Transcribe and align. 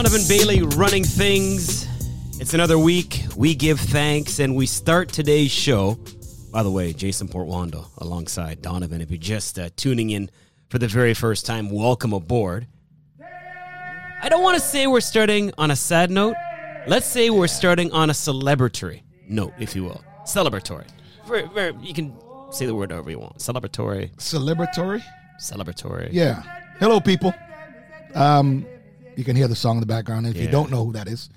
Donovan 0.00 0.26
Bailey 0.28 0.62
running 0.62 1.04
things. 1.04 1.86
It's 2.40 2.54
another 2.54 2.78
week. 2.78 3.22
We 3.36 3.54
give 3.54 3.78
thanks 3.78 4.38
and 4.38 4.56
we 4.56 4.64
start 4.64 5.10
today's 5.10 5.50
show. 5.50 5.98
By 6.50 6.62
the 6.62 6.70
way, 6.70 6.94
Jason 6.94 7.28
Portuondo 7.28 7.84
alongside 7.98 8.62
Donovan. 8.62 9.02
If 9.02 9.10
you're 9.10 9.18
just 9.18 9.58
uh, 9.58 9.68
tuning 9.76 10.08
in 10.08 10.30
for 10.70 10.78
the 10.78 10.88
very 10.88 11.12
first 11.12 11.44
time, 11.44 11.68
welcome 11.68 12.14
aboard. 12.14 12.66
I 14.22 14.30
don't 14.30 14.42
want 14.42 14.56
to 14.56 14.64
say 14.64 14.86
we're 14.86 15.02
starting 15.02 15.52
on 15.58 15.70
a 15.70 15.76
sad 15.76 16.10
note. 16.10 16.34
Let's 16.86 17.04
say 17.04 17.28
we're 17.28 17.46
starting 17.46 17.92
on 17.92 18.08
a 18.08 18.14
celebratory 18.14 19.02
note, 19.28 19.52
if 19.58 19.76
you 19.76 19.84
will. 19.84 20.02
Celebratory. 20.24 20.86
Very, 21.26 21.46
very, 21.48 21.74
you 21.82 21.92
can 21.92 22.16
say 22.52 22.64
the 22.64 22.74
word 22.74 22.90
however 22.90 23.10
you 23.10 23.18
want. 23.18 23.36
Celebratory. 23.36 24.16
Celebratory? 24.16 25.02
Celebratory. 25.38 26.08
Yeah. 26.10 26.42
Hello, 26.78 27.00
people. 27.00 27.34
Um, 28.14 28.64
you 29.20 29.24
can 29.24 29.36
hear 29.36 29.46
the 29.48 29.54
song 29.54 29.76
in 29.76 29.80
the 29.80 29.86
background. 29.86 30.26
If 30.26 30.38
you 30.38 30.48
don't 30.48 30.70
know 30.70 30.82
who 30.86 30.92
that 30.94 31.06
is, 31.06 31.28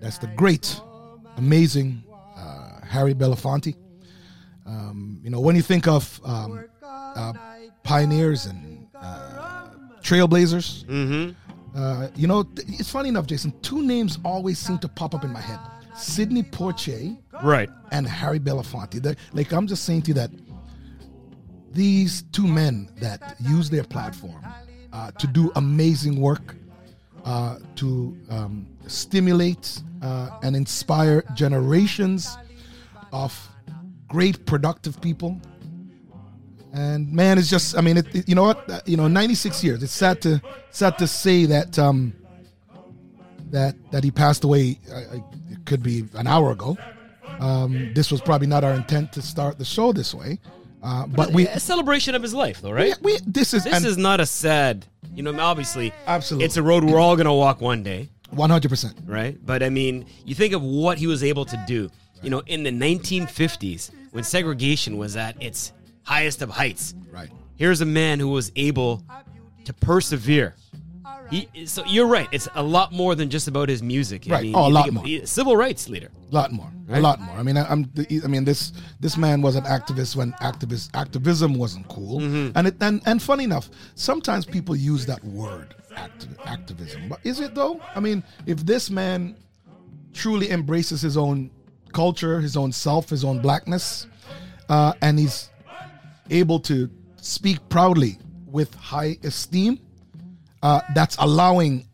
that's 0.00 0.18
the 0.18 0.26
great, 0.26 0.80
amazing 1.36 2.02
uh, 2.36 2.80
Harry 2.84 3.14
Belafonte. 3.14 3.76
Um, 4.66 5.20
you 5.22 5.30
know, 5.30 5.38
when 5.40 5.54
you 5.54 5.62
think 5.62 5.86
of 5.86 6.20
um, 6.24 6.64
uh, 6.82 7.32
pioneers 7.84 8.46
and 8.46 8.88
uh, 8.96 9.68
trailblazers, 10.02 10.84
Mm-hmm. 10.86 11.78
uh, 11.78 12.08
you 12.16 12.26
know, 12.26 12.42
th- 12.42 12.66
it's 12.80 12.90
funny 12.90 13.08
enough, 13.08 13.26
Jason. 13.26 13.52
Two 13.62 13.80
names 13.82 14.18
always 14.24 14.58
seem 14.58 14.78
to 14.78 14.88
pop 14.88 15.14
up 15.14 15.22
in 15.24 15.32
my 15.32 15.40
head: 15.40 15.60
Sidney 15.96 16.42
Poitier 16.42 17.16
Right. 17.44 17.70
and 17.92 18.08
Harry 18.08 18.40
Belafonte. 18.40 19.00
They're- 19.00 19.16
like 19.32 19.52
I'm 19.52 19.68
just 19.68 19.84
saying 19.84 20.02
to 20.02 20.08
you 20.08 20.14
that 20.14 20.30
these 21.72 22.22
two 22.32 22.46
men 22.46 22.88
that 22.96 23.36
use 23.40 23.70
their 23.70 23.84
platform 23.84 24.44
uh, 24.92 25.12
to 25.12 25.26
do 25.28 25.52
amazing 25.54 26.20
work, 26.20 26.56
uh, 27.24 27.56
to 27.76 28.16
um, 28.30 28.66
stimulate 28.86 29.80
uh, 30.02 30.30
and 30.42 30.56
inspire 30.56 31.22
generations 31.34 32.36
of 33.12 33.32
great 34.08 34.44
productive 34.46 35.00
people. 35.00 35.40
And 36.72 37.12
man, 37.12 37.36
it's 37.38 37.50
just, 37.50 37.76
I 37.76 37.80
mean, 37.80 37.96
it, 37.96 38.14
it- 38.14 38.28
you 38.28 38.34
know 38.34 38.44
what, 38.44 38.68
Uh, 38.70 38.80
you 38.86 38.96
know, 38.96 39.08
96 39.08 39.62
years. 39.64 39.82
It's 39.82 39.92
sad 39.92 40.20
to 40.22 40.40
sad 40.70 40.96
to 40.98 41.06
say 41.06 41.46
that 41.46 41.78
um, 41.78 42.12
that 43.50 43.74
that 43.90 44.04
he 44.04 44.10
passed 44.10 44.44
away. 44.44 44.78
I, 44.92 44.98
I, 45.16 45.24
it 45.50 45.64
could 45.66 45.82
be 45.82 46.04
an 46.14 46.26
hour 46.26 46.52
ago. 46.52 46.78
Um, 47.40 47.90
this 47.94 48.10
was 48.12 48.20
probably 48.20 48.46
not 48.46 48.64
our 48.64 48.74
intent 48.74 49.12
to 49.12 49.22
start 49.22 49.58
the 49.58 49.64
show 49.64 49.92
this 49.92 50.14
way, 50.14 50.38
uh, 50.82 51.06
but 51.06 51.32
we, 51.32 51.46
a 51.48 51.58
celebration 51.58 52.14
of 52.14 52.22
his 52.22 52.34
life, 52.34 52.60
though, 52.60 52.70
right? 52.70 52.94
we 53.02 53.18
this 53.26 53.54
is 53.54 53.64
This 53.64 53.74
and 53.74 53.84
is 53.86 53.96
not 53.96 54.20
a 54.20 54.26
sad, 54.26 54.86
you 55.20 55.32
know, 55.32 55.38
obviously, 55.38 55.92
Absolutely. 56.06 56.46
it's 56.46 56.56
a 56.56 56.62
road 56.62 56.82
we're 56.82 56.98
all 56.98 57.14
going 57.14 57.26
to 57.26 57.32
walk 57.32 57.60
one 57.60 57.82
day, 57.82 58.08
100 58.30 58.70
percent 58.70 58.96
right? 59.04 59.36
But 59.44 59.62
I 59.62 59.68
mean, 59.68 60.06
you 60.24 60.34
think 60.34 60.54
of 60.54 60.62
what 60.62 60.96
he 60.96 61.06
was 61.06 61.22
able 61.22 61.44
to 61.44 61.62
do, 61.66 61.90
you 62.22 62.30
know, 62.30 62.42
in 62.46 62.62
the 62.62 62.70
1950s 62.70 63.90
when 64.12 64.24
segregation 64.24 64.96
was 64.96 65.16
at 65.16 65.40
its 65.42 65.74
highest 66.04 66.40
of 66.40 66.48
heights. 66.48 66.94
right. 67.12 67.28
Here's 67.56 67.82
a 67.82 67.86
man 67.86 68.18
who 68.18 68.28
was 68.28 68.50
able 68.56 69.04
to 69.66 69.74
persevere. 69.74 70.54
He, 71.30 71.66
so 71.66 71.84
you're 71.86 72.06
right. 72.06 72.28
It's 72.32 72.48
a 72.54 72.62
lot 72.62 72.92
more 72.92 73.14
than 73.14 73.30
just 73.30 73.46
about 73.48 73.68
his 73.68 73.82
music. 73.82 74.26
I 74.28 74.30
Right. 74.32 74.42
mean, 74.44 74.54
Oh, 74.56 74.66
a 74.66 74.70
lot 74.70 74.84
think 74.84 74.94
more. 74.94 75.26
civil 75.26 75.56
rights 75.56 75.88
leader. 75.88 76.10
A 76.30 76.34
lot 76.34 76.50
more, 76.52 76.70
Right? 76.88 76.98
a 76.98 77.00
lot 77.00 77.20
more. 77.20 77.36
I 77.36 77.42
mean, 77.42 77.56
I, 77.56 77.64
I'm. 77.70 77.90
I 78.24 78.26
mean, 78.26 78.44
this 78.44 78.72
this 79.00 79.16
man 79.16 79.40
was 79.42 79.54
an 79.56 79.64
activist 79.64 80.16
when 80.16 80.32
activist 80.40 80.90
activism 80.94 81.54
wasn't 81.54 81.86
cool, 81.88 82.20
Mm-hmm. 82.20 82.56
and 82.58 82.66
it 82.68 82.76
and 82.80 83.00
and 83.06 83.22
funny 83.22 83.44
enough, 83.44 83.70
sometimes 83.94 84.44
people 84.44 84.74
use 84.74 85.06
that 85.06 85.22
word 85.24 85.74
activ- 85.96 86.36
activism, 86.46 87.08
but 87.08 87.20
is 87.24 87.40
it 87.40 87.54
though? 87.54 87.80
I 87.94 88.00
mean, 88.00 88.22
if 88.46 88.64
this 88.66 88.90
man 88.90 89.36
truly 90.12 90.50
embraces 90.50 91.00
his 91.00 91.16
own 91.16 91.50
culture, 91.92 92.40
his 92.40 92.56
own 92.56 92.72
self, 92.72 93.08
his 93.10 93.24
own 93.24 93.40
blackness, 93.40 94.06
uh, 94.68 94.92
and 95.02 95.18
he's 95.18 95.50
able 96.30 96.60
to 96.60 96.88
speak 97.20 97.58
proudly 97.68 98.18
with 98.46 98.74
high 98.74 99.16
esteem, 99.24 99.78
uh, 100.62 100.80
that's 100.94 101.16
allowing 101.16 101.86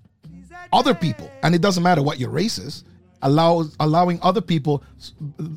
other 0.73 0.95
people, 0.95 1.31
and 1.43 1.55
it 1.55 1.61
doesn't 1.63 1.83
matter 1.83 2.03
what 2.03 2.19
your 2.19 2.31
race 2.31 2.59
is, 2.59 2.85
allows 3.23 3.75
allowing 3.81 4.19
other 4.23 4.41
people 4.41 4.83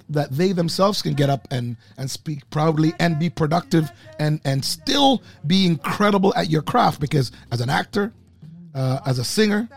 that 0.09 0.31
they 0.31 0.52
themselves 0.52 1.02
can 1.02 1.14
get 1.14 1.30
up 1.30 1.48
and 1.52 1.78
and 1.98 2.09
speak 2.09 2.50
proudly 2.50 2.94
and 3.00 3.19
be 3.19 3.30
productive 3.30 3.92
and 4.19 4.40
and 4.46 4.64
still 4.64 5.22
be 5.46 5.66
incredible 5.66 6.34
at 6.36 6.50
your 6.50 6.62
craft 6.62 7.00
because 7.00 7.31
as 7.52 7.62
an 7.62 7.69
actor, 7.69 8.14
uh, 8.75 9.00
as 9.06 9.19
a 9.19 9.24
singer, 9.24 9.68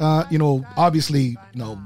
uh, 0.00 0.24
you 0.30 0.38
know, 0.38 0.64
obviously, 0.76 1.36
you 1.52 1.56
know, 1.56 1.78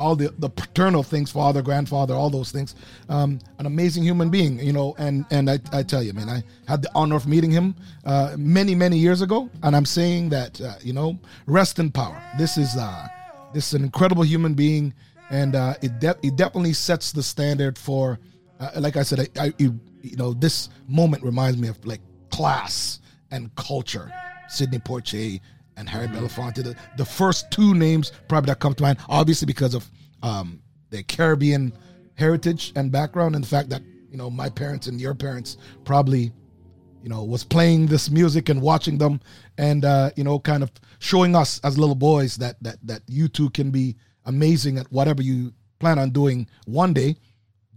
all 0.00 0.16
the 0.16 0.34
the 0.38 0.48
paternal 0.48 1.02
things, 1.02 1.30
father, 1.30 1.62
grandfather, 1.62 2.14
all 2.14 2.30
those 2.30 2.50
things. 2.50 2.74
Um, 3.08 3.38
an 3.58 3.66
amazing 3.66 4.02
human 4.02 4.30
being, 4.30 4.58
you 4.58 4.72
know, 4.72 4.94
and 4.98 5.26
and 5.30 5.48
I, 5.50 5.60
I 5.72 5.82
tell 5.82 6.02
you, 6.02 6.12
man, 6.12 6.28
I 6.28 6.42
had 6.66 6.82
the 6.82 6.90
honor 6.94 7.16
of 7.16 7.28
meeting 7.28 7.50
him 7.50 7.76
uh, 8.04 8.34
many 8.38 8.74
many 8.74 8.98
years 8.98 9.20
ago, 9.20 9.50
and 9.62 9.76
I'm 9.76 9.84
saying 9.84 10.30
that 10.30 10.60
uh, 10.60 10.74
you 10.82 10.92
know, 10.92 11.18
rest 11.46 11.78
in 11.78 11.92
power. 11.92 12.20
This 12.38 12.56
is 12.56 12.76
uh, 12.76 13.06
this 13.52 13.68
is 13.68 13.74
an 13.74 13.84
incredible 13.84 14.24
human 14.24 14.54
being, 14.54 14.94
and 15.30 15.54
uh, 15.54 15.74
it 15.82 16.00
de- 16.00 16.18
it 16.22 16.34
definitely 16.36 16.72
sets 16.72 17.12
the 17.12 17.22
standard 17.22 17.78
for, 17.78 18.18
uh, 18.58 18.70
like 18.76 18.96
I 18.96 19.02
said, 19.02 19.28
I, 19.38 19.44
I 19.44 19.52
you 19.58 20.16
know, 20.16 20.32
this 20.32 20.70
moment 20.88 21.22
reminds 21.22 21.58
me 21.58 21.68
of 21.68 21.84
like 21.84 22.00
class 22.30 23.00
and 23.30 23.54
culture. 23.54 24.10
Sidney 24.48 24.78
Poitier 24.78 25.40
and 25.80 25.88
Harry 25.88 26.06
Belafonte, 26.06 26.62
the, 26.62 26.76
the 26.98 27.04
first 27.04 27.50
two 27.50 27.74
names 27.74 28.12
probably 28.28 28.48
that 28.48 28.60
come 28.60 28.74
to 28.74 28.82
mind, 28.82 28.98
obviously 29.08 29.46
because 29.46 29.74
of 29.74 29.90
um, 30.22 30.60
their 30.90 31.02
Caribbean 31.02 31.72
heritage 32.14 32.72
and 32.76 32.92
background, 32.92 33.34
and 33.34 33.42
the 33.42 33.48
fact 33.48 33.70
that 33.70 33.82
you 34.10 34.18
know 34.18 34.30
my 34.30 34.48
parents 34.48 34.86
and 34.86 35.00
your 35.00 35.14
parents 35.14 35.56
probably 35.84 36.32
you 37.02 37.08
know 37.08 37.24
was 37.24 37.42
playing 37.42 37.86
this 37.86 38.10
music 38.10 38.50
and 38.50 38.60
watching 38.60 38.98
them, 38.98 39.20
and 39.56 39.84
uh, 39.84 40.10
you 40.16 40.22
know 40.22 40.38
kind 40.38 40.62
of 40.62 40.70
showing 40.98 41.34
us 41.34 41.58
as 41.64 41.78
little 41.78 41.94
boys 41.94 42.36
that 42.36 42.62
that 42.62 42.76
that 42.82 43.02
you 43.08 43.26
two 43.26 43.48
can 43.50 43.70
be 43.70 43.96
amazing 44.26 44.76
at 44.76 44.92
whatever 44.92 45.22
you 45.22 45.52
plan 45.78 45.98
on 45.98 46.10
doing 46.10 46.46
one 46.66 46.92
day, 46.92 47.16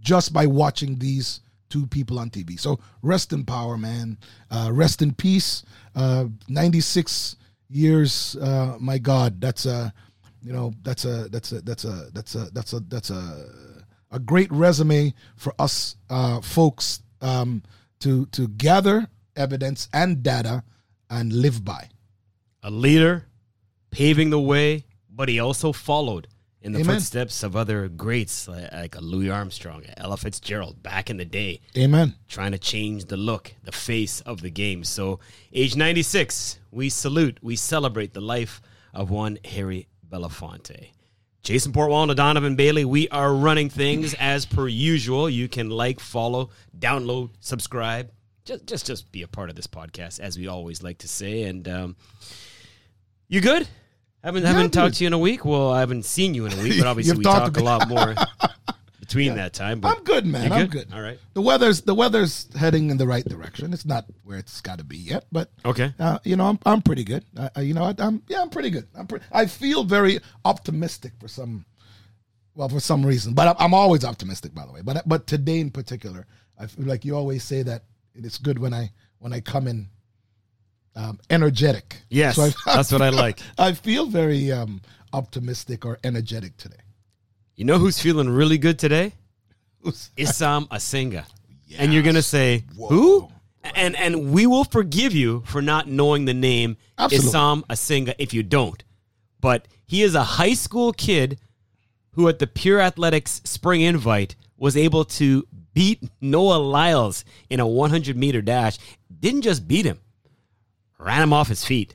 just 0.00 0.32
by 0.32 0.44
watching 0.44 0.98
these 0.98 1.40
two 1.70 1.86
people 1.86 2.18
on 2.18 2.28
TV. 2.28 2.60
So 2.60 2.78
rest 3.00 3.32
in 3.32 3.44
power, 3.44 3.78
man. 3.78 4.18
Uh, 4.50 4.68
rest 4.70 5.00
in 5.00 5.14
peace. 5.14 5.64
Uh, 5.96 6.26
96 6.48 7.36
years. 7.74 8.36
Uh, 8.36 8.76
my 8.80 8.98
God, 8.98 9.40
that's 9.40 9.66
a, 9.66 9.92
you 10.42 10.52
know, 10.52 10.72
that's 10.82 11.04
a, 11.04 11.28
that's 11.28 11.52
a, 11.52 11.60
that's 11.62 11.84
a, 11.84 12.08
that's 12.12 12.34
a, 12.34 12.50
that's 12.52 12.72
a, 12.72 12.80
that's 12.80 13.10
a, 13.10 13.46
a 14.10 14.18
great 14.18 14.50
resume 14.52 15.12
for 15.36 15.54
us 15.58 15.96
uh, 16.08 16.40
folks 16.40 17.02
um, 17.20 17.62
to 18.00 18.26
to 18.26 18.46
gather 18.48 19.08
evidence 19.36 19.88
and 19.92 20.22
data 20.22 20.62
and 21.10 21.32
live 21.32 21.64
by. 21.64 21.88
a 22.62 22.70
leader, 22.70 23.26
paving 23.90 24.30
the 24.30 24.40
way, 24.40 24.84
but 25.10 25.28
he 25.28 25.38
also 25.38 25.72
followed 25.72 26.26
in 26.64 26.72
the 26.72 26.80
Amen. 26.80 26.96
footsteps 26.96 27.42
of 27.42 27.54
other 27.54 27.88
greats 27.88 28.48
like, 28.48 28.72
like 28.72 28.96
a 28.96 29.00
Louis 29.00 29.28
Armstrong, 29.28 29.84
Ella 29.98 30.16
Fitzgerald 30.16 30.82
back 30.82 31.10
in 31.10 31.18
the 31.18 31.24
day, 31.26 31.60
Amen. 31.76 32.14
trying 32.26 32.52
to 32.52 32.58
change 32.58 33.04
the 33.04 33.18
look, 33.18 33.52
the 33.62 33.70
face 33.70 34.22
of 34.22 34.40
the 34.40 34.48
game. 34.48 34.82
So, 34.82 35.20
age 35.52 35.76
96, 35.76 36.58
we 36.72 36.88
salute, 36.88 37.38
we 37.42 37.54
celebrate 37.54 38.14
the 38.14 38.22
life 38.22 38.62
of 38.94 39.10
one 39.10 39.38
Harry 39.44 39.88
Belafonte. 40.08 40.88
Jason 41.42 41.72
Portuondo, 41.72 42.10
and 42.10 42.16
Donovan 42.16 42.56
Bailey, 42.56 42.86
we 42.86 43.10
are 43.10 43.34
running 43.34 43.68
things 43.68 44.14
as 44.14 44.46
per 44.46 44.66
usual. 44.66 45.28
You 45.28 45.46
can 45.46 45.68
like, 45.68 46.00
follow, 46.00 46.48
download, 46.78 47.30
subscribe. 47.40 48.10
Just, 48.46 48.64
just, 48.66 48.86
just 48.86 49.12
be 49.12 49.20
a 49.20 49.28
part 49.28 49.50
of 49.50 49.56
this 49.56 49.66
podcast, 49.66 50.18
as 50.18 50.38
we 50.38 50.48
always 50.48 50.82
like 50.82 50.98
to 50.98 51.08
say. 51.08 51.42
And 51.42 51.68
um, 51.68 51.96
you 53.28 53.42
good? 53.42 53.68
Haven't 54.24 54.44
haven't 54.44 54.62
I'm 54.64 54.70
talked 54.70 54.94
to 54.96 55.04
you 55.04 55.08
in 55.08 55.12
a 55.12 55.18
week. 55.18 55.44
Well, 55.44 55.70
I 55.70 55.80
haven't 55.80 56.04
seen 56.06 56.32
you 56.34 56.46
in 56.46 56.52
a 56.58 56.62
week, 56.62 56.78
but 56.78 56.86
obviously 56.88 57.10
You've 57.10 57.18
we 57.18 57.24
talk 57.24 57.56
a 57.58 57.62
lot 57.62 57.86
more 57.88 58.14
between 59.00 59.34
that 59.36 59.52
time. 59.52 59.80
But 59.80 59.98
I'm 59.98 60.02
good, 60.04 60.24
man. 60.24 60.50
I'm 60.50 60.66
good. 60.68 60.88
All 60.94 61.02
right. 61.02 61.18
The 61.34 61.42
weather's 61.42 61.82
the 61.82 61.94
weather's 61.94 62.48
heading 62.56 62.88
in 62.90 62.96
the 62.96 63.06
right 63.06 63.24
direction. 63.24 63.74
It's 63.74 63.84
not 63.84 64.06
where 64.22 64.38
it's 64.38 64.62
got 64.62 64.78
to 64.78 64.84
be 64.84 64.96
yet, 64.96 65.26
but 65.30 65.50
Okay. 65.66 65.92
uh, 66.00 66.18
you 66.24 66.36
know, 66.36 66.46
I'm 66.46 66.58
I'm 66.64 66.80
pretty 66.80 67.04
good. 67.04 67.22
I, 67.36 67.50
I- 67.56 67.60
you 67.60 67.74
know, 67.74 67.84
I, 67.84 67.94
I'm 67.98 68.22
yeah, 68.28 68.40
I'm 68.40 68.48
pretty 68.48 68.70
good. 68.70 68.88
I'm 68.98 69.06
pre- 69.06 69.20
I 69.30 69.44
feel 69.44 69.84
very 69.84 70.20
optimistic 70.46 71.12
for 71.20 71.28
some, 71.28 71.66
well, 72.54 72.70
for 72.70 72.80
some 72.80 73.04
reason. 73.04 73.34
But 73.34 73.48
I'm, 73.48 73.56
I'm 73.58 73.74
always 73.74 74.06
optimistic, 74.06 74.54
by 74.54 74.64
the 74.64 74.72
way. 74.72 74.80
But 74.82 75.06
but 75.06 75.26
today 75.26 75.60
in 75.60 75.70
particular, 75.70 76.26
I 76.58 76.66
feel 76.66 76.86
like 76.86 77.04
you 77.04 77.14
always 77.14 77.44
say 77.44 77.62
that 77.62 77.84
it's 78.14 78.38
good 78.38 78.58
when 78.58 78.72
I 78.72 78.90
when 79.18 79.34
I 79.34 79.40
come 79.40 79.68
in 79.68 79.88
um, 80.96 81.18
energetic. 81.30 81.96
Yes, 82.08 82.36
So 82.36 82.42
I, 82.44 82.52
that's 82.74 82.92
what 82.92 83.02
I 83.02 83.08
like. 83.10 83.40
I 83.58 83.72
feel 83.72 84.06
very 84.06 84.50
um, 84.52 84.80
optimistic 85.12 85.84
or 85.84 85.98
energetic 86.04 86.56
today. 86.56 86.76
You 87.56 87.64
know 87.64 87.78
who's 87.78 88.00
feeling 88.00 88.28
really 88.28 88.58
good 88.58 88.78
today? 88.78 89.12
Issam 89.84 90.68
Asinga. 90.68 91.24
And 91.78 91.92
you're 91.92 92.02
gonna 92.04 92.22
say 92.22 92.64
who? 92.76 93.28
And 93.74 93.96
and 93.96 94.30
we 94.32 94.46
will 94.46 94.64
forgive 94.64 95.12
you 95.12 95.42
for 95.46 95.60
not 95.60 95.88
knowing 95.88 96.24
the 96.26 96.34
name 96.34 96.76
Absolutely. 96.98 97.30
Issam 97.30 97.62
Asinga 97.66 98.14
if 98.18 98.32
you 98.32 98.42
don't. 98.44 98.84
but 99.40 99.66
he 99.86 100.02
is 100.02 100.14
a 100.14 100.22
high 100.22 100.54
school 100.54 100.92
kid 100.92 101.38
who, 102.12 102.28
at 102.28 102.38
the 102.38 102.46
Pure 102.46 102.80
Athletics 102.80 103.40
Spring 103.44 103.80
Invite, 103.82 104.36
was 104.56 104.76
able 104.76 105.04
to 105.04 105.46
beat 105.74 106.00
Noah 106.20 106.58
Lyles 106.58 107.24
in 107.50 107.58
a 107.60 107.66
100 107.66 108.16
meter 108.16 108.40
dash. 108.40 108.78
Didn't 109.20 109.42
just 109.42 109.66
beat 109.66 109.84
him, 109.84 109.98
ran 110.98 111.22
him 111.22 111.32
off 111.32 111.48
his 111.48 111.64
feet. 111.64 111.94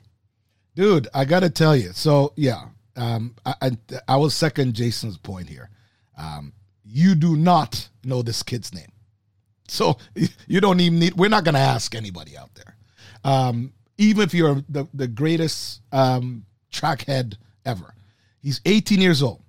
Dude, 0.74 1.08
I 1.14 1.24
got 1.24 1.40
to 1.40 1.50
tell 1.50 1.76
you. 1.76 1.90
So, 1.92 2.32
yeah, 2.36 2.66
um, 2.96 3.34
I, 3.44 3.54
I, 3.62 3.70
I 4.08 4.16
will 4.16 4.30
second 4.30 4.74
Jason's 4.74 5.18
point 5.18 5.48
here. 5.48 5.70
Um, 6.16 6.52
you 6.84 7.14
do 7.14 7.36
not 7.36 7.88
know 8.04 8.22
this 8.22 8.42
kid's 8.42 8.74
name. 8.74 8.92
So 9.68 9.98
you 10.46 10.60
don't 10.60 10.80
even 10.80 10.98
need, 10.98 11.14
we're 11.14 11.30
not 11.30 11.44
going 11.44 11.54
to 11.54 11.60
ask 11.60 11.94
anybody 11.94 12.36
out 12.36 12.54
there. 12.54 12.76
Um, 13.24 13.72
even 13.98 14.22
if 14.22 14.32
you're 14.32 14.62
the, 14.68 14.86
the 14.94 15.06
greatest 15.06 15.82
um, 15.92 16.46
track 16.70 17.04
head 17.04 17.36
ever. 17.64 17.94
He's 18.42 18.60
18 18.64 19.00
years 19.00 19.22
old, 19.22 19.42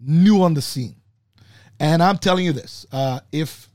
new 0.00 0.42
on 0.42 0.54
the 0.54 0.62
scene. 0.62 0.96
And 1.78 2.02
I'm 2.02 2.18
telling 2.18 2.44
you 2.44 2.52
this 2.52 2.86
uh, 2.92 3.20
if 3.30 3.68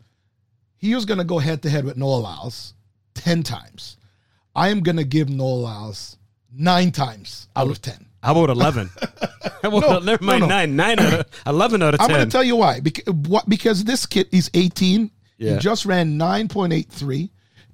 he 0.77 0.93
was 0.93 1.05
going 1.05 1.17
to 1.17 1.23
go 1.23 1.39
head 1.39 1.61
to 1.63 1.69
head 1.69 1.85
with 1.85 1.97
Noah 1.97 2.17
Lyles 2.17 2.73
10 3.15 3.43
times, 3.43 3.97
I 4.57 4.69
am 4.69 4.81
going 4.81 4.97
to 4.97 5.03
give 5.05 5.29
Noah 5.29 5.61
Lyles 5.67 6.17
nine 6.51 6.91
times 6.91 7.47
out 7.55 7.69
of 7.69 7.81
10. 7.81 8.05
How 8.23 8.31
about 8.31 8.49
11? 8.49 8.89
How 9.61 9.69
about, 9.69 9.81
No, 9.81 9.99
never 9.99 10.23
mind, 10.23 10.41
no, 10.41 10.47
no. 10.47 10.55
nine. 10.55 10.75
Nine 10.75 10.99
out 10.99 11.13
of, 11.13 11.25
11 11.47 11.81
out 11.83 11.93
of 11.93 11.99
10. 11.99 12.09
I'm 12.09 12.15
going 12.15 12.27
to 12.27 12.31
tell 12.31 12.43
you 12.43 12.55
why. 12.55 12.79
Because, 12.79 13.13
what, 13.13 13.47
because 13.47 13.83
this 13.83 14.05
kid 14.05 14.27
is 14.31 14.49
18. 14.53 15.11
Yeah. 15.37 15.53
He 15.53 15.59
just 15.59 15.85
ran 15.85 16.17
9.83, 16.17 17.29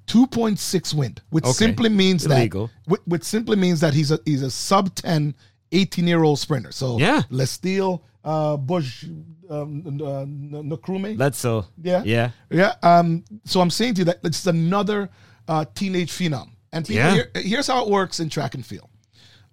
2.6 0.06 0.94
wind, 0.94 1.22
which 1.30 1.44
Okay. 1.44 1.52
simply 1.52 1.88
means 1.88 2.26
Illegal. 2.26 2.66
that 2.66 2.90
which, 2.90 3.00
which 3.06 3.24
simply 3.24 3.56
means 3.56 3.80
that 3.80 3.94
he's 3.94 4.10
a 4.10 4.18
he's 4.26 4.42
a 4.42 4.50
sub 4.50 4.94
10 4.94 5.34
18 5.72 6.06
year 6.06 6.22
old 6.22 6.38
sprinter. 6.38 6.70
So 6.72 6.98
Yeah. 6.98 7.22
Letsile, 7.30 8.02
uh, 8.22 8.58
Bush, 8.58 9.04
um, 9.48 9.82
uh, 9.86 10.24
Nkrumah. 10.26 11.16
That's 11.16 11.38
so. 11.38 11.64
Yeah. 11.82 12.02
Yeah. 12.04 12.30
Yeah. 12.50 12.74
Um, 12.82 13.24
so 13.44 13.60
I'm 13.62 13.70
saying 13.70 13.94
to 13.94 13.98
you 14.00 14.04
that 14.06 14.18
it's 14.24 14.46
another 14.46 15.08
uh, 15.48 15.64
teenage 15.74 16.12
phenom. 16.12 16.50
And 16.74 16.84
people, 16.84 17.02
Yeah. 17.02 17.14
here, 17.14 17.30
here's 17.36 17.66
how 17.66 17.84
it 17.84 17.88
works 17.90 18.20
in 18.20 18.28
track 18.28 18.54
and 18.54 18.66
field. 18.66 18.88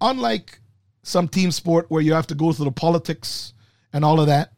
Unlike 0.01 0.59
some 1.03 1.27
team 1.27 1.51
sport 1.51 1.85
where 1.89 2.01
you 2.01 2.13
have 2.13 2.27
to 2.27 2.35
go 2.35 2.51
through 2.51 2.65
the 2.65 2.71
politics 2.71 3.53
and 3.93 4.03
all 4.03 4.19
of 4.19 4.27
that, 4.27 4.51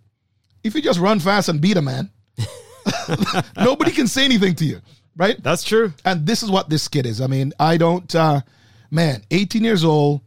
if 0.64 0.74
you 0.74 0.82
just 0.82 1.00
run 1.00 1.20
fast 1.20 1.50
and 1.50 1.60
beat 1.62 1.78
a 1.78 1.82
man, 1.82 2.10
nobody 3.58 3.92
can 3.92 4.08
say 4.08 4.24
anything 4.26 4.56
to 4.56 4.66
you, 4.66 4.80
right? 5.16 5.42
That's 5.44 5.64
true. 5.64 5.94
And 6.06 6.26
this 6.26 6.44
is 6.44 6.50
what 6.50 6.70
this 6.70 6.88
kid 6.88 7.06
is. 7.06 7.22
I 7.22 7.28
mean, 7.28 7.54
I 7.60 7.78
don't, 7.78 8.14
uh, 8.16 8.42
man, 8.92 9.24
18 9.32 9.64
years 9.64 9.84
old, 9.84 10.22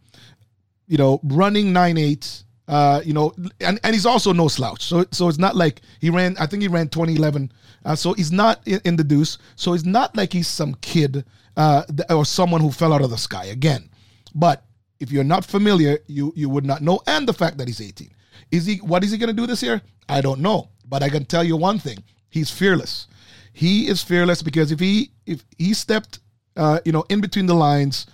you 0.86 0.98
know, 0.98 1.20
running 1.24 1.72
nine 1.72 1.98
eight. 1.98 2.42
Uh, 2.68 3.00
you 3.04 3.12
know, 3.12 3.32
and, 3.60 3.78
and 3.84 3.94
he's 3.94 4.06
also 4.06 4.32
no 4.32 4.48
slouch. 4.48 4.82
So 4.82 5.04
so 5.12 5.28
it's 5.28 5.38
not 5.38 5.54
like 5.54 5.82
he 6.00 6.10
ran. 6.10 6.36
I 6.36 6.46
think 6.46 6.62
he 6.62 6.68
ran 6.68 6.88
2011. 6.88 7.52
Uh, 7.86 7.94
so 7.94 8.12
he's 8.14 8.32
not 8.32 8.60
in, 8.66 8.80
in 8.84 8.96
the 8.96 9.04
deuce. 9.04 9.38
So 9.54 9.72
it's 9.72 9.84
not 9.84 10.16
like 10.16 10.32
he's 10.32 10.48
some 10.48 10.74
kid 10.82 11.24
uh, 11.56 11.84
or 12.10 12.24
someone 12.24 12.60
who 12.60 12.70
fell 12.72 12.92
out 12.92 13.00
of 13.00 13.10
the 13.10 13.16
sky 13.16 13.46
again. 13.46 13.88
But 14.34 14.64
if 14.98 15.12
you're 15.12 15.24
not 15.24 15.44
familiar, 15.44 15.98
you 16.06 16.32
you 16.36 16.48
would 16.50 16.66
not 16.66 16.82
know. 16.82 17.00
And 17.06 17.28
the 17.28 17.32
fact 17.32 17.58
that 17.58 17.68
he's 17.68 17.80
18, 17.80 18.10
is 18.50 18.66
he? 18.66 18.76
What 18.78 19.04
is 19.04 19.12
he 19.12 19.18
going 19.18 19.34
to 19.34 19.40
do 19.40 19.46
this 19.46 19.62
year? 19.62 19.80
I 20.08 20.20
don't 20.20 20.40
know. 20.40 20.70
But 20.84 21.02
I 21.02 21.08
can 21.08 21.24
tell 21.24 21.44
you 21.44 21.56
one 21.56 21.78
thing: 21.78 22.02
he's 22.28 22.50
fearless. 22.50 23.06
He 23.52 23.86
is 23.86 24.02
fearless 24.02 24.42
because 24.42 24.72
if 24.72 24.80
he 24.80 25.12
if 25.24 25.44
he 25.56 25.72
stepped, 25.72 26.18
uh, 26.56 26.80
you 26.84 26.92
know, 26.92 27.04
in 27.08 27.20
between 27.20 27.46
the 27.46 27.54
lines, 27.54 28.06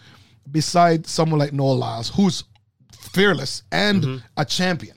beside 0.51 1.07
someone 1.07 1.39
like 1.41 1.53
Noah 1.53 1.73
Lyles, 1.73 2.11
who's 2.11 2.45
fearless 3.01 3.63
and 3.73 4.05
a 4.37 4.45
champion 4.45 4.97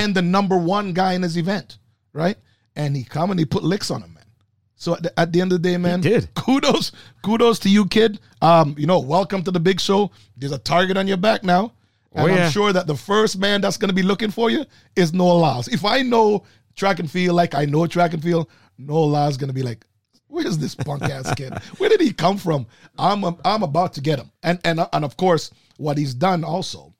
and 0.00 0.14
the 0.14 0.22
number 0.22 0.56
one 0.56 0.92
guy 0.92 1.12
in 1.12 1.22
his 1.22 1.36
event, 1.36 1.78
right? 2.12 2.36
And 2.76 2.96
he 2.96 3.04
come 3.04 3.30
and 3.30 3.40
he 3.40 3.46
put 3.46 3.64
licks 3.64 3.90
on 3.90 4.02
him, 4.02 4.14
man. 4.14 4.22
So 4.76 4.94
at 4.94 5.02
the, 5.02 5.18
at 5.18 5.32
the 5.32 5.40
end 5.40 5.52
of 5.52 5.62
the 5.62 5.68
day, 5.70 5.76
man, 5.78 6.02
did. 6.02 6.28
kudos, 6.34 6.92
kudos 7.22 7.58
to 7.60 7.70
you, 7.70 7.86
kid. 7.86 8.20
Um, 8.42 8.74
you 8.78 8.86
know, 8.86 8.98
welcome 9.00 9.42
to 9.44 9.50
the 9.50 9.58
big 9.60 9.80
show. 9.80 10.10
There's 10.36 10.52
a 10.52 10.58
target 10.58 10.96
on 10.98 11.08
your 11.08 11.16
back 11.16 11.42
now. 11.42 11.72
And 12.12 12.30
Oh, 12.30 12.34
yeah. 12.34 12.44
I'm 12.46 12.50
sure 12.50 12.72
that 12.72 12.86
the 12.86 12.94
first 12.96 13.38
man 13.38 13.60
that's 13.62 13.78
going 13.78 13.88
to 13.88 13.94
be 13.94 14.02
looking 14.02 14.30
for 14.30 14.50
you 14.50 14.64
is 14.94 15.12
Noah 15.14 15.32
Lyles. 15.38 15.68
If 15.68 15.84
I 15.84 16.02
know 16.02 16.44
track 16.74 16.98
and 16.98 17.10
field 17.10 17.34
like 17.36 17.54
I 17.54 17.64
know 17.64 17.86
track 17.86 18.12
and 18.12 18.22
field, 18.22 18.48
Noah 18.78 19.06
Lyles 19.06 19.32
is 19.32 19.36
going 19.38 19.48
to 19.48 19.54
be 19.54 19.62
like, 19.62 19.86
where's 20.26 20.58
this 20.58 20.74
punk 20.74 21.02
ass 21.04 21.32
kid? 21.36 21.54
Where 21.78 21.88
did 21.88 22.00
he 22.02 22.12
come 22.12 22.36
from? 22.36 22.66
I'm 22.98 23.24
I'm 23.44 23.62
about 23.62 23.94
to 23.94 24.02
get 24.02 24.18
him. 24.18 24.30
And 24.42 24.58
and 24.64 24.86
and 24.92 25.04
of 25.04 25.16
course, 25.16 25.50
what 25.78 25.96
he's 25.96 26.12
done 26.14 26.44
also 26.44 26.94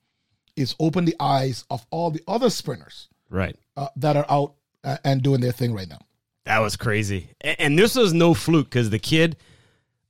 is 0.56 0.74
open 0.80 1.04
the 1.04 1.16
eyes 1.20 1.64
of 1.70 1.84
all 1.90 2.10
the 2.10 2.22
other 2.26 2.48
sprinters 2.48 3.08
Right. 3.28 3.56
uh, 3.76 3.88
that 3.96 4.16
are 4.16 4.24
out 4.30 4.54
and 5.04 5.22
doing 5.22 5.40
their 5.40 5.52
thing 5.52 5.74
right 5.74 5.88
now. 5.88 5.98
That 6.44 6.60
was 6.60 6.76
crazy. 6.76 7.30
And 7.40 7.78
this 7.78 7.94
was 7.96 8.12
no 8.12 8.32
fluke 8.34 8.70
because 8.70 8.90
the 8.90 8.98
kid, 9.00 9.36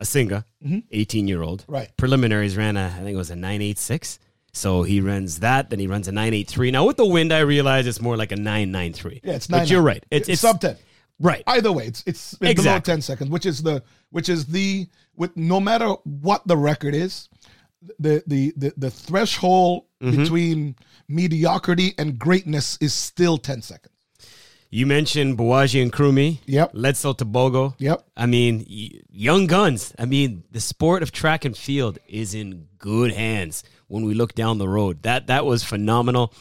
Asinga, 0.02 0.44
18 0.90 1.26
year 1.28 1.42
old, 1.42 1.62
Mm-hmm. 1.62 1.72
Right. 1.72 1.96
preliminaries 1.96 2.56
ran 2.56 2.76
a, 2.76 2.86
I 2.86 2.98
think 3.00 3.14
it 3.14 3.16
was 3.16 3.30
a 3.30 3.36
986. 3.36 4.18
So 4.52 4.82
he 4.82 5.00
runs 5.00 5.40
that, 5.40 5.70
then 5.70 5.78
he 5.78 5.86
runs 5.86 6.08
a 6.08 6.12
983. 6.12 6.70
Now 6.70 6.86
with 6.86 6.96
the 6.96 7.06
wind, 7.06 7.32
I 7.32 7.40
realize 7.40 7.86
it's 7.86 8.00
more 8.00 8.16
like 8.16 8.32
a 8.32 8.36
993. 8.36 9.20
Yeah, 9.24 9.34
it's 9.34 9.46
But 9.46 9.68
you're 9.70 9.82
right. 9.82 10.04
It's, 10.10 10.28
it's 10.28 10.40
sub 10.42 10.60
ten. 10.60 10.76
Right. 11.18 11.42
Either 11.46 11.72
way, 11.72 11.86
it's 11.86 12.02
it's, 12.06 12.36
it's 12.42 12.62
below 12.62 12.78
ten 12.80 13.00
seconds, 13.00 13.30
which 13.30 13.46
is 13.46 13.62
the 13.62 13.82
which 14.10 14.28
is 14.28 14.44
the 14.46 14.86
with 15.14 15.34
no 15.36 15.60
matter 15.60 15.88
what 16.04 16.46
the 16.46 16.56
record 16.58 16.94
is, 16.94 17.30
the 17.98 18.22
the 18.26 18.52
the, 18.56 18.72
the 18.76 18.90
threshold 18.90 19.84
Mm-hmm. 20.02 20.22
between 20.24 20.76
mediocrity 21.08 21.94
and 21.96 22.18
greatness 22.18 22.76
is 22.82 22.92
still 22.92 23.38
ten 23.38 23.62
seconds. 23.62 23.94
You 24.70 24.86
mentioned 24.86 25.38
Bawaji 25.38 25.80
and 25.82 25.92
Krumi. 25.92 26.38
Yep. 26.46 26.72
Letsile 26.74 27.16
Tebogo. 27.16 27.74
Yep. 27.78 28.04
I 28.16 28.26
mean, 28.26 28.64
young 29.10 29.46
guns. 29.46 29.94
I 29.98 30.04
mean, 30.04 30.44
the 30.50 30.60
sport 30.60 31.02
of 31.02 31.12
track 31.12 31.44
and 31.44 31.56
field 31.56 31.98
is 32.08 32.34
in 32.34 32.66
good 32.78 33.12
hands 33.12 33.62
when 33.88 34.04
we 34.04 34.14
look 34.14 34.34
down 34.34 34.58
the 34.58 34.68
road. 34.68 35.02
That 35.02 35.28
that 35.28 35.46
was 35.46 35.62
phenomenal. 35.64 36.32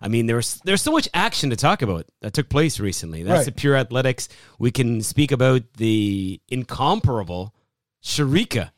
I 0.00 0.08
mean, 0.08 0.26
there's 0.26 0.60
there's 0.64 0.82
so 0.82 0.92
much 0.92 1.08
action 1.14 1.50
to 1.50 1.56
talk 1.56 1.82
about 1.82 2.06
that 2.20 2.32
took 2.32 2.48
place 2.48 2.80
recently. 2.80 3.22
That's 3.22 3.38
Right. 3.38 3.46
the 3.46 3.52
pure 3.52 3.76
athletics. 3.76 4.28
We 4.58 4.70
can 4.70 5.02
speak 5.02 5.30
about 5.32 5.62
the 5.76 6.40
incomparable 6.48 7.54
Shericka. 8.02 8.70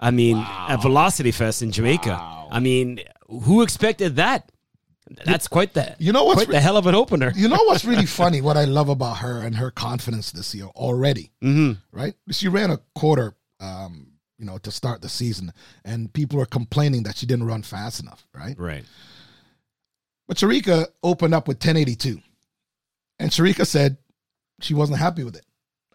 I 0.00 0.10
mean, 0.10 0.36
at 0.36 0.76
Velocity 0.82 1.30
Fest 1.30 1.62
in 1.62 1.70
Jamaica. 1.72 2.12
I 2.50 2.58
mean, 2.60 3.00
who 3.28 3.62
expected 3.62 4.16
that? 4.16 4.50
That's 5.24 5.48
quite 5.48 5.74
the 5.74 5.96
You 5.98 6.12
know 6.12 6.24
what's 6.24 6.36
quite 6.36 6.48
re- 6.48 6.54
the 6.54 6.60
hell 6.60 6.76
of 6.76 6.86
an 6.86 6.94
opener. 6.94 7.32
You 7.34 7.48
know 7.48 7.62
what's 7.64 7.84
really 7.84 8.06
funny? 8.20 8.40
What 8.40 8.56
I 8.56 8.64
love 8.64 8.88
about 8.88 9.18
her 9.18 9.40
and 9.40 9.56
her 9.56 9.70
confidence 9.70 10.32
this 10.32 10.54
year 10.54 10.66
already, 10.66 11.30
hmm 11.40 11.72
right? 11.90 12.14
She 12.30 12.48
ran 12.48 12.70
a 12.70 12.78
quarter, 12.94 13.34
um, 13.60 14.12
you 14.38 14.46
know, 14.46 14.58
to 14.58 14.70
start 14.70 15.02
the 15.02 15.08
season, 15.08 15.52
and 15.84 16.12
people 16.12 16.40
are 16.40 16.46
complaining 16.46 17.02
that 17.04 17.16
she 17.16 17.26
didn't 17.26 17.46
run 17.46 17.62
fast 17.62 18.00
enough, 18.00 18.26
right? 18.34 18.58
Right. 18.58 18.84
But 20.28 20.36
Shericka 20.36 20.86
opened 21.02 21.34
up 21.34 21.48
with 21.48 21.56
1082. 21.56 22.20
And 23.18 23.30
Shericka 23.30 23.66
said 23.66 23.98
she 24.60 24.74
wasn't 24.74 24.98
happy 24.98 25.24
with 25.24 25.36
it. 25.36 25.44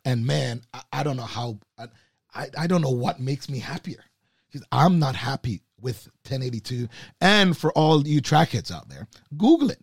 And 0.05 0.25
man, 0.25 0.61
I, 0.73 0.81
I 0.93 1.03
don't 1.03 1.17
know 1.17 1.23
how, 1.23 1.59
I, 1.77 1.87
I, 2.33 2.47
I 2.57 2.67
don't 2.67 2.81
know 2.81 2.91
what 2.91 3.19
makes 3.19 3.49
me 3.49 3.59
happier. 3.59 4.03
She 4.51 4.59
said, 4.59 4.67
I'm 4.71 4.99
not 4.99 5.15
happy 5.15 5.61
with 5.81 6.07
1082. 6.24 6.88
And 7.22 7.57
for 7.57 7.72
all 7.74 8.07
you 8.07 8.22
track 8.22 8.50
hits 8.50 8.72
out 8.72 8.89
there, 8.89 9.07
Google 9.38 9.72
it. 9.72 9.81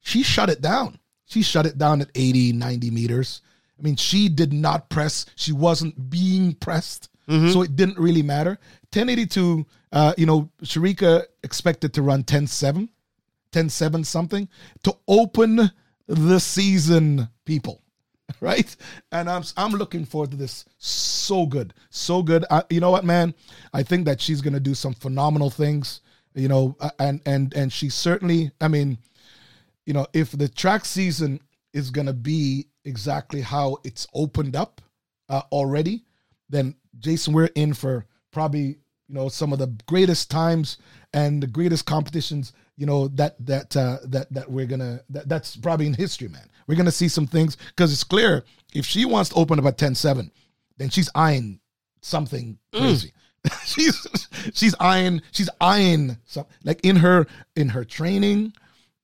She 0.00 0.22
shut 0.22 0.50
it 0.50 0.60
down. 0.60 0.98
She 1.26 1.42
shut 1.42 1.66
it 1.66 1.78
down 1.78 2.00
at 2.00 2.10
80, 2.14 2.52
90 2.52 2.90
meters. 2.90 3.42
I 3.78 3.82
mean, 3.82 3.96
she 3.96 4.28
did 4.28 4.52
not 4.52 4.88
press. 4.88 5.26
She 5.36 5.52
wasn't 5.52 6.10
being 6.10 6.54
pressed. 6.54 7.08
So 7.52 7.62
it 7.62 7.74
didn't 7.74 7.98
really 7.98 8.22
matter. 8.22 8.58
1082, 8.92 9.64
uh, 9.92 10.12
you 10.18 10.26
know, 10.26 10.50
Shericka 10.62 11.24
expected 11.42 11.94
to 11.94 12.02
run 12.02 12.22
10.7. 12.22 12.88
10 13.54 13.68
7 13.68 14.02
something 14.02 14.48
to 14.82 14.96
open 15.06 15.70
the 16.08 16.40
season 16.40 17.28
people 17.44 17.83
right? 18.40 18.74
And 19.12 19.28
i'm 19.28 19.42
i'm 19.56 19.72
looking 19.72 20.04
forward 20.04 20.30
to 20.32 20.36
this. 20.36 20.64
So 20.78 21.46
good. 21.46 21.74
So 21.90 22.22
good. 22.22 22.44
I, 22.50 22.62
you 22.70 22.80
know 22.80 22.90
what 22.90 23.04
man? 23.04 23.34
I 23.72 23.82
think 23.82 24.04
that 24.06 24.20
she's 24.20 24.40
gonna 24.40 24.60
do 24.60 24.74
some 24.74 24.94
phenomenal 24.94 25.50
things 25.50 26.00
you 26.34 26.48
know 26.48 26.76
and 26.98 27.20
and 27.26 27.54
and 27.54 27.72
she 27.72 27.88
certainly 27.88 28.50
i 28.60 28.68
mean 28.68 28.98
you 29.86 29.94
know 29.94 30.06
if 30.12 30.32
the 30.32 30.48
track 30.48 30.84
season 30.84 31.40
is 31.72 31.90
gonna 31.90 32.12
be 32.12 32.66
exactly 32.84 33.40
how 33.40 33.78
it's 33.84 34.06
opened 34.14 34.54
up 34.54 34.80
uh, 35.28 35.42
already 35.52 36.04
then 36.48 36.74
jason 36.98 37.32
we're 37.32 37.50
in 37.54 37.72
for 37.72 38.04
probably 38.32 38.76
you 39.08 39.14
know 39.14 39.28
some 39.28 39.52
of 39.52 39.58
the 39.58 39.72
greatest 39.86 40.30
times 40.30 40.78
and 41.12 41.42
the 41.42 41.46
greatest 41.46 41.86
competitions 41.86 42.52
you 42.76 42.86
know 42.86 43.08
that 43.08 43.34
that 43.46 43.76
uh, 43.76 43.98
that 44.04 44.32
that 44.32 44.50
we're 44.50 44.66
gonna 44.66 45.00
that, 45.10 45.28
that's 45.28 45.56
probably 45.56 45.86
in 45.86 45.94
history 45.94 46.28
man 46.28 46.48
we're 46.66 46.76
gonna 46.76 46.90
see 46.90 47.08
some 47.08 47.26
things 47.26 47.56
because 47.56 47.92
it's 47.92 48.04
clear 48.04 48.44
if 48.74 48.84
she 48.84 49.04
wants 49.04 49.30
to 49.30 49.36
open 49.36 49.58
up 49.58 49.64
at 49.66 49.78
10-7 49.78 50.30
then 50.76 50.90
she's 50.90 51.10
eyeing 51.14 51.60
something 52.00 52.58
crazy 52.72 53.12
she's 53.64 54.28
she's 54.54 54.74
eyeing 54.80 55.22
she's 55.32 55.50
eyeing 55.60 56.16
some 56.24 56.46
like 56.64 56.80
in 56.84 56.96
her 56.96 57.26
in 57.56 57.70
her 57.70 57.84
training, 57.84 58.52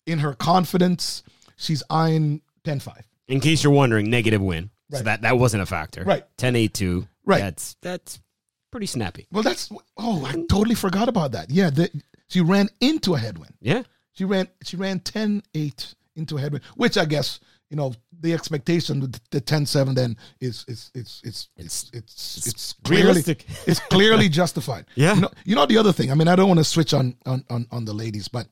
in 0.06 0.18
her 0.20 0.34
confidence, 0.34 1.22
she's 1.56 1.82
eyeing 1.90 2.42
10-5. 2.64 3.02
In 3.28 3.40
case 3.40 3.62
you're 3.62 3.72
wondering, 3.72 4.10
negative 4.10 4.40
win. 4.40 4.70
So 4.92 5.02
that 5.02 5.22
that 5.22 5.38
wasn't 5.38 5.62
a 5.62 5.66
factor. 5.66 6.02
Right. 6.02 6.24
10-8-2. 6.38 7.06
Right. 7.24 7.38
That's 7.38 7.76
that's 7.80 8.20
pretty 8.72 8.86
snappy. 8.86 9.28
Well, 9.30 9.42
that's 9.42 9.70
oh, 9.96 10.24
I 10.24 10.32
totally 10.48 10.74
forgot 10.74 11.08
about 11.08 11.32
that. 11.32 11.50
Yeah, 11.50 11.70
the, 11.70 11.90
she 12.30 12.40
ran 12.40 12.68
into 12.80 13.14
a 13.14 13.18
headwind. 13.18 13.54
Yeah. 13.60 13.82
She 14.12 14.24
ran 14.24 14.48
she 14.62 14.76
ran 14.76 15.00
10-8 15.00 15.94
into 16.16 16.36
a 16.36 16.40
headwind, 16.40 16.64
which 16.76 16.96
I 16.96 17.04
guess 17.04 17.40
you 17.68 17.76
know 17.76 17.94
the 18.20 18.32
expectation 18.32 19.00
with 19.00 19.18
the 19.30 19.40
10-7 19.40 19.94
then 19.94 20.16
is 20.40 20.64
is 20.68 20.90
it's 20.94 21.20
it's 21.24 21.48
it's 21.56 21.90
it's 21.92 22.46
it's 22.46 22.72
clearly 22.84 23.22
it's 23.66 23.80
clearly 23.80 24.28
justified. 24.40 24.86
Yeah. 24.94 25.14
You 25.14 25.20
know, 25.20 25.30
you 25.44 25.54
know 25.54 25.66
the 25.66 25.78
other 25.78 25.92
thing. 25.92 26.10
I 26.10 26.14
mean, 26.14 26.28
I 26.28 26.36
don't 26.36 26.48
want 26.48 26.58
to 26.58 26.64
switch 26.64 26.94
on 26.94 27.16
on 27.26 27.44
on, 27.50 27.66
on 27.70 27.84
the 27.84 27.92
ladies, 27.92 28.28
but 28.28 28.46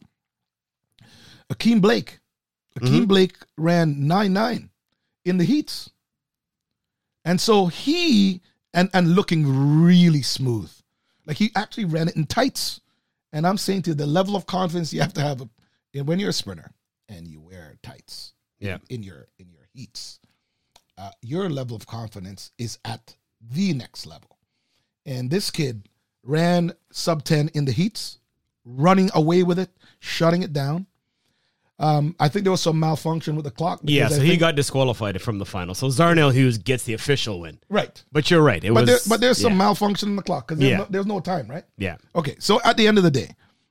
Ackeem 1.52 1.80
Blake, 1.80 2.18
Ackeem 2.78 2.88
mm-hmm. 2.88 3.04
Blake 3.04 3.36
ran 3.56 3.94
9-9 3.94 4.68
in 5.24 5.38
the 5.38 5.44
heats. 5.44 5.90
And 7.24 7.40
so 7.40 7.66
he 7.66 8.40
and 8.72 8.88
and 8.94 9.14
looking 9.14 9.82
really 9.82 10.22
smooth. 10.22 10.70
Like 11.26 11.36
he 11.36 11.50
actually 11.54 11.84
ran 11.84 12.08
it 12.08 12.16
in 12.16 12.26
tights. 12.26 12.80
And 13.32 13.46
I'm 13.46 13.58
saying 13.58 13.82
to 13.82 13.90
you, 13.90 13.94
the 13.94 14.06
level 14.06 14.36
of 14.36 14.46
confidence 14.46 14.92
you 14.92 15.00
have 15.00 15.12
to 15.14 15.20
have 15.20 15.42
and 15.94 16.06
when 16.06 16.18
you're 16.18 16.30
a 16.30 16.34
sprinter 16.34 16.72
and 17.08 17.26
you 17.26 17.40
wear 17.40 17.76
tights 17.82 18.34
Yeah. 18.60 18.78
in 18.88 19.02
your 19.02 19.28
in 19.38 19.50
your 19.50 19.68
heats, 19.72 20.20
uh, 20.96 21.10
your 21.22 21.48
level 21.48 21.76
of 21.76 21.86
confidence 21.86 22.50
is 22.58 22.78
at 22.84 23.16
the 23.40 23.72
next 23.72 24.06
level. 24.06 24.38
And 25.06 25.30
this 25.30 25.50
kid 25.50 25.88
ran 26.22 26.72
sub 26.92 27.24
10 27.24 27.48
in 27.54 27.64
the 27.64 27.72
heats, 27.72 28.18
running 28.64 29.10
away 29.14 29.42
with 29.42 29.58
it, 29.58 29.70
shutting 30.00 30.42
it 30.42 30.52
down. 30.52 30.86
Um, 31.80 32.16
I 32.18 32.28
think 32.28 32.42
there 32.44 32.50
was 32.50 32.60
some 32.60 32.80
malfunction 32.80 33.36
with 33.36 33.44
the 33.44 33.52
clock. 33.52 33.80
Yeah, 33.84 34.06
I 34.06 34.08
so 34.08 34.20
he 34.20 34.30
think- 34.30 34.40
got 34.40 34.56
disqualified 34.56 35.20
from 35.22 35.38
the 35.38 35.46
final. 35.46 35.74
So 35.76 35.86
Zarnell 35.88 36.32
Hughes 36.32 36.58
gets 36.58 36.82
the 36.84 36.94
official 36.94 37.38
win. 37.40 37.58
right. 37.68 38.02
But 38.10 38.30
you're 38.30 38.42
right. 38.42 38.62
It 38.64 38.74
But 38.74 38.80
was 38.80 38.88
there, 38.88 38.98
but 39.08 39.20
there's 39.20 39.38
some 39.38 39.52
yeah. 39.52 39.58
malfunction 39.58 40.08
in 40.08 40.16
the 40.16 40.22
clock 40.22 40.48
because 40.48 40.58
there's, 40.58 40.70
Yeah. 40.72 40.78
no, 40.78 40.86
there's 40.90 41.06
no 41.06 41.20
time, 41.20 41.46
right? 41.48 41.64
Yeah. 41.76 41.96
Okay, 42.16 42.34
so 42.40 42.60
at 42.64 42.76
the 42.76 42.88
end 42.88 42.98
of 42.98 43.04
the 43.04 43.10
day, 43.12 43.30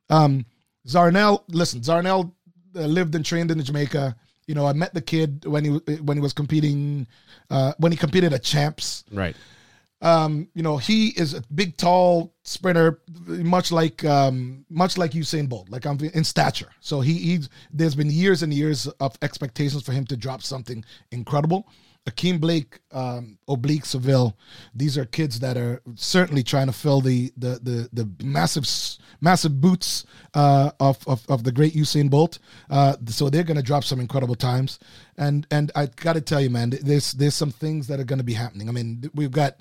um, 0.10 0.46
Zarnell, 0.88 1.44
listen, 1.50 1.82
Zarnell 1.82 2.32
uh, 2.76 2.82
lived 2.86 3.14
and 3.16 3.26
trained 3.26 3.52
in 3.52 3.62
Jamaica. 3.62 4.16
You 4.48 4.56
know, 4.56 4.66
I 4.66 4.72
met 4.74 4.94
the 4.94 5.02
kid 5.02 5.46
when 5.46 5.66
he 5.66 5.72
when 5.98 6.16
he 6.16 6.22
was 6.22 6.32
competing, 6.32 7.08
uh, 7.50 7.74
when 7.80 7.92
he 7.92 7.98
competed 7.98 8.32
at 8.32 8.44
champs. 8.44 9.04
Right. 9.12 9.36
Um, 10.02 10.48
you 10.54 10.62
know, 10.62 10.78
he 10.78 11.10
is 11.10 11.34
a 11.34 11.42
big, 11.54 11.76
tall 11.78 12.36
sprinter, 12.44 13.02
much 13.26 13.72
like 13.72 14.04
um, 14.06 14.66
much 14.70 14.98
like 14.98 15.12
Usain 15.12 15.50
Bolt, 15.50 15.70
like 15.70 15.86
I'm 15.86 16.00
in 16.00 16.24
stature. 16.24 16.70
So 16.82 17.02
he 17.02 17.14
he's 17.14 17.50
there's 17.72 17.96
been 17.96 18.12
years 18.12 18.44
and 18.44 18.54
years 18.54 18.88
of 18.88 19.18
expectations 19.22 19.84
for 19.84 19.94
him 19.94 20.06
to 20.06 20.18
drop 20.18 20.44
something 20.44 20.86
incredible. 21.12 21.68
Ackeem 22.08 22.40
Blake, 22.40 22.80
um, 22.92 23.38
Oblique 23.50 23.86
Seville, 23.86 24.36
these 24.74 24.98
are 24.98 25.06
kids 25.06 25.40
that 25.42 25.58
are 25.58 25.82
certainly 25.96 26.42
trying 26.42 26.68
to 26.68 26.74
fill 26.74 27.02
the 27.02 27.32
the 27.38 27.60
the, 27.62 27.90
the 27.92 28.24
massive 28.24 28.66
massive 29.20 29.60
boots 29.60 30.06
uh, 30.34 30.72
of, 30.80 31.06
of 31.08 31.26
of 31.30 31.44
the 31.44 31.52
great 31.52 31.74
Usain 31.76 32.10
Bolt. 32.10 32.40
Uh, 32.70 32.96
so 33.08 33.30
they're 33.30 33.44
going 33.44 33.58
to 33.58 33.64
drop 33.64 33.84
some 33.84 34.00
incredible 34.00 34.36
times, 34.36 34.80
and 35.18 35.46
and 35.52 35.70
I 35.76 35.88
got 35.88 36.14
to 36.14 36.22
tell 36.22 36.40
you, 36.40 36.50
man, 36.50 36.70
there's 36.82 37.12
there's 37.12 37.36
some 37.36 37.52
things 37.52 37.88
that 37.88 38.00
are 38.00 38.06
going 38.06 38.20
to 38.20 38.24
be 38.26 38.34
happening. 38.34 38.70
I 38.70 38.72
mean, 38.72 39.10
we've 39.14 39.32
got 39.32 39.58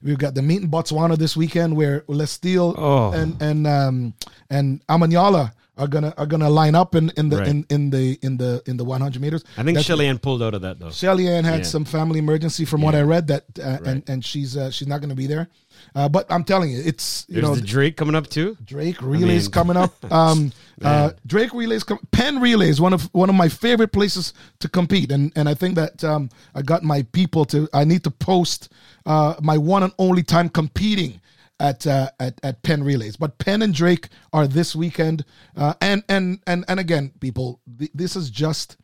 we've 0.00 0.18
got 0.18 0.34
the 0.34 0.42
meet 0.42 0.62
in 0.62 0.70
Botswana 0.70 1.16
this 1.18 1.36
weekend 1.36 1.76
where 1.76 2.02
Letsile 2.02 2.74
Oh. 2.78 3.10
and 3.12 3.42
and 3.42 3.66
um, 3.66 4.14
and 4.50 4.86
Omanyala 4.86 5.52
are 5.78 5.86
gonna 5.88 6.12
are 6.18 6.26
gonna 6.26 6.50
line 6.50 6.74
up 6.74 6.94
in 6.94 7.10
in 7.16 7.28
the 7.28 7.36
Right. 7.38 7.48
in, 7.48 7.66
in 7.70 7.90
the 7.90 8.18
in 8.22 8.36
the 8.36 8.62
in 8.66 8.76
the 8.76 8.84
100 8.84 9.20
meters. 9.22 9.44
I 9.56 9.62
think 9.62 9.76
That's- 9.76 9.84
Shelly 9.86 10.06
Ann 10.06 10.18
pulled 10.18 10.42
out 10.42 10.54
of 10.54 10.62
that 10.62 10.78
though. 10.78 10.90
Shelly 10.90 11.28
Ann 11.28 11.44
had 11.44 11.60
Yeah. 11.60 11.64
some 11.66 11.84
family 11.84 12.18
emergency 12.18 12.64
from 12.64 12.82
what 12.82 12.94
I 12.94 13.02
read 13.02 13.28
that 13.28 13.44
uh, 13.58 13.62
Right. 13.70 13.86
and 13.86 14.02
and 14.08 14.24
she's 14.24 14.56
uh, 14.56 14.70
she's 14.70 14.88
not 14.88 15.00
to 15.02 15.14
be 15.14 15.26
there. 15.26 15.48
Uh, 15.94 16.08
but 16.08 16.26
I'm 16.28 16.42
telling 16.42 16.70
you, 16.72 16.82
it's 16.84 17.24
you 17.28 17.34
There's 17.34 17.44
know 17.44 17.54
the 17.54 17.62
Drake 17.62 17.96
coming 17.96 18.16
up 18.16 18.26
too. 18.28 18.56
Drake 18.64 19.00
relays 19.00 19.44
mean- 19.44 19.50
coming 19.52 19.76
up. 19.76 19.94
Um, 20.10 20.52
uh, 20.82 21.10
Drake 21.26 21.52
relays, 21.54 21.84
com- 21.84 21.98
Penn 22.12 22.40
relays, 22.40 22.80
one 22.80 22.92
of 22.92 23.08
one 23.12 23.28
of 23.30 23.36
my 23.36 23.48
favorite 23.48 23.92
places 23.92 24.32
to 24.58 24.68
compete, 24.68 25.12
and 25.12 25.32
and 25.36 25.48
I 25.48 25.54
think 25.54 25.76
that 25.76 26.02
um, 26.04 26.28
I 26.54 26.62
got 26.62 26.82
my 26.82 27.02
people 27.12 27.44
to. 27.46 27.68
I 27.72 27.84
need 27.84 28.02
to 28.04 28.10
post 28.10 28.68
uh, 29.06 29.34
my 29.40 29.56
one 29.58 29.82
and 29.84 29.92
only 29.98 30.22
time 30.22 30.48
competing 30.48 31.20
at 31.60 31.86
uh, 31.86 32.10
at 32.20 32.38
at 32.42 32.62
Penn 32.62 32.82
relays. 32.84 33.16
But 33.16 33.38
Penn 33.38 33.62
and 33.62 33.74
Drake 33.74 34.08
are 34.32 34.46
this 34.46 34.76
weekend, 34.76 35.24
uh, 35.56 35.74
and 35.80 36.02
and 36.08 36.40
and 36.46 36.64
and 36.68 36.80
again, 36.80 37.12
people, 37.20 37.60
th- 37.78 37.90
this 37.94 38.16
is 38.16 38.30
just 38.30 38.76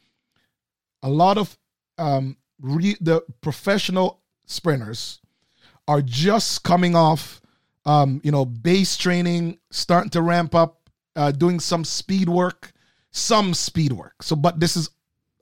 a 1.02 1.08
lot 1.08 1.38
of 1.38 1.56
um, 1.98 2.36
re- 2.60 2.96
the 3.00 3.22
professional 3.40 4.22
sprinters 4.46 5.20
are 5.86 6.02
just 6.02 6.62
coming 6.64 6.96
off, 6.96 7.40
um, 7.84 8.20
you 8.24 8.32
know, 8.32 8.44
base 8.44 8.96
training, 8.96 9.58
starting 9.70 10.10
to 10.10 10.22
ramp 10.22 10.54
up, 10.54 10.88
uh, 11.16 11.30
doing 11.30 11.60
some 11.60 11.84
speed 11.84 12.28
work, 12.28 12.72
some 13.10 13.54
speed 13.54 13.92
work. 13.92 14.22
So, 14.22 14.34
but 14.34 14.60
this 14.60 14.76
is 14.76 14.90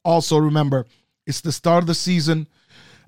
also 0.04 0.38
remember, 0.38 0.86
it's 1.26 1.40
the 1.40 1.52
start 1.52 1.82
of 1.82 1.86
the 1.86 1.94
season, 1.94 2.48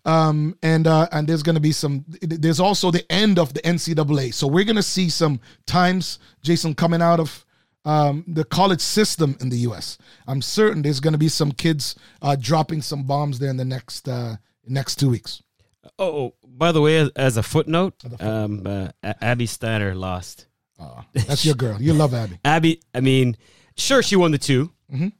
um, 0.04 0.56
and 0.62 0.87
uh, 0.87 1.08
and 1.12 1.28
there's 1.28 1.42
going 1.42 1.54
to 1.54 1.61
be 1.61 1.73
some. 1.73 2.04
There's 2.20 2.61
also 2.61 2.90
the 2.90 3.11
end 3.11 3.38
of 3.38 3.54
the 3.54 3.61
NCAA, 3.61 4.34
so 4.34 4.46
we're 4.46 4.64
going 4.64 4.76
to 4.76 4.82
see 4.82 5.08
some 5.08 5.40
times, 5.66 6.18
Jason, 6.42 6.75
coming 6.75 7.02
out 7.02 7.20
of. 7.20 7.44
Um, 7.87 8.25
the 8.26 8.44
college 8.46 8.80
system 8.80 9.37
in 9.40 9.50
the 9.50 9.58
U.S. 9.68 9.99
I'm 10.26 10.40
certain 10.40 10.80
there's 10.80 11.00
going 11.00 11.12
to 11.12 11.18
be 11.18 11.28
some 11.28 11.52
kids 11.52 11.94
uh, 12.23 12.34
dropping 12.34 12.80
some 12.80 13.02
bombs 13.02 13.38
there 13.38 13.50
in 13.50 13.58
the 13.58 13.64
next 13.66 14.08
uh, 14.08 14.37
next 14.66 14.96
two 14.96 15.11
weeks. 15.11 15.42
Oh, 15.99 16.06
oh, 16.08 16.34
by 16.49 16.73
the 16.73 16.80
way, 16.80 17.11
as, 17.14 17.37
a 17.37 17.42
footnote, 17.42 17.92
um, 18.20 18.66
uh, 18.66 18.88
Abby 19.20 19.44
Steiner 19.44 19.94
lost. 19.94 20.46
Oh, 20.80 21.04
that's 21.12 21.44
your 21.44 21.56
girl. 21.56 21.78
You 21.78 21.92
love 21.92 22.14
Abby. 22.14 22.38
Abby, 22.46 22.80
I 22.94 23.00
mean, 23.00 23.37
sure, 23.76 24.02
she 24.02 24.16
won 24.16 24.30
the 24.30 24.38
2 24.38 24.70
Mhm. 24.90 25.12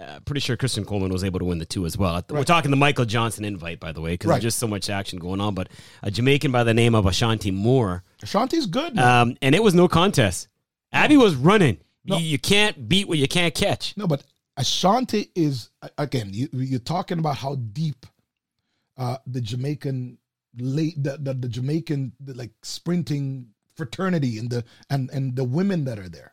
Uh, 0.00 0.18
pretty 0.20 0.40
sure 0.40 0.56
Kristen 0.56 0.84
Coleman 0.84 1.12
was 1.12 1.22
able 1.24 1.38
to 1.40 1.44
win 1.44 1.58
the 1.58 1.66
two 1.66 1.84
as 1.84 1.98
well. 1.98 2.22
We're 2.30 2.44
talking 2.44 2.70
the 2.70 2.76
Michael 2.76 3.04
Johnson 3.04 3.44
invite, 3.44 3.80
by 3.80 3.92
the 3.92 4.00
way, 4.00 4.12
because 4.14 4.28
Right. 4.30 4.34
there's 4.36 4.54
just 4.54 4.58
so 4.58 4.66
much 4.66 4.88
action 4.88 5.18
going 5.18 5.40
on. 5.40 5.54
But 5.54 5.68
a 6.02 6.10
Jamaican 6.10 6.50
by 6.52 6.64
the 6.64 6.72
name 6.72 6.94
of 6.94 7.04
Ashanti 7.04 7.50
Moore, 7.50 8.02
Ashanti's 8.22 8.64
good. 8.66 8.94
man. 8.96 9.04
um, 9.04 9.36
and 9.42 9.54
it 9.54 9.62
was 9.62 9.74
no 9.74 9.88
contest. 9.88 10.48
Abby 10.92 11.16
was 11.18 11.34
running. 11.34 11.78
No. 12.04 12.16
You, 12.16 12.24
you 12.24 12.38
can't 12.38 12.88
beat 12.88 13.08
what 13.08 13.18
you 13.18 13.28
can't 13.28 13.54
catch. 13.54 13.94
No, 13.96 14.06
but 14.06 14.22
Ashanti 14.56 15.30
is 15.34 15.68
again. 15.98 16.30
You, 16.32 16.48
you're 16.52 16.80
talking 16.80 17.18
about 17.18 17.36
how 17.36 17.56
deep 17.56 18.06
uh, 18.96 19.18
the 19.26 19.40
Jamaican 19.40 20.16
late 20.58 21.02
the, 21.02 21.18
the, 21.18 21.34
the 21.34 21.48
Jamaican 21.48 22.12
the, 22.20 22.34
like 22.34 22.50
sprinting 22.62 23.48
fraternity 23.76 24.38
and 24.38 24.48
the 24.50 24.64
and 24.88 25.10
and 25.10 25.36
the 25.36 25.44
women 25.44 25.84
that 25.84 25.98
are 25.98 26.08
there. 26.08 26.32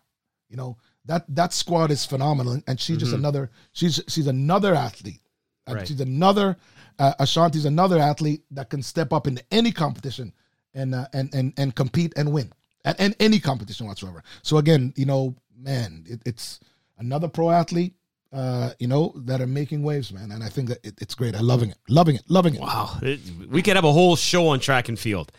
You 0.49 0.55
know 0.57 0.77
that 1.07 1.25
that 1.35 1.53
squad 1.53 1.91
is 1.91 2.05
phenomenal, 2.05 2.61
and 2.67 2.79
she's 2.79 2.97
just 2.97 3.11
another. 3.19 3.49
She's 3.73 4.01
she's 4.07 4.27
another 4.27 4.75
athlete. 4.75 5.21
Uh, 5.67 5.73
Right. 5.75 5.87
She's 5.87 5.99
another 6.01 6.57
uh, 6.99 7.13
Ashanti's 7.19 7.65
another 7.65 7.99
athlete 7.99 8.43
that 8.51 8.69
can 8.69 8.81
step 8.81 9.11
up 9.13 9.27
into 9.27 9.43
any 9.51 9.71
competition 9.71 10.33
and 10.73 10.95
uh, 10.95 11.07
and 11.13 11.33
and 11.33 11.53
and 11.57 11.75
compete 11.75 12.13
and 12.17 12.31
win 12.31 12.51
at, 12.85 12.99
at 12.99 13.15
any 13.19 13.39
competition 13.39 13.85
whatsoever. 13.87 14.23
So 14.43 14.57
again, 14.57 14.93
you 14.95 15.05
know, 15.05 15.35
man, 15.57 16.05
it, 16.07 16.21
it's 16.25 16.59
another 16.97 17.27
pro 17.27 17.51
athlete, 17.51 17.93
uh, 18.33 18.71
you 18.79 18.87
know, 18.87 19.13
that 19.25 19.41
are 19.41 19.47
making 19.47 19.83
waves, 19.83 20.11
man. 20.13 20.31
And 20.31 20.43
I 20.43 20.49
think 20.49 20.69
that 20.69 20.79
it, 20.83 20.95
it's 21.01 21.15
great. 21.15 21.35
I'm 21.35 21.45
loving 21.45 21.69
it, 21.71 21.77
loving 21.89 22.15
it, 22.15 22.23
loving 22.29 22.55
it. 22.55 22.61
Wow, 22.61 22.97
it- 23.01 23.19
we 23.49 23.61
could 23.61 23.75
have 23.75 23.85
a 23.85 23.91
whole 23.93 24.15
show 24.15 24.47
on 24.47 24.59
track 24.59 24.89
and 24.89 24.97
field. 24.97 25.31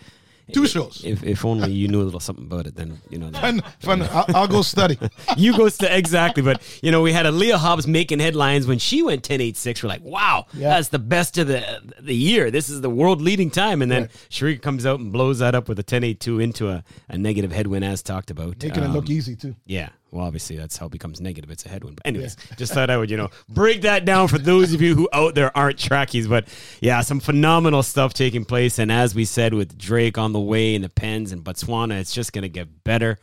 Two 0.52 0.66
shows. 0.66 1.02
If, 1.04 1.22
if 1.24 1.44
only 1.44 1.70
you 1.72 1.88
knew 1.88 2.00
a 2.00 2.04
little 2.04 2.20
something 2.20 2.44
about 2.46 2.66
it, 2.66 2.74
then 2.74 3.00
you 3.10 3.18
know. 3.18 3.30
Fun, 3.32 3.60
fun. 3.80 4.02
I'll, 4.10 4.24
I'll 4.34 4.48
go 4.48 4.62
study. 4.62 4.98
you 5.36 5.56
go 5.56 5.68
to 5.68 5.96
exactly, 5.96 6.42
but 6.42 6.62
you 6.82 6.90
know 6.90 7.02
we 7.02 7.12
had 7.12 7.26
Aleia 7.26 7.54
Hobbs 7.56 7.86
making 7.86 8.20
headlines 8.20 8.66
when 8.66 8.78
she 8.78 9.02
went 9.02 9.28
10.86. 9.28 9.82
We're 9.82 9.88
like, 9.88 10.02
wow, 10.02 10.46
Yeah. 10.54 10.70
that's 10.70 10.88
the 10.88 10.98
best 10.98 11.38
of 11.38 11.46
the 11.48 11.62
the 12.00 12.14
year. 12.14 12.50
This 12.50 12.68
is 12.68 12.80
the 12.80 12.90
world 12.90 13.20
leading 13.20 13.50
time, 13.50 13.82
and 13.82 13.90
then 13.90 14.02
Right. 14.02 14.10
Shericka 14.30 14.62
comes 14.62 14.86
out 14.86 15.00
and 15.00 15.12
blows 15.12 15.38
that 15.40 15.54
up 15.54 15.68
with 15.68 15.78
a 15.78 15.84
10.82 15.84 16.42
into 16.42 16.68
a, 16.70 16.84
a 17.08 17.18
negative 17.18 17.52
headwind 17.52 17.84
as 17.84 18.02
talked 18.02 18.30
about. 18.30 18.62
Making 18.62 18.82
it 18.84 18.86
Um, 18.86 18.92
look 18.94 19.10
easy 19.10 19.36
too. 19.36 19.54
Yeah, 19.66 19.90
well, 20.10 20.24
obviously 20.24 20.56
that's 20.56 20.76
how 20.76 20.86
it 20.86 20.92
becomes 20.92 21.20
negative. 21.20 21.50
It's 21.50 21.66
a 21.66 21.68
headwind. 21.68 21.96
But 21.96 22.06
anyways, 22.06 22.36
just 22.56 22.72
thought 22.72 22.90
I 22.90 22.96
would, 22.96 23.10
you 23.10 23.16
know, 23.16 23.28
break 23.48 23.82
that 23.82 24.04
down 24.04 24.28
for 24.28 24.38
those 24.38 24.72
of 24.72 24.80
you 24.80 24.94
who 24.94 25.08
out 25.12 25.34
there 25.34 25.54
aren't 25.56 25.78
trackies. 25.78 26.26
But 26.26 26.48
yeah, 26.80 27.00
some 27.02 27.20
phenomenal 27.20 27.82
stuff 27.82 28.14
taking 28.14 28.44
place. 28.44 28.78
And 28.78 28.90
as 28.90 29.14
we 29.14 29.24
said, 29.24 29.52
with 29.52 29.76
Drake 29.76 30.16
on 30.16 30.32
the 30.32 30.40
way 30.40 30.74
and 30.74 30.82
the 30.82 30.88
Pens 30.88 31.32
and 31.32 31.44
Botswana, 31.44 32.00
it's 32.00 32.12
just 32.12 32.32
going 32.32 32.42
to 32.42 32.48
get 32.48 32.84
better 32.84 33.18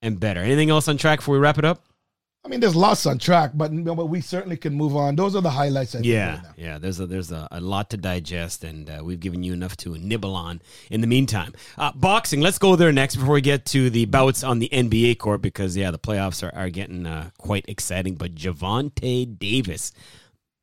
and 0.00 0.18
better. 0.18 0.40
Anything 0.40 0.70
else 0.70 0.88
on 0.88 0.96
track 0.96 1.18
before 1.18 1.34
we 1.34 1.40
wrap 1.40 1.58
it 1.58 1.64
up? 1.64 1.84
I 2.42 2.48
mean, 2.48 2.60
there's 2.60 2.74
lots 2.74 3.04
on 3.04 3.18
track, 3.18 3.50
but, 3.54 3.68
but 3.84 4.06
we 4.06 4.22
certainly 4.22 4.56
can 4.56 4.74
move 4.74 4.96
on. 4.96 5.14
Those 5.14 5.36
are 5.36 5.42
the 5.42 5.50
highlights. 5.50 5.94
I 5.94 5.98
think, 5.98 6.06
Yeah, 6.06 6.36
right 6.36 6.44
yeah. 6.56 6.78
There's 6.78 6.98
a 6.98 7.06
there's 7.06 7.30
a, 7.30 7.46
a 7.50 7.60
lot 7.60 7.90
to 7.90 7.98
digest, 7.98 8.64
and 8.64 8.88
uh, 8.88 9.00
we've 9.04 9.20
given 9.20 9.42
you 9.42 9.52
enough 9.52 9.76
to 9.78 9.98
nibble 9.98 10.34
on. 10.34 10.62
In 10.90 11.02
the 11.02 11.06
meantime, 11.06 11.52
uh, 11.76 11.92
boxing. 11.94 12.40
Let's 12.40 12.56
go 12.56 12.76
there 12.76 12.92
next 12.92 13.16
before 13.16 13.34
we 13.34 13.42
get 13.42 13.66
to 13.66 13.90
the 13.90 14.06
bouts 14.06 14.42
on 14.42 14.58
the 14.58 14.70
NBA 14.72 15.18
court 15.18 15.42
because 15.42 15.76
yeah, 15.76 15.90
the 15.90 15.98
playoffs 15.98 16.42
are, 16.42 16.54
are 16.56 16.70
getting 16.70 17.06
uh, 17.06 17.28
quite 17.36 17.66
exciting. 17.68 18.14
But 18.14 18.34
Gervonta 18.34 19.38
Davis, 19.38 19.92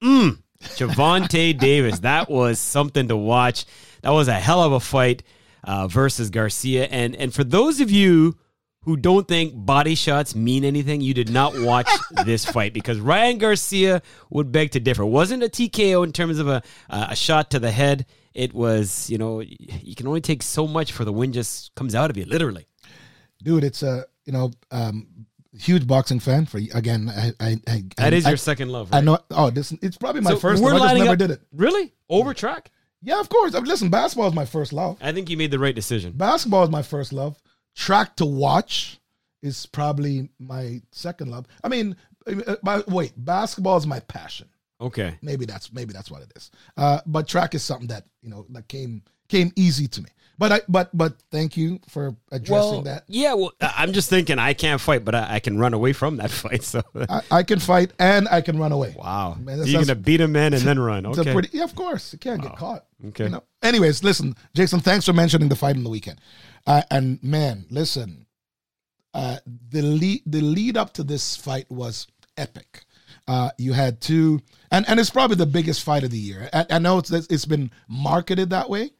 mm, 0.03 0.39
Gervonta 0.63 1.55
Davis, 1.59 1.99
that 1.99 2.27
was 2.27 2.57
something 2.57 3.07
to 3.07 3.15
watch. 3.15 3.65
That 4.01 4.11
was 4.11 4.27
a 4.27 4.33
hell 4.33 4.63
of 4.63 4.71
a 4.71 4.79
fight 4.79 5.21
uh, 5.63 5.87
versus 5.87 6.31
Garcia, 6.31 6.85
and 6.85 7.15
and 7.15 7.31
for 7.31 7.43
those 7.43 7.79
of 7.81 7.91
you 7.91 8.35
who 8.83 8.95
don't 8.95 9.27
think 9.27 9.53
body 9.55 9.95
shots 9.95 10.33
mean 10.35 10.63
anything, 10.63 11.01
you 11.01 11.13
did 11.13 11.29
not 11.29 11.59
watch 11.59 11.89
this 12.25 12.45
fight 12.45 12.73
because 12.73 12.99
Ryan 12.99 13.37
Garcia 13.37 14.01
would 14.29 14.51
beg 14.51 14.71
to 14.71 14.79
differ. 14.79 15.03
It 15.03 15.07
wasn't 15.07 15.43
a 15.43 15.47
TKO 15.49 16.03
in 16.05 16.13
terms 16.13 16.39
of 16.39 16.47
a 16.47 16.63
a 16.89 17.15
shot 17.15 17.51
to 17.51 17.59
the 17.59 17.71
head. 17.71 18.05
It 18.33 18.53
was, 18.53 19.09
you 19.09 19.17
know, 19.17 19.41
you 19.41 19.95
can 19.95 20.07
only 20.07 20.21
take 20.21 20.43
so 20.43 20.67
much 20.67 20.91
for 20.91 21.03
the 21.03 21.11
wind 21.11 21.33
just 21.33 21.73
comes 21.75 21.95
out 21.95 22.09
of 22.11 22.17
you, 22.17 22.25
literally. 22.25 22.67
dude. 23.43 23.63
It's 23.63 23.81
a 23.83 24.05
you 24.25 24.31
know 24.33 24.51
um, 24.71 25.07
huge 25.57 25.85
boxing 25.87 26.19
fan. 26.19 26.45
For 26.45 26.57
again, 26.73 27.09
I 27.09 27.31
I, 27.39 27.57
I 27.67 27.83
That 27.97 28.13
I, 28.13 28.17
your 28.29 28.37
second 28.37 28.69
love. 28.69 28.89
I 28.93 29.01
know. 29.01 29.17
Oh, 29.31 29.49
this 29.49 29.71
it's 29.81 29.97
probably 29.97 30.21
my 30.21 30.31
So 30.31 30.37
first. 30.37 30.61
we're 30.63 30.73
Love. 30.73 30.81
I 30.83 30.87
just 30.89 30.97
never 30.99 31.11
up- 31.13 31.17
did 31.19 31.31
it. 31.31 31.41
Really 31.51 31.93
over 32.09 32.33
track. 32.33 32.71
Yeah, 33.01 33.19
of 33.19 33.27
course. 33.29 33.53
I 33.53 33.59
mean, 33.59 33.67
listen, 33.67 33.89
basketball 33.89 34.27
is 34.27 34.33
my 34.33 34.45
first 34.45 34.71
love. 34.73 34.97
I 35.01 35.11
think 35.11 35.29
you 35.29 35.37
made 35.37 35.51
the 35.51 35.59
right 35.59 35.75
decision. 35.75 36.13
Basketball 36.13 36.63
is 36.63 36.69
my 36.69 36.81
first 36.81 37.11
love. 37.13 37.37
Track 37.77 38.15
to 38.17 38.25
watch 38.25 38.99
is 39.43 39.65
probably 39.67 40.29
my 40.39 40.81
second 40.91 41.29
love. 41.29 41.45
I 41.63 41.67
mean, 41.69 41.95
uh, 42.25 42.55
by, 42.63 42.81
wait, 42.87 43.13
basketball 43.15 43.77
is 43.77 43.85
my 43.85 43.99
passion. 44.01 44.49
Okay. 44.81 45.15
Maybe 45.21 45.45
that's 45.45 45.71
maybe 45.71 45.93
that's 45.93 46.09
what 46.11 46.23
it 46.23 46.31
is. 46.35 46.51
Uh, 46.75 46.99
but 47.05 47.27
track 47.27 47.53
is 47.55 47.63
something 47.63 47.87
that 47.87 48.05
you 48.23 48.29
know 48.29 48.45
that 48.49 48.67
came 48.67 49.03
came 49.29 49.51
easy 49.55 49.87
to 49.89 50.01
me. 50.01 50.09
But 50.39 50.51
I 50.51 50.61
but 50.69 50.95
but 50.95 51.13
thank 51.31 51.57
you 51.57 51.79
for 51.89 52.15
addressing 52.31 52.71
Well, 52.71 52.81
that. 52.83 53.03
yeah. 53.07 53.33
Well, 53.33 53.53
I- 53.61 53.73
I'm 53.77 53.91
just 53.93 54.07
thinking 54.09 54.37
I 54.37 54.53
can't 54.53 54.79
fight, 54.79 55.03
but 55.03 55.15
I, 55.15 55.35
I 55.35 55.39
can 55.39 55.57
run 55.57 55.73
away 55.73 55.93
from 55.93 56.17
that 56.17 56.29
fight. 56.43 56.63
So, 56.63 56.83
I, 57.09 57.21
I 57.31 57.43
can 57.43 57.57
fight 57.59 57.93
and 57.97 58.27
I 58.29 58.41
can 58.41 58.59
run 58.59 58.71
away. 58.71 58.93
wow. 58.97 59.35
Man, 59.39 59.63
you're 59.65 59.81
gonna 59.81 59.95
beat 59.95 60.21
a 60.21 60.27
man 60.27 60.53
and 60.53 60.61
then 60.63 60.77
run. 60.79 61.05
It's 61.09 61.17
Okay. 61.19 61.33
pretty 61.33 61.49
yeah, 61.57 61.63
of 61.63 61.73
course. 61.75 62.13
You 62.13 62.19
can't 62.19 62.41
get 62.41 62.55
caught. 62.55 62.85
Okay. 63.07 63.25
You 63.25 63.29
know. 63.31 63.43
Anyways, 63.63 64.03
listen, 64.03 64.35
Jason. 64.55 64.79
Thanks 64.79 65.05
for 65.05 65.13
mentioning 65.13 65.49
the 65.49 65.55
fight 65.55 65.75
in 65.75 65.83
the 65.83 65.89
weekend. 65.89 66.19
Uh, 66.67 66.81
and 66.91 67.23
man, 67.23 67.65
listen, 67.69 68.25
uh, 69.13 69.37
the 69.69 69.81
lead 69.81 70.21
the 70.25 70.41
lead 70.41 70.75
up 70.75 70.93
to 70.93 71.03
this 71.03 71.35
fight 71.35 71.65
was 71.71 72.07
epic. 72.35 72.83
Uh, 73.25 73.49
you 73.57 73.71
had 73.71 74.01
two, 74.01 74.41
and 74.69 74.87
and 74.89 74.99
it's 74.99 75.09
probably 75.09 75.37
the 75.37 75.45
biggest 75.45 75.83
fight 75.83 76.03
of 76.03 76.11
the 76.11 76.17
year. 76.17 76.49
I, 76.51 76.65
I 76.71 76.79
know 76.79 76.97
it's 76.97 77.09
it's 77.09 77.45
been 77.45 77.71
marketed 77.87 78.49
that 78.49 78.69
way. 78.69 78.91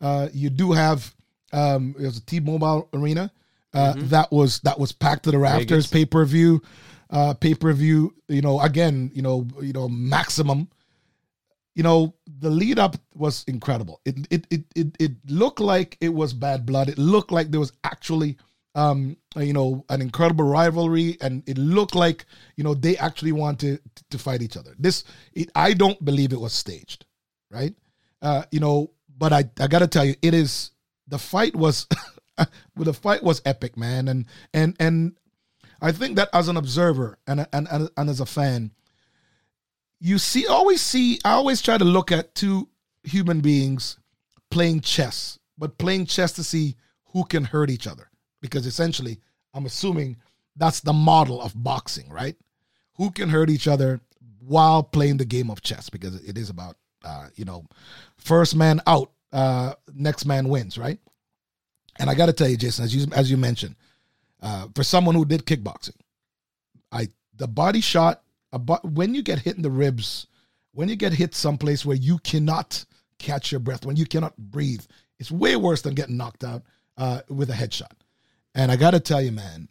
Uh, 0.00 0.28
you 0.32 0.48
do 0.48 0.72
have 0.72 1.14
um, 1.52 1.94
it 1.98 2.06
was 2.06 2.16
a 2.16 2.24
T-Mobile 2.24 2.88
Arena 2.94 3.30
uh, 3.74 3.94
that 3.96 4.32
was 4.32 4.60
that 4.60 4.78
was 4.78 4.92
packed 4.92 5.24
to 5.24 5.30
the 5.30 5.38
rafters. 5.38 5.86
Pay 5.86 6.06
per 6.06 6.24
view, 6.24 6.62
uh, 7.10 7.34
pay 7.34 7.54
per 7.54 7.72
view. 7.74 8.14
You 8.28 8.40
know, 8.40 8.60
again, 8.60 9.10
you 9.14 9.20
know, 9.20 9.46
you 9.60 9.74
know, 9.74 9.88
maximum 9.88 10.68
you 11.74 11.82
know 11.82 12.14
the 12.40 12.50
lead 12.50 12.78
up 12.78 12.96
was 13.14 13.44
incredible. 13.46 14.00
It 14.04 14.26
it 14.30 14.46
it 14.50 14.64
it, 14.74 14.96
it 14.98 15.12
looked 15.28 15.60
like 15.60 15.96
it 16.00 16.08
was 16.08 16.32
bad 16.32 16.66
blood. 16.66 16.88
It 16.88 16.98
looked 16.98 17.30
like 17.30 17.50
there 17.50 17.60
was 17.60 17.72
actually 17.84 18.38
um 18.74 19.16
you 19.36 19.52
know 19.52 19.84
an 19.88 20.00
incredible 20.00 20.44
rivalry 20.44 21.16
and 21.20 21.42
it 21.46 21.58
looked 21.58 21.94
like 21.94 22.24
you 22.56 22.64
know 22.64 22.74
they 22.74 22.96
actually 22.96 23.32
wanted 23.32 23.80
to, 23.96 24.04
to 24.10 24.18
fight 24.18 24.42
each 24.42 24.56
other. 24.56 24.74
This 24.78 25.04
it, 25.32 25.50
i 25.54 25.74
don't 25.74 26.02
believe 26.04 26.32
it 26.32 26.40
was 26.40 26.52
staged 26.52 27.04
right? 27.50 27.74
Uh 28.22 28.44
you 28.50 28.60
know 28.60 28.92
but 29.18 29.32
i 29.32 29.44
i 29.58 29.66
gotta 29.66 29.88
tell 29.88 30.04
you 30.04 30.14
it 30.22 30.34
is 30.34 30.70
the 31.08 31.18
fight 31.18 31.54
was 31.56 31.86
the 32.76 32.94
fight 32.94 33.22
was 33.22 33.42
epic 33.44 33.76
man. 33.76 34.06
And 34.08 34.26
and 34.54 34.76
and 34.78 35.16
i 35.82 35.90
think 35.90 36.14
that 36.16 36.28
as 36.32 36.46
an 36.46 36.56
observer 36.56 37.18
and 37.26 37.46
and 37.52 37.66
and, 37.70 37.90
and 37.96 38.08
as 38.08 38.20
a 38.20 38.26
fan 38.26 38.70
you 40.00 40.18
see 40.18 40.46
always 40.46 40.80
see 40.80 41.18
i 41.24 41.32
always 41.32 41.60
try 41.60 41.76
to 41.76 41.84
look 41.84 42.10
at 42.10 42.34
two 42.34 42.68
human 43.04 43.40
beings 43.40 43.98
playing 44.50 44.80
chess 44.80 45.38
but 45.60 45.78
playing 45.78 46.06
chess 46.06 46.32
to 46.32 46.42
see 46.42 46.74
who 47.12 47.24
can 47.24 47.44
hurt 47.44 47.70
each 47.70 47.86
other. 47.86 48.08
Because 48.40 48.66
essentially 48.66 49.20
i'm 49.54 49.66
assuming 49.66 50.16
that's 50.56 50.80
the 50.80 50.92
model 50.92 51.40
of 51.40 51.52
boxing 51.62 52.08
right? 52.08 52.36
Who 52.96 53.10
can 53.10 53.28
hurt 53.28 53.50
each 53.50 53.68
other 53.68 54.00
while 54.40 54.82
playing 54.82 55.18
the 55.18 55.24
game 55.24 55.50
of 55.50 55.62
chess 55.62 55.88
because 55.88 56.22
it 56.24 56.36
is 56.36 56.50
about 56.50 56.76
uh, 57.04 57.28
you 57.36 57.44
know 57.44 57.64
first 58.16 58.56
man 58.56 58.80
out 58.86 59.10
uh, 59.32 59.74
next 59.94 60.24
man 60.24 60.48
wins 60.48 60.76
right? 60.76 60.98
And 61.98 62.08
i 62.08 62.14
got 62.14 62.26
to 62.26 62.32
tell 62.32 62.48
you 62.48 62.56
jason 62.56 62.84
as 62.84 62.94
you 62.94 63.06
as 63.12 63.30
you 63.30 63.36
mentioned 63.36 63.76
uh, 64.42 64.68
for 64.74 64.82
someone 64.82 65.14
who 65.14 65.26
did 65.26 65.44
kickboxing 65.44 65.96
i 66.90 67.08
the 67.36 67.46
body 67.46 67.82
shot 67.82 68.22
about 68.52 68.84
when 68.84 69.14
you 69.14 69.22
get 69.22 69.40
hit 69.40 69.56
in 69.56 69.62
the 69.62 69.70
ribs, 69.70 70.26
when 70.72 70.88
you 70.88 70.96
get 70.96 71.12
hit 71.12 71.34
someplace 71.34 71.84
where 71.84 71.96
you 71.96 72.18
cannot 72.18 72.84
catch 73.18 73.52
your 73.52 73.60
breath, 73.60 73.84
when 73.86 73.96
you 73.96 74.06
cannot 74.06 74.36
breathe, 74.36 74.84
it's 75.18 75.30
way 75.30 75.56
worse 75.56 75.82
than 75.82 75.94
getting 75.94 76.16
knocked 76.16 76.44
out 76.44 76.62
uh, 76.96 77.20
with 77.28 77.50
a 77.50 77.54
headshot. 77.54 77.92
And 78.54 78.72
I 78.72 78.76
got 78.76 78.92
to 78.92 79.00
tell 79.00 79.22
you, 79.22 79.32
man, 79.32 79.68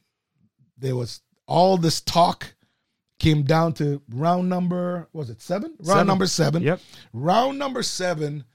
there 0.77 0.95
was 0.95 1.21
all 1.47 1.77
this 1.77 2.01
talk 2.01 2.53
came 3.19 3.43
down 3.43 3.73
to 3.73 4.01
round 4.09 4.47
number 4.49 5.09
was 5.11 5.29
it 5.29 5.41
seven? 5.41 5.71
Round 5.79 5.87
Seven. 5.87 6.07
number 6.07 6.27
seven. 6.27 6.63
Yep. 6.63 6.79
Round 7.13 7.59
number 7.59 7.83
seven, 7.83 8.45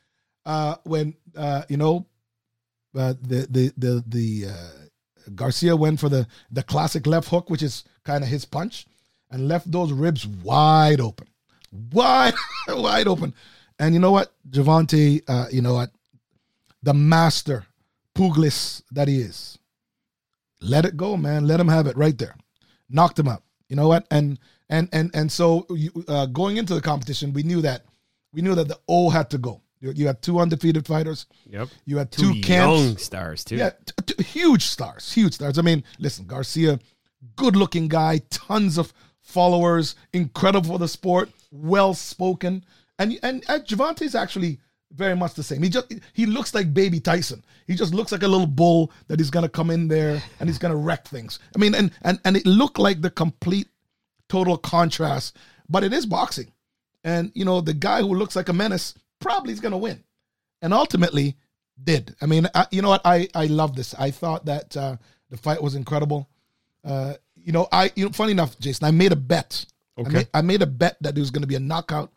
uh, 0.46 0.76
when 0.84 1.14
uh, 1.36 1.62
you 1.68 1.76
know 1.76 2.06
uh, 2.96 3.14
the 3.20 3.46
the 3.50 3.72
the 3.76 4.04
the 4.06 4.46
uh, 4.50 5.30
Garcia 5.34 5.76
went 5.76 6.00
for 6.00 6.08
the 6.08 6.26
the 6.50 6.62
classic 6.62 7.06
left 7.06 7.28
hook, 7.28 7.50
which 7.50 7.62
is 7.62 7.84
kind 8.04 8.24
of 8.24 8.30
his 8.30 8.44
punch, 8.44 8.86
and 9.34 9.48
left 9.48 9.70
those 9.70 9.90
ribs 9.92 10.26
wide 10.26 11.00
open, 11.00 11.26
wide 11.92 12.34
wide 12.68 13.08
open. 13.08 13.34
And 13.80 13.92
you 13.92 14.00
know 14.00 14.12
what, 14.12 14.32
Gervonta, 14.48 15.20
uh, 15.28 15.46
you 15.50 15.60
know 15.60 15.74
what, 15.74 15.90
the 16.84 16.94
master 16.94 17.66
pugilist 18.14 18.84
that 18.92 19.08
he 19.08 19.18
is, 19.20 19.58
let 20.60 20.84
it 20.84 20.96
go, 20.96 21.16
man. 21.16 21.46
Let 21.48 21.58
him 21.58 21.68
have 21.68 21.88
it 21.88 21.96
right 21.96 22.16
there. 22.16 22.36
Knocked 22.88 23.18
him 23.18 23.26
out. 23.28 23.42
You 23.68 23.74
know 23.76 23.88
what? 23.88 24.06
And 24.10 24.38
and 24.68 24.88
and 24.92 25.10
and 25.14 25.30
so 25.32 25.66
you, 25.70 25.90
uh, 26.06 26.26
going 26.26 26.56
into 26.56 26.74
the 26.74 26.80
competition, 26.80 27.32
we 27.32 27.42
knew 27.42 27.60
that 27.62 27.84
we 28.32 28.40
knew 28.40 28.54
that 28.54 28.68
the 28.68 28.78
O 28.88 29.10
had 29.10 29.30
to 29.30 29.38
go. 29.38 29.60
You, 29.80 29.92
you 29.92 30.06
had 30.06 30.22
two 30.22 30.38
undefeated 30.38 30.86
fighters. 30.86 31.26
Yep. 31.50 31.68
You 31.84 31.98
had 31.98 32.10
Two, 32.12 32.34
two, 32.34 32.40
camps. 32.40 32.80
young 32.84 32.96
stars 32.96 33.44
too. 33.44 33.56
Yeah, 33.56 33.70
t- 33.84 34.14
t- 34.14 34.22
huge 34.22 34.64
stars, 34.64 35.12
huge 35.12 35.34
stars. 35.34 35.58
I 35.58 35.62
mean, 35.62 35.82
listen, 35.98 36.24
Garcia, 36.26 36.78
good 37.36 37.56
looking 37.56 37.88
guy, 37.88 38.20
tons 38.30 38.78
of 38.78 38.94
followers, 39.24 39.96
incredible 40.12 40.70
for 40.70 40.78
the 40.78 40.86
sport, 40.86 41.30
well 41.50 41.94
spoken, 41.94 42.64
and 42.98 43.18
and 43.22 43.44
uh, 43.48 43.58
Gervonta's 43.58 44.14
actually 44.14 44.60
very 44.92 45.16
much 45.16 45.34
the 45.34 45.42
same. 45.42 45.62
He 45.62 45.68
just 45.68 45.92
he 46.12 46.26
looks 46.26 46.54
like 46.54 46.72
baby 46.72 47.00
Tyson. 47.00 47.42
He 47.66 47.74
just 47.74 47.92
looks 47.94 48.12
like 48.12 48.22
a 48.22 48.28
little 48.28 48.46
bull 48.46 48.92
that 49.08 49.18
he's 49.18 49.30
gonna 49.30 49.48
come 49.48 49.70
in 49.70 49.88
there 49.88 50.22
and 50.38 50.48
he's 50.48 50.58
gonna 50.58 50.76
wreck 50.76 51.08
things. 51.08 51.40
I 51.54 51.58
mean, 51.58 51.74
and 51.74 51.90
and 52.02 52.20
and 52.24 52.36
it 52.36 52.46
looked 52.46 52.78
like 52.78 53.00
the 53.00 53.10
complete 53.10 53.68
total 54.28 54.56
contrast, 54.56 55.36
but 55.68 55.82
it 55.82 55.92
is 55.92 56.06
boxing, 56.06 56.52
and 57.02 57.32
you 57.34 57.44
know 57.44 57.60
the 57.60 57.74
guy 57.74 58.00
who 58.00 58.14
looks 58.14 58.36
like 58.36 58.48
a 58.48 58.52
menace 58.52 58.94
probably 59.18 59.52
is 59.52 59.60
gonna 59.60 59.78
win, 59.78 60.04
and 60.62 60.72
ultimately 60.72 61.36
did. 61.82 62.14
I 62.20 62.26
mean, 62.26 62.46
I, 62.54 62.66
you 62.70 62.82
know 62.82 62.90
what? 62.90 63.02
I 63.04 63.28
I 63.34 63.46
love 63.46 63.74
this. 63.74 63.94
I 63.94 64.10
thought 64.10 64.44
that 64.46 64.76
uh, 64.76 64.96
the 65.30 65.36
fight 65.36 65.62
was 65.62 65.74
incredible. 65.74 66.28
Uh, 66.84 67.14
you 67.44 67.52
know, 67.52 67.68
I 67.70 67.92
you 67.94 68.06
know, 68.06 68.10
funny 68.12 68.32
enough, 68.32 68.58
Jason, 68.58 68.86
I 68.86 68.90
made 68.90 69.12
a 69.12 69.16
bet. 69.16 69.64
Okay. 69.98 70.08
I 70.08 70.12
made, 70.12 70.28
I 70.34 70.42
made 70.42 70.62
a 70.62 70.66
bet 70.66 70.96
that 71.02 71.14
there 71.14 71.22
was 71.22 71.30
going 71.30 71.42
to 71.42 71.48
be 71.48 71.54
a 71.54 71.60
knockout. 71.60 72.10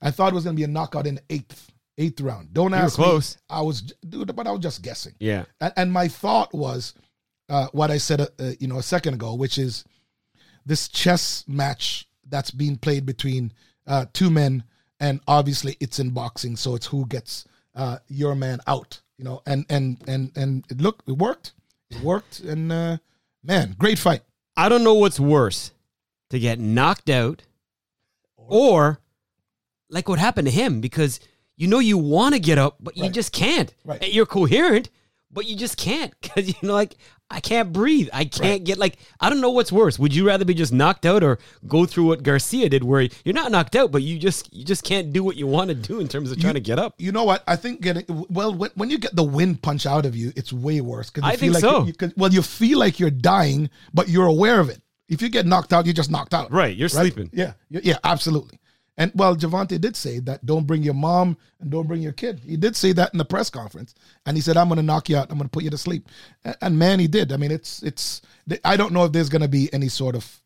I 0.00 0.10
thought 0.10 0.32
it 0.32 0.34
was 0.34 0.44
going 0.44 0.56
to 0.56 0.60
be 0.60 0.64
a 0.64 0.68
knockout 0.68 1.06
in 1.06 1.16
the 1.16 1.22
eighth 1.28 1.70
eighth 1.98 2.20
round. 2.20 2.54
Don't 2.54 2.72
ask 2.72 2.94
close. 2.94 3.36
me. 3.36 3.40
I 3.50 3.60
was, 3.60 3.82
dude, 4.08 4.34
but 4.34 4.46
I 4.46 4.52
was 4.52 4.60
just 4.60 4.82
guessing. 4.82 5.14
Yeah. 5.18 5.44
And, 5.60 5.72
and 5.76 5.92
my 5.92 6.08
thought 6.08 6.52
was 6.54 6.94
uh, 7.50 7.66
what 7.72 7.90
I 7.90 7.98
said, 7.98 8.22
uh, 8.22 8.28
uh, 8.38 8.52
you 8.58 8.68
know, 8.68 8.78
a 8.78 8.82
second 8.82 9.14
ago, 9.14 9.34
which 9.34 9.58
is 9.58 9.84
this 10.64 10.88
chess 10.88 11.44
match 11.46 12.08
that's 12.28 12.50
being 12.50 12.76
played 12.76 13.04
between 13.04 13.52
uh, 13.86 14.06
two 14.12 14.30
men, 14.30 14.64
and 14.98 15.20
obviously 15.26 15.76
it's 15.80 15.98
in 15.98 16.10
boxing, 16.10 16.56
so 16.56 16.74
it's 16.74 16.86
who 16.86 17.06
gets 17.06 17.44
uh, 17.74 17.98
your 18.08 18.34
man 18.34 18.60
out, 18.66 19.00
you 19.18 19.24
know, 19.24 19.42
and 19.46 19.66
and 19.68 19.98
and 20.06 20.30
and 20.36 20.64
it 20.70 20.80
looked, 20.80 21.08
it 21.08 21.12
worked, 21.12 21.52
it 21.90 22.00
worked, 22.02 22.40
and 22.40 22.70
uh, 22.70 22.96
man, 23.42 23.74
great 23.78 23.98
fight. 23.98 24.22
I 24.56 24.68
don't 24.68 24.84
know 24.84 24.94
what's 24.94 25.20
worse 25.20 25.72
to 26.30 26.38
get 26.38 26.58
knocked 26.58 27.08
out 27.10 27.42
or 28.36 29.00
like 29.88 30.08
what 30.08 30.18
happened 30.18 30.46
to 30.48 30.52
him 30.52 30.80
because 30.80 31.20
you 31.56 31.66
know 31.66 31.78
you 31.78 31.98
want 31.98 32.34
to 32.34 32.40
get 32.40 32.58
up, 32.58 32.76
but 32.80 32.96
you 32.96 33.04
Right. 33.04 33.12
just 33.12 33.32
can't. 33.32 33.74
Right. 33.84 34.12
You're 34.12 34.26
coherent, 34.26 34.90
but 35.32 35.46
you 35.46 35.56
just 35.56 35.76
can't 35.76 36.12
because 36.22 36.48
you 36.48 36.54
know, 36.62 36.74
like 36.74 36.96
I 37.30 37.40
can't 37.40 37.72
breathe. 37.72 38.08
I 38.12 38.24
can't 38.24 38.64
get 38.64 38.76
like 38.76 38.96
I 39.20 39.30
don't 39.30 39.40
know 39.40 39.50
what's 39.50 39.70
worse. 39.70 39.98
Would 39.98 40.14
you 40.14 40.26
rather 40.26 40.44
be 40.44 40.54
just 40.54 40.72
knocked 40.72 41.06
out 41.06 41.22
or 41.22 41.38
go 41.68 41.86
through 41.86 42.06
what 42.06 42.22
Garcia 42.22 42.68
did, 42.68 42.82
where 42.82 43.02
you're 43.24 43.34
not 43.34 43.52
knocked 43.52 43.76
out, 43.76 43.92
but 43.92 44.02
you 44.02 44.18
just 44.18 44.52
you 44.52 44.64
just 44.64 44.82
can't 44.82 45.12
do 45.12 45.22
what 45.22 45.36
you 45.36 45.46
want 45.46 45.68
to 45.68 45.74
do 45.74 46.00
in 46.00 46.08
terms 46.08 46.32
of 46.32 46.40
trying 46.40 46.54
to 46.54 46.60
get 46.60 46.78
up? 46.78 46.94
You 46.98 47.12
know 47.12 47.24
what? 47.24 47.44
I 47.46 47.56
think 47.56 47.80
getting 47.80 48.04
well 48.28 48.52
when, 48.52 48.70
when 48.74 48.90
you 48.90 48.98
get 48.98 49.14
the 49.14 49.22
wind 49.22 49.62
punch 49.62 49.86
out 49.86 50.06
of 50.06 50.16
you, 50.16 50.32
it's 50.34 50.52
way 50.52 50.80
worse. 50.80 51.10
Because 51.10 51.28
I 51.28 51.36
think 51.36 51.54
like 51.54 51.60
so. 51.60 51.84
You, 51.84 51.94
you, 52.00 52.12
well, 52.16 52.32
you 52.32 52.42
feel 52.42 52.78
like 52.78 52.98
you're 52.98 53.10
dying, 53.10 53.70
but 53.94 54.08
you're 54.08 54.26
aware 54.26 54.58
of 54.58 54.68
it. 54.68 54.82
If 55.08 55.22
you 55.22 55.28
get 55.28 55.46
knocked 55.46 55.72
out, 55.72 55.86
you're 55.86 55.94
just 55.94 56.10
knocked 56.10 56.34
out. 56.34 56.52
Right, 56.52 56.76
you're 56.76 56.88
sleeping. 56.88 57.30
Yeah, 57.32 57.52
yeah, 57.68 57.80
yeah, 57.82 57.98
absolutely. 58.04 58.60
And 58.96 59.12
well, 59.14 59.36
Gervonta 59.36 59.80
did 59.80 59.96
say 59.96 60.18
that 60.20 60.44
don't 60.44 60.66
bring 60.66 60.82
your 60.82 60.94
mom 60.94 61.36
and 61.60 61.70
don't 61.70 61.86
bring 61.86 62.02
your 62.02 62.12
kid. 62.12 62.40
He 62.40 62.56
did 62.56 62.76
say 62.76 62.92
that 62.92 63.12
in 63.12 63.18
the 63.18 63.24
press 63.24 63.48
conference, 63.48 63.94
and 64.26 64.36
he 64.36 64.42
said, 64.42 64.56
"I'm 64.56 64.68
going 64.68 64.76
to 64.76 64.82
knock 64.82 65.08
you 65.08 65.16
out. 65.16 65.30
I'm 65.30 65.38
going 65.38 65.48
to 65.48 65.52
put 65.52 65.64
you 65.64 65.70
to 65.70 65.78
sleep." 65.78 66.08
And, 66.60 66.78
man, 66.78 66.98
he 66.98 67.06
did. 67.06 67.32
I 67.32 67.36
mean, 67.36 67.50
it's 67.50 67.82
it's. 67.82 68.22
I 68.64 68.76
don't 68.76 68.92
know 68.92 69.04
if 69.04 69.12
there's 69.12 69.28
going 69.28 69.42
to 69.42 69.48
be 69.48 69.72
any 69.72 69.88
sort 69.88 70.16
of 70.16 70.40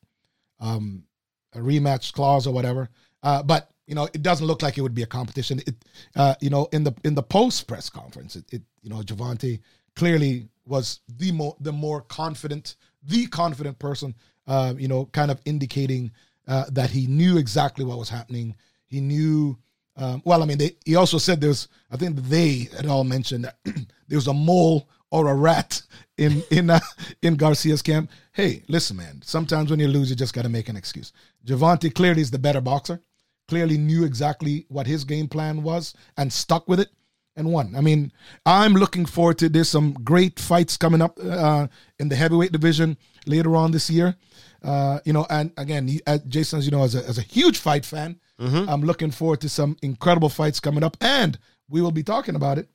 um, 0.61 1.05
a 1.53 1.59
rematch 1.59 2.13
clause 2.13 2.47
or 2.47 2.55
whatever, 2.55 2.91
uh, 3.23 3.43
but 3.43 3.71
you 3.87 3.95
know, 3.95 4.05
it 4.15 4.23
doesn't 4.23 4.47
look 4.47 4.63
like 4.63 4.79
it 4.79 4.83
would 4.83 4.95
be 4.95 5.03
a 5.03 5.07
competition. 5.07 5.61
It, 5.67 5.75
uh, 6.17 6.35
you 6.41 6.51
know, 6.51 6.69
in 6.73 6.85
the 6.85 6.95
in 7.05 7.15
the 7.15 7.23
post 7.23 7.67
press 7.67 7.91
conference, 7.91 8.37
it, 8.37 8.45
it 8.53 8.63
you 8.83 8.91
know, 8.91 9.01
Gervonta 9.01 9.59
clearly 9.97 10.49
was 10.67 11.01
the 11.09 11.33
more 11.33 11.57
the 11.61 11.73
more 11.73 12.03
confident, 12.03 12.77
the 13.03 13.27
confident 13.27 13.79
person. 13.79 14.15
Uh, 14.47 14.75
you 14.77 14.89
know, 14.89 15.07
kind 15.07 15.31
of 15.31 15.41
indicating 15.47 16.13
uh, 16.47 16.65
that 16.73 16.91
he 16.91 17.07
knew 17.07 17.39
exactly 17.39 17.85
what 17.85 17.99
was 17.99 18.09
happening. 18.09 18.55
He 18.87 19.01
knew. 19.01 19.59
Um, 19.97 20.23
well, 20.25 20.43
I 20.43 20.47
mean, 20.47 20.59
they, 20.59 20.77
he 20.85 20.97
also 20.97 21.19
said 21.19 21.41
there's. 21.41 21.69
I 21.91 21.97
think 21.97 22.17
they 22.17 22.69
had 22.77 22.87
all 22.87 23.05
mentioned 23.05 23.45
that 23.45 23.59
there 24.09 24.17
was 24.17 24.27
a 24.27 24.35
mole 24.35 24.89
or 25.11 25.29
a 25.29 25.35
rat 25.35 25.81
in 26.19 26.43
in 26.51 26.71
uh, 26.71 26.81
in 27.23 27.37
Garcia's 27.37 27.83
camp. 27.83 28.11
Hey, 28.33 28.63
listen, 28.69 28.97
man. 28.97 29.23
Sometimes 29.25 29.71
when 29.71 29.81
you 29.81 29.89
lose, 29.89 30.11
you 30.11 30.17
just 30.17 30.35
got 30.35 30.43
to 30.43 30.49
make 30.49 30.69
an 30.69 30.77
excuse. 30.77 31.13
Gervonta 31.47 31.95
clearly 31.95 32.23
is 32.23 32.31
the 32.31 32.39
better 32.39 32.61
boxer. 32.61 33.01
Clearly 33.47 33.77
knew 33.77 34.05
exactly 34.05 34.65
what 34.69 34.87
his 34.87 35.05
game 35.05 35.29
plan 35.29 35.63
was 35.63 35.95
and 36.17 36.33
stuck 36.33 36.67
with 36.67 36.81
it 36.81 36.89
and 37.37 37.53
won. 37.53 37.75
I 37.77 37.81
mean, 37.81 38.13
I'm 38.47 38.75
looking 38.75 39.07
forward 39.07 39.39
to. 39.39 39.49
There's 39.49 39.69
some 39.69 39.93
great 39.93 40.41
fights 40.41 40.77
coming 40.77 41.03
up 41.03 41.19
uh, 41.23 41.67
in 41.99 42.09
the 42.09 42.17
heavyweight 42.17 42.53
division 42.53 42.97
later 43.27 43.55
on 43.57 43.73
this 43.73 43.91
year. 43.91 44.17
Uh, 44.65 44.99
you 45.05 45.13
know, 45.13 45.27
and 45.29 45.53
again, 45.59 45.87
he, 45.87 46.01
uh, 46.07 46.19
Jason, 46.27 46.59
as 46.59 46.65
you 46.65 46.73
know, 46.73 46.83
as 46.83 46.95
a, 46.95 47.07
as 47.07 47.19
a 47.19 47.23
huge 47.23 47.59
fight 47.59 47.85
fan, 47.85 48.19
Mm-hmm. 48.41 48.69
I'm 48.69 48.83
looking 48.83 49.11
forward 49.11 49.41
to 49.43 49.49
some 49.49 49.77
incredible 49.83 50.29
fights 50.29 50.61
coming 50.61 50.83
up, 50.83 50.97
and 51.01 51.39
we 51.69 51.81
will 51.81 51.93
be 51.93 52.03
talking 52.03 52.35
about 52.35 52.59
it 52.59 52.69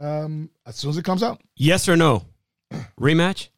um, 0.00 0.50
as 0.66 0.76
soon 0.76 0.90
as 0.90 0.98
it 0.98 1.04
comes 1.04 1.22
out. 1.22 1.40
Yes 1.56 1.88
or 1.88 1.96
no? 1.96 2.24
Rematch? 3.00 3.48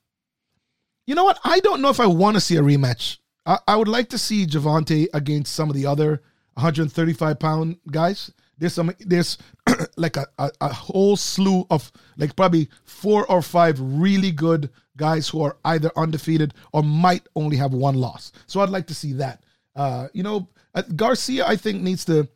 You 1.07 1.15
know 1.15 1.25
what? 1.25 1.39
I 1.45 1.61
don't 1.61 1.81
know 1.81 1.89
if 1.89 2.01
I 2.01 2.07
want 2.07 2.37
to 2.37 2.41
see 2.41 2.57
a 2.57 2.63
rematch. 2.63 3.19
I, 3.47 3.59
I 3.67 3.77
would 3.77 3.89
like 3.89 4.11
to 4.11 4.19
see 4.19 4.47
Gervonta 4.47 5.09
against 5.15 5.55
some 5.55 5.71
of 5.71 5.75
the 5.75 5.87
other 5.87 6.23
135 6.55 7.39
pound 7.39 7.79
guys. 7.91 8.31
There's 8.59 8.75
some. 8.75 8.93
There's 9.01 9.39
like 9.97 10.19
a, 10.19 10.27
a, 10.39 10.51
a 10.61 10.73
whole 10.73 11.17
slew 11.17 11.67
of 11.71 11.91
like 12.19 12.37
probably 12.37 12.69
four 12.85 13.27
or 13.27 13.41
five 13.41 13.79
really 13.81 14.31
good 14.31 14.69
guys 15.01 15.29
who 15.29 15.43
are 15.43 15.57
either 15.65 15.91
undefeated 15.97 16.53
or 16.73 16.83
might 16.83 17.27
only 17.35 17.57
have 17.57 17.73
one 17.73 17.97
loss. 17.97 18.33
So 18.47 18.61
I'd 18.61 18.69
like 18.69 18.87
to 18.89 18.95
see 18.95 19.15
that. 19.15 19.43
Uh, 19.75 20.09
you 20.13 20.23
know, 20.23 20.47
uh, 20.75 20.83
Garcia, 20.95 21.47
I 21.47 21.57
think 21.57 21.83
needs 21.83 22.05
to. 22.05 22.29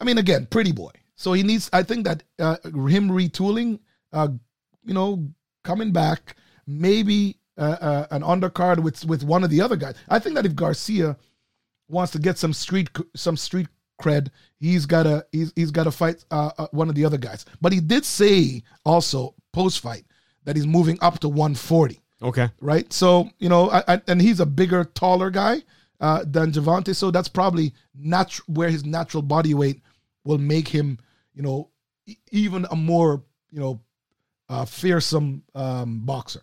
I 0.00 0.04
mean, 0.04 0.18
again, 0.18 0.46
pretty 0.46 0.72
boy. 0.72 0.90
So 1.14 1.32
he 1.32 1.42
needs. 1.42 1.70
I 1.72 1.82
think 1.84 2.04
that 2.04 2.24
uh, 2.38 2.56
him 2.64 3.08
retooling, 3.08 3.78
uh, 4.12 4.28
you 4.84 4.92
know, 4.92 5.28
coming 5.62 5.92
back, 5.92 6.36
maybe 6.66 7.38
uh, 7.56 7.76
uh, 7.80 8.06
an 8.10 8.22
undercard 8.22 8.82
with 8.82 9.04
with 9.04 9.22
one 9.22 9.44
of 9.44 9.50
the 9.50 9.60
other 9.60 9.76
guys. 9.76 9.94
I 10.08 10.18
think 10.18 10.34
that 10.34 10.46
if 10.46 10.56
Garcia 10.56 11.16
wants 11.88 12.12
to 12.12 12.18
get 12.18 12.38
some 12.38 12.52
street 12.52 12.90
some 13.14 13.36
street 13.36 13.68
cred, 14.02 14.30
he's 14.58 14.84
gotta 14.84 15.24
he's 15.30 15.52
he's 15.54 15.70
gotta 15.70 15.92
fight 15.92 16.24
uh, 16.32 16.66
one 16.72 16.88
of 16.88 16.96
the 16.96 17.04
other 17.04 17.18
guys. 17.18 17.46
But 17.60 17.72
he 17.72 17.80
did 17.80 18.04
say 18.04 18.64
also 18.84 19.34
post 19.52 19.80
fight 19.80 20.04
that 20.44 20.56
he's 20.56 20.66
moving 20.66 20.98
up 21.00 21.18
to 21.20 21.28
140 21.28 22.00
Okay. 22.22 22.48
right? 22.60 22.92
So 22.92 23.28
you 23.38 23.48
know, 23.48 23.70
I, 23.70 23.82
I, 23.94 24.02
and 24.08 24.20
he's 24.20 24.40
a 24.40 24.46
bigger, 24.46 24.84
taller 24.84 25.30
guy 25.30 25.62
uh, 26.00 26.24
than 26.26 26.52
Gervonta, 26.52 26.94
so 26.94 27.10
that's 27.10 27.28
probably 27.28 27.72
natu- 28.00 28.40
where 28.46 28.70
his 28.70 28.84
natural 28.84 29.22
body 29.22 29.54
weight 29.54 29.80
will 30.24 30.38
make 30.38 30.68
him, 30.68 30.98
you 31.34 31.42
know, 31.42 31.70
e- 32.06 32.16
even 32.30 32.66
a 32.70 32.76
more 32.76 33.22
you 33.50 33.60
know, 33.60 33.80
uh, 34.48 34.64
fearsome 34.64 35.42
um, 35.54 36.00
boxer. 36.04 36.42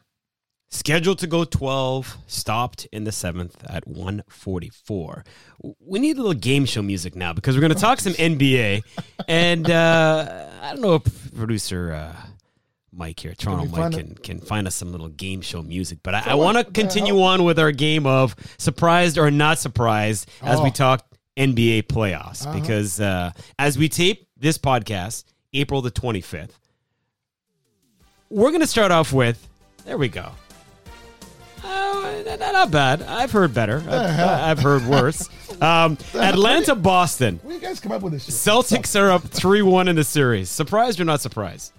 Scheduled 0.70 1.20
to 1.20 1.28
go 1.28 1.44
12, 1.44 2.18
stopped 2.28 2.88
in 2.94 3.04
the 3.04 3.12
seventh 3.12 3.62
at 3.70 3.86
144. 3.86 5.26
We 5.80 6.00
need 6.00 6.16
a 6.18 6.22
little 6.22 6.34
game 6.34 6.64
show 6.66 6.82
music 6.82 7.14
now 7.18 7.34
because 7.34 7.56
we're 7.56 7.62
going 7.62 7.74
to 7.74 7.80
talk 7.80 8.00
some 8.00 8.14
NBA. 8.38 8.84
And 9.28 9.70
uh, 9.70 10.48
I 10.62 10.72
don't 10.72 10.82
know 10.82 10.96
if 10.96 11.36
producer 11.36 11.92
uh, 11.92 12.16
Mike 12.94 13.20
here, 13.22 13.34
Toronto 13.34 13.66
Mike, 13.66 13.94
can, 13.94 14.16
can 14.16 14.40
find 14.42 14.68
us 14.68 14.76
some 14.76 14.92
little 14.92 15.08
game 15.08 15.40
show 15.42 15.62
music. 15.62 16.00
But 16.04 16.14
I, 16.16 16.24
I 16.32 16.36
want 16.36 16.58
to 16.58 16.64
continue 16.66 17.22
on 17.22 17.44
with 17.44 17.58
our 17.58 17.72
game 17.72 18.06
of 18.06 18.36
surprised 18.58 19.18
or 19.18 19.32
not 19.32 19.60
surprised 19.60 20.30
as 20.42 20.60
we 20.62 20.68
Oh. 20.70 20.72
talk 20.74 21.06
NBA 21.38 21.84
playoffs. 21.84 22.46
Uh-huh. 22.46 22.60
Because 22.60 23.00
uh, 23.00 23.32
as 23.58 23.78
we 23.78 23.88
tape 23.88 24.28
this 24.38 24.58
podcast, 24.58 25.24
April 25.54 25.82
the 25.82 25.92
25th, 25.92 26.52
we're 28.30 28.50
going 28.50 28.62
to 28.62 28.68
start 28.68 28.92
off 28.92 29.14
with 29.14 29.48
there 29.86 29.98
we 29.98 30.08
go. 30.10 30.30
Uh, 31.64 32.24
not, 32.26 32.40
not 32.40 32.72
bad. 32.72 33.02
I've 33.04 33.32
heard 33.32 33.54
better. 33.54 33.78
I've. 33.88 34.20
I've 34.20 34.60
heard 34.60 34.86
worse. 34.86 35.30
Um, 35.62 35.96
Atlanta, 36.16 36.74
Boston. 36.74 37.40
Where 37.44 37.54
you 37.54 37.62
guys 37.62 37.80
come 37.80 37.92
up 37.92 38.02
with 38.02 38.14
this 38.14 38.24
shit? 38.26 38.34
Celtics 38.34 39.00
are 39.00 39.12
up 39.12 39.22
3 39.22 39.62
1 39.62 39.88
in 39.90 39.96
the 39.96 40.04
series. 40.04 40.50
Surprised 40.50 41.00
or 41.00 41.06
not 41.06 41.22
surprised? 41.22 41.72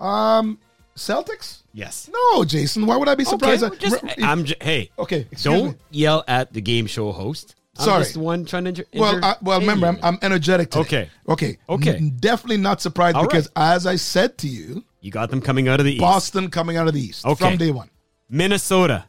Um, 0.00 0.58
Celtics? 0.96 1.62
Yes. 1.72 2.10
No, 2.12 2.44
Jason. 2.44 2.86
Why 2.86 2.96
would 2.96 3.08
I 3.08 3.14
be 3.14 3.24
surprised? 3.24 3.62
Okay, 3.62 3.78
just, 3.78 4.02
If- 4.02 4.22
I'm 4.24 4.44
j- 4.44 4.56
hey, 4.60 4.90
okay, 4.98 5.26
don't 5.42 5.70
me. 5.72 5.74
yell 5.90 6.24
at 6.28 6.52
the 6.52 6.60
game 6.60 6.86
show 6.86 7.12
host. 7.12 7.54
I'm 7.78 7.84
Sorry. 7.84 8.02
just 8.02 8.14
the 8.14 8.20
one 8.20 8.44
trying 8.44 8.64
to 8.64 8.68
inter- 8.70 8.84
Well, 8.92 9.24
I, 9.24 9.36
well, 9.40 9.60
remember, 9.60 9.86
I'm, 9.86 9.98
I'm 10.02 10.18
energetic 10.22 10.70
today. 10.70 10.80
Okay. 10.80 11.10
Okay. 11.28 11.58
Okay. 11.68 11.94
N- 11.96 12.16
definitely 12.18 12.58
not 12.58 12.82
surprised 12.82 13.16
All 13.16 13.22
because, 13.26 13.48
as 13.56 13.86
I 13.86 13.96
said 13.96 14.36
to 14.38 14.48
you, 14.48 14.84
you 15.00 15.10
got 15.10 15.30
them 15.30 15.40
coming 15.40 15.68
out 15.68 15.80
of 15.80 15.86
the 15.86 15.92
East. 15.92 16.00
Boston 16.00 16.50
coming 16.50 16.76
out 16.76 16.88
of 16.88 16.94
the 16.94 17.00
East 17.00 17.24
Okay. 17.24 17.48
from 17.48 17.56
day 17.56 17.70
one. 17.70 17.88
Minnesota 18.28 19.06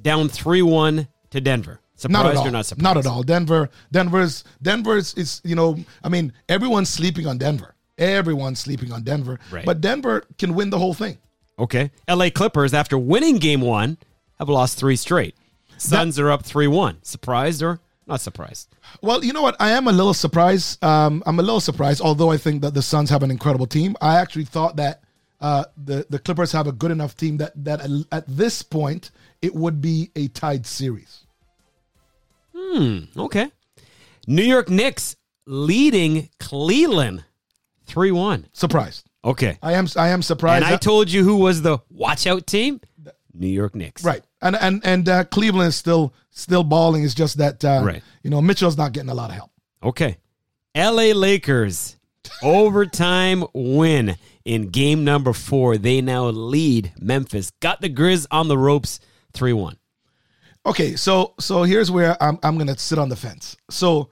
down 0.00 0.28
3 0.28 0.62
1 0.62 1.08
to 1.30 1.40
Denver. 1.40 1.80
Surprised 1.96 2.12
Not 2.24 2.26
at 2.30 2.36
all. 2.38 2.48
or 2.48 2.50
not 2.50 2.66
surprised? 2.66 2.82
Not 2.82 2.96
at 2.96 3.06
all. 3.06 3.22
Denver. 3.22 3.68
Denver's. 3.92 4.44
Denver's 4.62 5.14
is. 5.14 5.40
You 5.44 5.54
know. 5.54 5.76
I 6.02 6.08
mean, 6.08 6.32
everyone's 6.48 6.88
sleeping 6.88 7.26
on 7.26 7.38
Denver. 7.38 7.73
Everyone's 7.98 8.58
sleeping 8.58 8.92
on 8.92 9.02
Denver. 9.02 9.38
Right. 9.50 9.64
But 9.64 9.80
Denver 9.80 10.24
can 10.38 10.54
win 10.54 10.70
the 10.70 10.78
whole 10.78 10.94
thing. 10.94 11.18
Okay. 11.58 11.90
LA 12.08 12.30
Clippers, 12.30 12.74
after 12.74 12.98
winning 12.98 13.36
game 13.36 13.60
one, 13.60 13.98
have 14.38 14.48
lost 14.48 14.78
three 14.78 14.96
straight. 14.96 15.36
Suns 15.76 16.18
are 16.18 16.30
up 16.30 16.44
3 16.44 16.66
1. 16.66 17.02
Surprised 17.02 17.62
or 17.62 17.80
not 18.06 18.20
surprised? 18.20 18.68
Well, 19.02 19.24
you 19.24 19.32
know 19.32 19.42
what? 19.42 19.56
I 19.60 19.70
am 19.72 19.88
a 19.88 19.92
little 19.92 20.14
surprised. 20.14 20.82
Um, 20.84 21.22
I'm 21.26 21.38
a 21.38 21.42
little 21.42 21.60
surprised, 21.60 22.00
although 22.00 22.30
I 22.30 22.36
think 22.36 22.62
that 22.62 22.74
the 22.74 22.82
Suns 22.82 23.10
have 23.10 23.22
an 23.22 23.30
incredible 23.30 23.66
team. 23.66 23.96
I 24.00 24.20
actually 24.20 24.44
thought 24.44 24.76
that 24.76 25.02
uh, 25.40 25.64
the 25.76 26.06
the 26.08 26.18
Clippers 26.18 26.52
have 26.52 26.66
a 26.66 26.72
good 26.72 26.90
enough 26.90 27.16
team 27.16 27.38
that 27.38 27.52
that 27.64 27.80
at 28.12 28.24
this 28.26 28.62
point 28.62 29.10
it 29.42 29.54
would 29.54 29.80
be 29.80 30.10
a 30.16 30.28
tied 30.28 30.66
series. 30.66 31.24
Hmm. 32.54 33.00
Okay. 33.16 33.50
New 34.26 34.44
York 34.44 34.70
Knicks 34.70 35.16
leading 35.46 36.30
Cleveland 36.40 37.24
3 37.86 38.10
1. 38.12 38.46
Surprised. 38.52 39.06
Okay. 39.24 39.58
I 39.62 39.72
am. 39.74 39.86
I 39.96 40.08
am 40.08 40.22
surprised. 40.22 40.64
And 40.64 40.74
I 40.74 40.76
told 40.76 41.10
you 41.10 41.24
who 41.24 41.36
was 41.36 41.62
the 41.62 41.78
watch 41.90 42.26
out 42.26 42.46
team? 42.46 42.80
New 43.32 43.48
York 43.48 43.74
Knicks. 43.74 44.04
right. 44.04 44.22
And 44.42 44.54
and 44.56 44.80
and 44.84 45.08
uh, 45.08 45.24
Cleveland 45.24 45.68
is 45.68 45.76
still 45.76 46.14
still 46.30 46.62
balling. 46.62 47.04
It's 47.04 47.14
just 47.14 47.38
that 47.38 47.64
uh, 47.64 47.82
Right. 47.84 48.02
You 48.22 48.30
know, 48.30 48.40
Mitchell's 48.42 48.76
not 48.76 48.92
getting 48.92 49.08
a 49.10 49.14
lot 49.14 49.30
of 49.30 49.36
help. 49.36 49.50
Okay. 49.82 50.18
LA 50.76 51.12
Lakers 51.14 51.96
overtime 52.42 53.44
win 53.54 54.16
in 54.44 54.68
game 54.68 55.04
number 55.04 55.32
four. 55.32 55.78
They 55.78 56.00
now 56.00 56.26
lead 56.26 56.92
Memphis. 57.00 57.50
Got 57.60 57.80
the 57.80 57.88
Grizz 57.88 58.26
on 58.30 58.48
the 58.48 58.58
ropes 58.58 59.00
3 59.32 59.52
1. 59.52 59.76
Okay, 60.66 60.96
so 60.96 61.34
so 61.40 61.62
here's 61.64 61.90
where 61.90 62.22
I'm 62.22 62.38
I'm 62.42 62.56
gonna 62.56 62.78
sit 62.78 62.98
on 62.98 63.08
the 63.08 63.16
fence. 63.16 63.56
So 63.70 64.10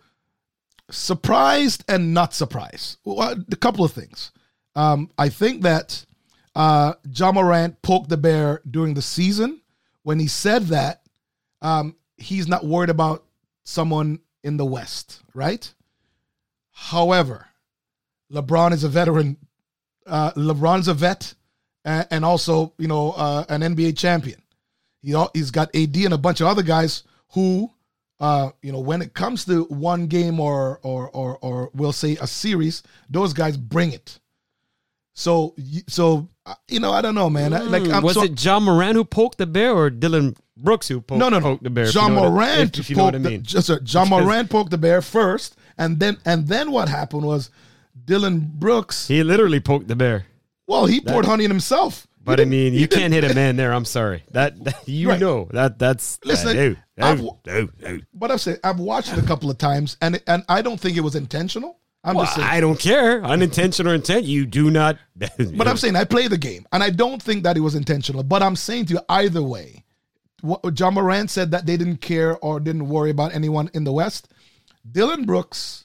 surprised 0.92 1.84
and 1.88 2.14
not 2.14 2.34
surprised. 2.34 2.98
Well, 3.04 3.42
a 3.50 3.56
couple 3.56 3.84
of 3.84 3.92
things. 3.92 4.30
Um, 4.74 5.10
I 5.18 5.28
think 5.28 5.62
that 5.62 6.04
uh, 6.54 6.94
Ja 7.14 7.32
Morant 7.32 7.80
poked 7.82 8.08
the 8.08 8.16
bear 8.16 8.60
during 8.70 8.94
the 8.94 9.02
season 9.02 9.60
when 10.02 10.18
he 10.18 10.26
said 10.26 10.64
that 10.64 11.02
um, 11.60 11.96
he's 12.16 12.48
not 12.48 12.64
worried 12.64 12.90
about 12.90 13.24
someone 13.64 14.20
in 14.42 14.56
the 14.56 14.64
West, 14.64 15.22
right? 15.34 15.72
However, 16.70 17.46
LeBron 18.32 18.72
is 18.72 18.84
a 18.84 18.88
veteran. 18.88 19.36
Uh, 20.06 20.32
LeBron's 20.32 20.88
a 20.88 20.94
vet, 20.94 21.34
and, 21.84 22.24
also 22.24 22.72
you 22.78 22.88
know 22.88 23.12
uh, 23.12 23.44
an 23.48 23.60
NBA 23.60 23.96
champion. 23.96 24.42
He 25.00 25.14
he's 25.34 25.50
got 25.50 25.74
AD 25.74 25.96
and 25.96 26.14
a 26.14 26.18
bunch 26.18 26.40
of 26.40 26.46
other 26.46 26.62
guys 26.62 27.04
who, 27.30 27.70
uh, 28.22 28.50
you 28.62 28.70
know, 28.72 28.78
when 28.80 29.02
it 29.02 29.12
comes 29.14 29.44
to 29.46 29.64
one 29.64 30.06
game 30.06 30.38
or 30.40 30.78
or 30.82 31.10
or 31.10 31.36
or 31.38 31.70
we'll 31.74 31.92
say 31.92 32.16
a 32.20 32.26
series, 32.26 32.82
those 33.10 33.32
guys 33.34 33.56
bring 33.56 33.92
it. 33.92 34.18
So 35.14 35.54
so 35.88 36.28
uh, 36.46 36.54
you 36.68 36.80
know, 36.80 36.92
I 36.92 37.02
don't 37.02 37.14
know, 37.14 37.28
man. 37.28 37.52
I- 37.52 37.60
like 37.62 37.88
I'm 37.88 38.02
was 38.02 38.14
so, 38.14 38.22
it 38.24 38.42
Ja 38.44 38.58
Morant 38.60 38.96
who 38.96 39.04
poked 39.04 39.38
the 39.38 39.46
bear 39.46 39.72
or 39.72 39.90
Dillon 39.90 40.34
Brooks 40.56 40.88
who 40.88 41.00
poked, 41.00 41.18
no, 41.18 41.28
no, 41.28 41.38
no. 41.38 41.44
poked 41.44 41.62
the 41.64 41.70
bear? 41.70 41.86
Ja 41.90 42.06
you 42.06 42.14
know 42.14 42.30
Morant 42.30 42.78
if, 42.78 42.80
if 42.84 42.90
you 42.90 42.96
know 42.96 43.04
what 43.04 43.14
I 43.14 43.18
poked 43.18 43.24
the- 43.24 43.30
mean. 43.30 43.42
just 43.42 43.70
uh, 43.70 43.74
Ja 43.84 44.04
Because- 44.04 44.08
Morant 44.24 44.50
poked 44.50 44.70
the 44.70 44.78
bear 44.78 45.02
first, 45.02 45.56
and 45.76 45.98
then 46.00 46.16
and 46.24 46.48
then 46.48 46.70
what 46.70 46.88
happened 46.88 47.24
was 47.24 47.50
Dillon 48.04 48.50
Brooks. 48.54 49.08
He 49.08 49.22
literally 49.22 49.60
poked 49.60 49.88
the 49.88 49.96
bear. 49.96 50.26
well, 50.66 50.86
he 50.86 51.00
poured 51.00 51.26
honey 51.26 51.44
in 51.44 51.50
himself. 51.50 52.06
But 52.24 52.40
I 52.40 52.44
mean, 52.44 52.72
you 52.74 52.86
can't 52.88 53.12
hit 53.12 53.24
a 53.24 53.34
man 53.34 53.56
there. 53.56 53.72
I'm 53.72 53.84
sorry. 53.84 54.22
That, 54.32 54.62
that- 54.64 54.88
you 54.88 55.08
Right. 55.10 55.20
know 55.20 55.48
that 55.52 55.78
that's 55.78 56.18
Listen, 56.24 56.48
uh, 56.56 56.74
that, 56.96 57.04
I've- 57.04 57.28
oh, 57.48 57.68
oh, 57.86 57.98
But 58.14 58.30
I've 58.30 58.40
said 58.40 58.60
I've 58.62 58.78
watched 58.78 59.12
it 59.12 59.18
a 59.18 59.26
couple 59.26 59.50
of 59.50 59.58
times, 59.58 59.96
and 60.00 60.22
and 60.26 60.44
I 60.48 60.62
don't 60.62 60.80
think 60.80 60.96
it 60.96 61.00
was 61.00 61.16
intentional. 61.16 61.78
I'm 62.04 62.16
Well, 62.16 62.24
just 62.24 62.36
saying. 62.36 62.48
I 62.48 62.60
don't 62.60 62.78
care. 62.80 63.22
Unintentional 63.24 63.92
or 63.92 63.94
intent, 63.94 64.24
you 64.24 64.44
do 64.44 64.70
not. 64.70 64.98
but 65.16 65.68
I'm 65.68 65.76
saying 65.76 65.94
I 65.94 66.04
play 66.04 66.26
the 66.28 66.36
game, 66.38 66.66
and 66.72 66.82
I 66.82 66.90
don't 66.90 67.22
think 67.22 67.44
that 67.44 67.56
it 67.56 67.60
was 67.60 67.74
intentional. 67.76 68.22
But 68.24 68.42
I'm 68.42 68.56
saying 68.56 68.86
to 68.86 68.94
you, 68.94 69.00
either 69.08 69.42
way, 69.42 69.84
what 70.40 70.78
Ja 70.78 70.90
Morant 70.90 71.30
said 71.30 71.52
that 71.52 71.64
they 71.66 71.76
didn't 71.76 71.98
care 71.98 72.36
or 72.38 72.58
didn't 72.58 72.88
worry 72.88 73.10
about 73.10 73.32
anyone 73.34 73.70
in 73.74 73.84
the 73.84 73.92
West. 73.92 74.28
Dillon 74.90 75.24
Brooks 75.24 75.84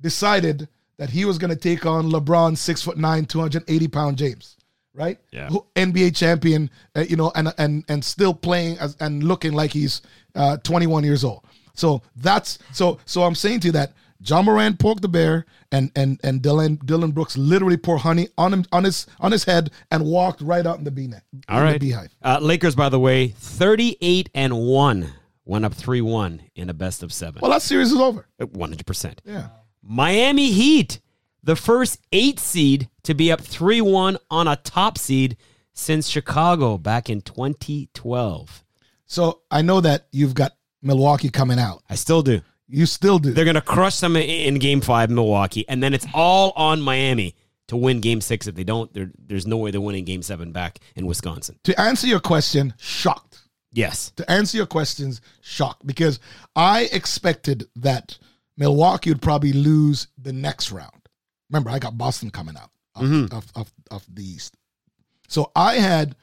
decided 0.00 0.68
that 0.98 1.10
he 1.10 1.24
was 1.24 1.38
going 1.38 1.50
to 1.50 1.56
take 1.56 1.84
on 1.84 2.10
LeBron, 2.10 2.56
six 2.56 2.82
foot 2.82 2.96
nine, 2.96 3.24
280 3.26 3.88
pound 3.88 4.18
James, 4.18 4.56
right? 4.96 5.18
Yeah. 5.30 5.48
Who, 5.48 5.66
NBA 5.76 6.16
champion, 6.16 6.70
uh, 6.96 7.04
you 7.08 7.16
know, 7.16 7.30
and 7.34 7.52
and 7.58 7.84
and 7.88 8.04
still 8.04 8.34
playing 8.34 8.78
as, 8.78 8.96
and 9.00 9.22
looking 9.22 9.52
like 9.52 9.72
he's 9.72 10.02
uh, 10.34 10.56
21 10.58 11.04
years 11.04 11.24
old. 11.24 11.44
So 11.74 12.02
that's 12.16 12.58
so 12.72 12.98
so 13.04 13.22
I'm 13.22 13.34
saying 13.34 13.60
to 13.60 13.68
you 13.68 13.72
that 13.72 13.92
Ja 14.20 14.42
Morant 14.42 14.78
poked 14.78 15.02
the 15.02 15.08
bear 15.08 15.44
and 15.70 15.90
and 15.94 16.18
and 16.24 16.40
Dillon 16.42 16.76
Dillon 16.84 17.10
Brooks 17.10 17.36
literally 17.36 17.76
poured 17.76 18.00
honey 18.00 18.28
on 18.38 18.52
him 18.52 18.64
on 18.72 18.84
his 18.84 19.06
on 19.20 19.30
his 19.30 19.44
head 19.44 19.70
and 19.90 20.04
walked 20.04 20.40
right 20.40 20.66
out 20.66 20.78
in 20.78 20.84
the 20.84 20.90
bee 20.90 21.06
net. 21.06 21.22
All. 21.48 21.60
The 21.72 21.78
beehive. 21.78 22.14
Uh, 22.22 22.38
Lakers, 22.40 22.74
by 22.74 22.88
the 22.88 22.98
way, 22.98 23.28
38 23.28 24.30
and 24.34 24.58
1 24.58 25.12
went 25.44 25.64
up 25.64 25.74
3 25.74 26.00
1 26.00 26.42
in 26.54 26.70
a 26.70 26.74
best 26.74 27.02
of 27.02 27.12
seven. 27.12 27.40
Well, 27.40 27.50
that 27.50 27.62
series 27.62 27.92
is 27.92 27.98
over. 27.98 28.26
Uh, 28.40 28.46
100%. 28.46 29.18
Yeah. 29.24 29.48
Miami 29.82 30.50
Heat, 30.50 31.00
the 31.46 31.56
first 31.56 32.00
eight 32.10 32.40
seed 32.40 32.90
to 33.04 33.14
be 33.14 33.30
up 33.30 33.40
3 33.40 33.80
1 33.80 34.18
on 34.30 34.48
a 34.48 34.56
top 34.56 34.98
seed 34.98 35.36
since 35.72 36.08
Chicago 36.08 36.76
back 36.76 37.08
in 37.08 37.20
2012. 37.20 38.64
So 39.06 39.42
I 39.48 39.62
know 39.62 39.80
that 39.80 40.08
you've 40.10 40.34
got 40.34 40.52
Milwaukee 40.82 41.30
coming 41.30 41.60
out. 41.60 41.84
I 41.88 41.94
still 41.94 42.22
do. 42.22 42.40
You 42.68 42.84
still 42.84 43.20
do. 43.20 43.32
They're 43.32 43.44
going 43.44 43.54
to 43.54 43.60
crush 43.60 44.00
them 44.00 44.16
in 44.16 44.58
game 44.58 44.80
five, 44.80 45.08
Milwaukee, 45.08 45.64
and 45.68 45.80
then 45.80 45.94
it's 45.94 46.06
all 46.12 46.52
on 46.56 46.80
Miami 46.80 47.36
to 47.68 47.76
win 47.76 48.00
game 48.00 48.20
six. 48.20 48.48
If 48.48 48.56
they 48.56 48.64
don't, 48.64 48.90
there's 49.16 49.46
no 49.46 49.56
way 49.56 49.70
they're 49.70 49.80
winning 49.80 50.04
game 50.04 50.22
seven 50.22 50.50
back 50.50 50.80
in 50.96 51.06
Wisconsin. 51.06 51.60
to 51.62 51.80
answer 51.80 52.08
your 52.08 52.18
question, 52.18 52.74
shocked. 52.76 53.42
Yes. 53.72 54.10
To 54.16 54.28
answer 54.28 54.56
your 54.56 54.66
questions, 54.66 55.20
shocked 55.42 55.86
because 55.86 56.18
I 56.56 56.88
expected 56.92 57.68
that 57.76 58.18
Milwaukee 58.56 59.10
would 59.10 59.22
probably 59.22 59.52
lose 59.52 60.08
the 60.18 60.32
next 60.32 60.72
round. 60.72 60.95
Remember, 61.50 61.70
I 61.70 61.78
got 61.78 61.96
Boston 61.96 62.30
coming 62.30 62.56
out 62.56 62.70
of, 62.94 63.32
of, 63.32 63.52
of, 63.54 63.72
of 63.90 64.06
the 64.12 64.22
East. 64.24 64.56
So 65.28 65.50
I 65.54 65.74
had 65.74 66.16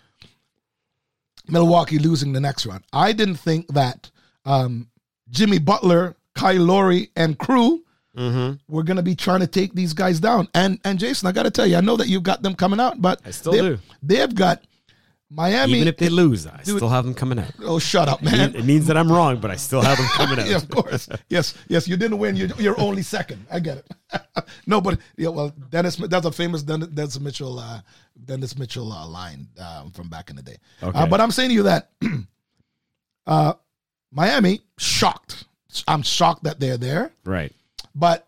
Milwaukee 1.48 2.00
losing 2.00 2.34
the 2.34 2.40
next 2.40 2.66
round. 2.66 2.84
I 2.92 3.12
didn't 3.14 3.36
think 3.36 3.68
that 3.74 4.10
um, 4.46 4.88
Jimmy 5.30 5.60
Butler, 5.60 6.16
Kyle 6.36 6.62
Lowry, 6.62 7.10
and 7.16 7.38
crew 7.38 7.82
Mm-hmm. 8.16 8.72
were 8.72 8.84
going 8.84 8.98
to 8.98 9.02
be 9.02 9.16
trying 9.16 9.40
to 9.40 9.48
take 9.48 9.74
these 9.74 9.92
guys 9.94 10.20
down. 10.20 10.48
And 10.54 10.80
and 10.86 11.00
Jason, 11.00 11.28
I 11.28 11.32
got 11.32 11.44
to 11.44 11.50
tell 11.50 11.66
you, 11.66 11.78
I 11.78 11.82
know 11.82 11.98
that 11.98 12.08
you've 12.08 12.22
got 12.22 12.44
them 12.44 12.54
coming 12.54 12.80
out, 12.80 13.02
but 13.02 13.20
I 13.26 13.32
still 13.32 13.52
they've, 13.54 13.62
do. 13.64 13.80
They've 14.04 14.36
got 14.36 14.62
Miami. 15.36 15.74
Even 15.74 15.88
if 15.88 15.98
they 15.98 16.10
lose, 16.10 16.46
I 16.46 16.58
Dude. 16.64 16.78
still 16.78 16.90
have 16.90 17.06
them 17.06 17.14
coming 17.16 17.40
out. 17.40 17.52
oh, 17.64 17.80
shut 17.80 18.08
up, 18.08 18.22
man. 18.22 18.56
It 18.56 18.66
means 18.66 18.86
that 18.88 18.98
I'm 18.98 19.12
wrong, 19.12 19.40
but 19.40 19.50
I 19.52 19.56
still 19.56 19.82
have 19.82 19.98
them 19.98 20.08
coming 20.14 20.38
out. 20.40 20.48
yeah, 20.48 20.58
of 20.58 20.70
course. 20.70 21.10
Yes, 21.30 21.56
yes. 21.68 21.88
You 21.88 21.98
didn't 21.98 22.20
win. 22.20 22.36
You're, 22.36 22.50
you're 22.60 22.80
only 22.80 23.02
second. 23.02 23.46
I 23.52 23.60
get 23.60 23.78
it. 23.80 24.46
no, 24.68 24.80
but 24.80 25.00
yeah. 25.18 25.30
Well, 25.30 25.50
Dennis. 25.70 25.96
That's 25.96 26.26
a 26.26 26.32
famous 26.32 26.62
Dennis, 26.64 26.88
Dennis 26.90 27.20
Mitchell. 27.20 27.58
Uh, 27.60 27.82
Dennis 28.26 28.58
Mitchell 28.58 28.92
uh, 28.92 29.08
line 29.08 29.48
um, 29.60 29.90
from 29.92 30.08
back 30.08 30.30
in 30.30 30.36
the 30.36 30.44
day. 30.44 30.58
Okay. 30.84 30.98
Uh, 30.98 31.08
but 31.08 31.20
I'm 31.20 31.32
saying 31.32 31.50
to 31.50 31.56
you 31.56 31.64
that 31.64 31.90
uh, 33.28 33.54
Miami 34.12 34.62
shocked. 34.78 35.46
I'm 35.88 36.04
shocked 36.04 36.44
that 36.44 36.60
they're 36.60 36.78
there, 36.78 37.12
Right. 37.26 37.52
but 37.96 38.28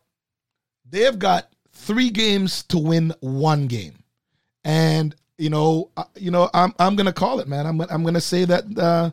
they 0.90 1.02
have 1.02 1.20
got 1.20 1.50
three 1.74 2.10
games 2.10 2.64
to 2.64 2.80
win 2.80 3.14
one 3.20 3.68
game, 3.68 3.94
and 4.64 5.16
you 5.38 5.50
know, 5.50 5.92
uh, 5.98 6.06
you 6.16 6.32
know, 6.32 6.50
I'm 6.54 6.74
I'm 6.80 6.96
gonna 6.96 7.14
call 7.14 7.40
it, 7.40 7.48
man. 7.48 7.66
I'm 7.66 7.82
I'm 7.82 8.04
gonna 8.04 8.22
say 8.22 8.46
that. 8.46 8.64
Uh, 8.78 9.12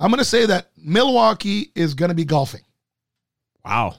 I'm 0.00 0.10
gonna 0.10 0.24
say 0.24 0.46
that 0.46 0.70
Milwaukee 0.76 1.70
is 1.74 1.94
gonna 1.94 2.14
be 2.14 2.24
golfing. 2.24 2.62
Wow. 3.64 3.96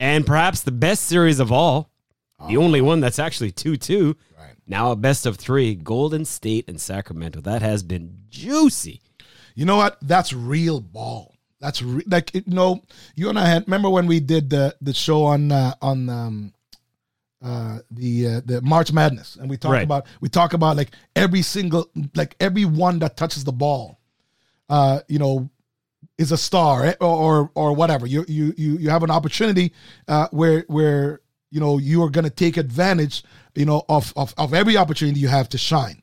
And 0.00 0.24
perhaps 0.24 0.62
the 0.62 0.70
best 0.70 1.06
series 1.06 1.40
of 1.40 1.50
all, 1.50 1.90
the 2.46 2.56
only 2.56 2.80
one 2.80 3.00
that's 3.00 3.18
actually 3.18 3.50
2 3.50 3.76
2. 3.76 4.16
Right. 4.38 4.52
Now 4.66 4.92
a 4.92 4.96
best 4.96 5.26
of 5.26 5.36
three 5.36 5.74
Golden 5.74 6.24
State 6.24 6.68
and 6.68 6.80
Sacramento. 6.80 7.40
That 7.40 7.62
has 7.62 7.82
been 7.82 8.16
juicy. 8.30 9.00
You 9.54 9.64
know 9.64 9.76
what? 9.76 9.98
That's 10.00 10.32
real 10.32 10.80
ball. 10.80 11.34
That's 11.60 11.82
re- 11.82 12.04
like 12.06 12.32
you 12.34 12.44
know. 12.46 12.82
You 13.16 13.28
and 13.28 13.38
I 13.38 13.46
had 13.46 13.66
remember 13.66 13.90
when 13.90 14.06
we 14.06 14.20
did 14.20 14.50
the 14.50 14.76
the 14.80 14.94
show 14.94 15.24
on 15.24 15.50
uh, 15.50 15.74
on 15.82 16.08
um, 16.08 16.54
uh, 17.42 17.78
the 17.90 18.26
uh, 18.26 18.40
the 18.44 18.60
March 18.62 18.92
Madness, 18.92 19.36
and 19.36 19.48
we 19.48 19.56
talk 19.56 19.72
Right. 19.72 19.84
about 19.84 20.06
we 20.20 20.28
talk 20.28 20.52
about 20.52 20.76
like 20.76 20.90
every 21.14 21.42
single 21.42 21.88
like 22.14 22.34
every 22.40 22.64
one 22.64 22.98
that 23.00 23.16
touches 23.16 23.44
the 23.44 23.52
ball, 23.52 24.00
uh, 24.68 25.00
you 25.08 25.18
know, 25.18 25.48
is 26.16 26.32
a 26.32 26.36
star 26.36 26.84
eh, 26.86 26.94
or 27.00 27.16
or, 27.16 27.50
or 27.54 27.72
whatever. 27.74 28.06
You 28.06 28.24
you 28.28 28.54
you 28.56 28.78
you 28.78 28.90
have 28.90 29.02
an 29.04 29.10
opportunity 29.10 29.72
uh, 30.08 30.28
where 30.32 30.64
where 30.66 31.20
you 31.50 31.60
know 31.60 31.78
you 31.78 32.02
are 32.02 32.10
going 32.10 32.24
to 32.24 32.30
take 32.30 32.56
advantage, 32.56 33.22
you 33.54 33.64
know, 33.66 33.84
of, 33.88 34.12
of 34.16 34.34
of 34.36 34.52
every 34.52 34.76
opportunity 34.76 35.20
you 35.20 35.28
have 35.28 35.48
to 35.50 35.58
shine 35.58 36.02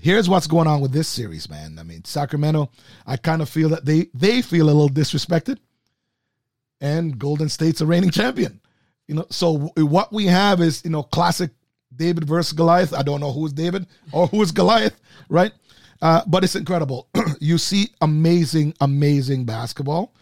here's 0.00 0.26
what's 0.28 0.46
going 0.46 0.66
on 0.66 0.80
with 0.80 0.90
this 0.90 1.06
series, 1.06 1.50
man. 1.50 1.78
I 1.78 1.82
mean, 1.82 2.02
Sacramento, 2.04 2.70
I 3.06 3.18
kind 3.18 3.42
of 3.42 3.48
feel 3.48 3.68
that 3.68 3.84
they 3.84 4.06
they 4.14 4.40
feel 4.42 4.64
a 4.64 4.72
little 4.72 4.88
disrespected, 4.88 5.58
and 6.80 7.18
Golden 7.18 7.48
State's 7.48 7.80
a 7.82 7.86
reigning 7.86 8.10
champion. 8.10 8.60
You 9.12 9.18
know, 9.18 9.26
so 9.28 9.70
what 9.76 10.10
we 10.10 10.24
have 10.24 10.62
is 10.62 10.82
you 10.84 10.90
know 10.90 11.02
classic 11.02 11.50
David 11.94 12.24
versus 12.24 12.54
Goliath. 12.54 12.94
I 12.94 13.02
don't 13.02 13.20
know 13.20 13.30
who's 13.30 13.52
David 13.52 13.86
or 14.10 14.26
who's 14.26 14.50
Goliath, 14.52 14.98
right? 15.28 15.52
Uh, 16.00 16.22
but 16.26 16.44
it's 16.44 16.56
incredible. 16.56 17.08
you 17.38 17.58
see 17.58 17.90
amazing, 18.00 18.72
amazing 18.80 19.44
basketball. 19.44 20.14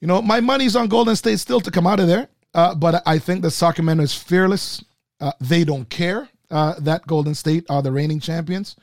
You 0.00 0.08
know, 0.08 0.22
my 0.22 0.40
money's 0.40 0.74
on 0.74 0.88
Golden 0.88 1.16
State 1.16 1.38
still 1.38 1.60
to 1.60 1.70
come 1.70 1.86
out 1.86 2.00
of 2.00 2.06
there, 2.06 2.28
uh, 2.54 2.74
but 2.74 3.02
I 3.04 3.18
think 3.18 3.42
that 3.42 3.50
Sacramento 3.50 4.04
is 4.04 4.14
fearless. 4.14 4.82
Uh, 5.20 5.32
they 5.38 5.62
don't 5.62 5.90
care 5.90 6.30
uh, 6.50 6.80
that 6.80 7.06
Golden 7.06 7.34
State 7.34 7.66
are 7.68 7.82
the 7.82 7.92
reigning 7.92 8.20
champions. 8.20 8.74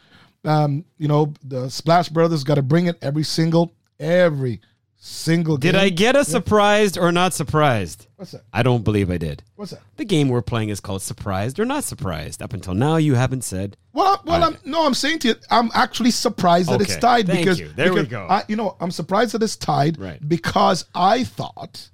Um, 0.44 0.86
you 1.00 1.08
know, 1.08 1.34
the 1.44 1.68
Splash 1.70 2.10
Brothers 2.10 2.44
got 2.44 2.56
to 2.56 2.62
bring 2.62 2.86
it 2.86 3.00
every 3.02 3.24
single, 3.24 3.74
every 4.00 4.62
single. 4.98 5.58
Did. 5.58 5.76
I 5.76 5.90
get 5.90 6.16
a 6.16 6.24
surprised 6.26 6.98
or 6.98 7.12
not 7.12 7.34
surprised? 7.34 8.08
What's 8.16 8.32
that? 8.32 8.44
I 8.54 8.64
don't 8.64 8.84
believe 8.84 9.10
I 9.12 9.18
did. 9.18 9.44
What's 9.56 9.72
that? 9.72 9.82
The 9.98 10.06
game 10.06 10.30
we're 10.30 10.42
playing 10.42 10.70
is 10.70 10.80
called 10.80 11.02
Surprised 11.02 11.60
or 11.60 11.66
Not 11.66 11.84
Surprised. 11.84 12.42
Up 12.42 12.54
until 12.54 12.74
now, 12.74 12.98
you 12.98 13.16
haven't 13.16 13.44
said. 13.44 13.78
Well, 13.94 14.08
I, 14.26 14.30
well, 14.30 14.44
I'm 14.44 14.58
no, 14.66 14.86
I'm 14.86 14.94
saying 14.94 15.20
to 15.20 15.28
you, 15.30 15.36
I'm 15.52 15.70
actually 15.74 16.12
surprised 16.12 16.70
that 16.70 16.82
it's 16.82 16.92
Okay. 16.94 17.00
tied 17.02 17.28
Thank 17.28 17.40
because 17.40 17.60
you. 17.60 17.70
There 17.76 17.94
we 17.94 18.02
because 18.02 18.12
go. 18.12 18.28
I, 18.30 18.44
you 18.48 18.56
know, 18.56 18.76
I'm 18.80 18.92
surprised 18.92 19.34
that 19.34 19.44
it's 19.44 19.56
tied 19.56 20.00
Right. 20.00 20.20
because 20.28 20.86
I 20.96 21.24
thought 21.24 21.90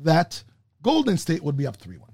that 0.00 0.42
Golden 0.82 1.16
State 1.16 1.42
would 1.42 1.56
be 1.56 1.66
up 1.66 1.76
three 1.76 1.98
one. 1.98 2.10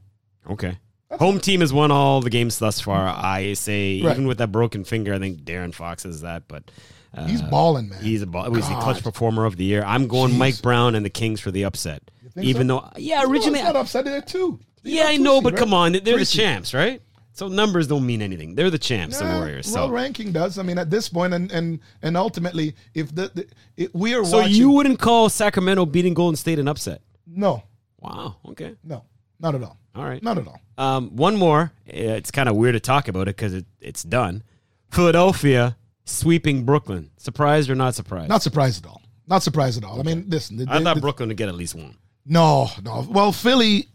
Okay. 0.51 0.79
Home 1.19 1.41
team 1.41 1.61
has 1.61 1.73
won 1.75 1.91
all 1.91 2.23
the 2.23 2.31
games 2.31 2.59
thus 2.59 2.81
far. 2.81 3.07
I 3.07 3.53
say, 3.53 4.01
Right. 4.01 4.13
even 4.13 4.27
with 4.27 4.39
that 4.39 4.51
broken 4.51 4.83
finger, 4.83 5.13
I 5.13 5.19
think 5.19 5.43
De'Aaron 5.43 5.75
Fox 5.75 6.07
is 6.07 6.23
that, 6.23 6.45
but 6.49 6.71
uh, 7.15 7.27
He's 7.27 7.43
balling, 7.43 7.89
man. 7.91 8.03
He's 8.03 8.23
a 8.23 8.27
ball. 8.27 8.51
Was 8.51 8.67
he 8.67 8.75
God. 8.75 8.83
clutch 8.83 9.03
performer 9.03 9.45
of 9.45 9.57
the 9.57 9.65
year? 9.65 9.83
I'm 9.85 10.07
going 10.09 10.33
Jeez. 10.33 10.39
Mike 10.39 10.63
Brown 10.63 10.95
and 10.95 11.05
the 11.05 11.11
Kings 11.11 11.41
for 11.41 11.51
the 11.51 11.65
upset. 11.65 12.03
Even 12.41 12.69
so? 12.69 12.81
though, 12.81 12.91
yeah, 12.97 13.21
No, 13.23 13.31
originally, 13.31 13.59
it's 13.61 13.67
not 13.67 13.77
upside 13.77 14.07
there 14.07 14.23
too. 14.23 14.59
They 14.83 14.93
yeah, 14.93 15.05
I 15.07 15.17
know, 15.19 15.35
seed, 15.37 15.45
but 15.45 15.53
right? 15.53 15.59
come 15.61 15.75
on, 15.75 15.93
they're 15.93 16.01
Three 16.01 16.17
the 16.17 16.25
seed. 16.25 16.41
champs, 16.41 16.73
right? 16.75 17.03
So 17.35 17.49
numbers 17.49 17.87
don't 17.87 18.05
mean 18.05 18.21
anything. 18.21 18.55
They're 18.55 18.71
the 18.71 18.79
champs, 18.79 19.19
the 19.19 19.25
Warriors. 19.25 19.67
Well, 19.73 19.89
So, 19.89 19.93
ranking 19.93 20.33
does. 20.33 20.59
I 20.59 20.63
mean, 20.63 20.77
at 20.79 20.91
this 20.91 21.09
point, 21.09 21.33
and 21.35 21.51
and 21.53 21.81
and 22.03 22.17
ultimately, 22.17 22.75
if 22.95 23.15
the, 23.15 23.31
the 23.35 23.47
it, 23.77 23.95
we 23.95 24.15
are 24.15 24.25
so 24.25 24.39
watching, 24.39 24.55
you 24.55 24.71
wouldn't 24.71 24.99
call 24.99 25.29
Sacramento 25.31 25.87
beating 25.87 26.13
Golden 26.15 26.37
State 26.37 26.59
an 26.59 26.69
upset? 26.69 27.01
no, 27.27 27.63
Wow. 28.01 28.37
Okay. 28.49 28.75
no, 28.85 29.05
not 29.41 29.55
at 29.55 29.63
all, 29.63 29.79
All 29.95 30.05
right. 30.05 30.23
not 30.23 30.37
at 30.39 30.47
all. 30.47 30.61
Um, 30.77 31.15
one 31.17 31.37
more. 31.37 31.73
It's 31.87 32.31
kind 32.31 32.49
of 32.49 32.57
weird 32.57 32.73
to 32.75 32.81
talk 32.81 33.09
about 33.09 33.23
it 33.29 33.37
because 33.37 33.55
it, 33.55 33.67
it's 33.81 34.03
done. 34.03 34.43
Philadelphia 34.91 35.77
sweeping 36.05 36.65
Brooklyn. 36.65 37.11
Surprised 37.17 37.71
or 37.71 37.75
not 37.75 37.95
surprised? 37.95 38.29
Not 38.29 38.43
surprised 38.43 38.85
at 38.85 38.91
all. 38.91 39.03
Not 39.27 39.43
surprised 39.43 39.79
at 39.79 39.85
all. 39.85 40.01
I 40.01 40.03
mean, 40.03 40.25
listen. 40.29 40.57
the- 40.57 40.67
I 40.69 40.79
the- 40.79 40.85
thought 40.85 40.95
the- 40.97 41.01
Brooklyn 41.01 41.29
would 41.29 41.37
get 41.37 41.49
at 41.49 41.55
least 41.55 41.75
one. 41.75 41.97
No, 42.27 42.69
no. 42.85 43.07
Well, 43.11 43.33
Philly. 43.33 43.89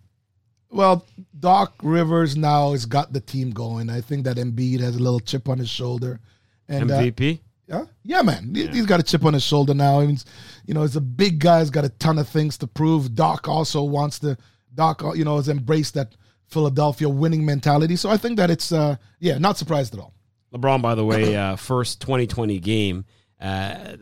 Well, 0.70 1.06
Doc 1.40 1.76
Rivers 1.82 2.36
now 2.36 2.74
has 2.74 2.86
got 2.86 3.14
the 3.14 3.22
team 3.22 3.52
going. 3.52 3.90
I 3.90 4.02
think 4.02 4.26
that 4.26 4.36
Embiid 4.36 4.82
has 4.82 4.98
a 4.98 5.00
little 5.00 5.22
chip 5.22 5.48
on 5.48 5.58
his 5.60 5.70
shoulder, 5.70 6.20
and 6.68 6.92
uh, 6.92 6.96
MVP. 7.00 7.40
yeah, 7.68 7.86
yeah, 8.04 8.22
man, 8.22 8.54
He- 8.54 8.68
he's 8.68 8.86
got 8.86 9.00
a 9.00 9.04
chip 9.04 9.24
on 9.24 9.34
his 9.34 9.44
shoulder 9.44 9.74
now. 9.74 10.02
He's, 10.02 10.26
you 10.66 10.74
know, 10.74 10.82
he's 10.82 10.98
a 10.98 11.02
big 11.02 11.40
guy. 11.40 11.60
He's 11.62 11.70
got 11.70 11.86
a 11.86 11.90
ton 11.90 12.18
of 12.18 12.28
things 12.28 12.58
to 12.58 12.68
prove. 12.68 13.16
Doc 13.16 13.48
also 13.48 13.82
wants 13.84 14.20
to. 14.20 14.38
Doc, 14.76 15.04
uh, 15.04 15.14
you 15.14 15.24
know, 15.24 15.38
has 15.38 15.48
embraced 15.48 15.94
that 15.94 16.16
Philadelphia 16.48 17.08
winning 17.08 17.46
mentality. 17.46 17.96
So 17.96 18.10
I 18.10 18.18
think 18.18 18.36
that 18.38 18.50
it's, 18.52 18.72
uh 18.74 18.98
yeah, 19.20 19.38
not 19.38 19.58
surprised 19.58 19.94
at 19.94 20.00
all. 20.02 20.14
LeBron, 20.54 20.82
by 20.82 20.96
the 20.96 21.04
way, 21.06 21.36
uh, 21.36 21.56
first 21.56 22.02
2020 22.02 22.60
game 22.60 23.06
uh, 23.42 23.44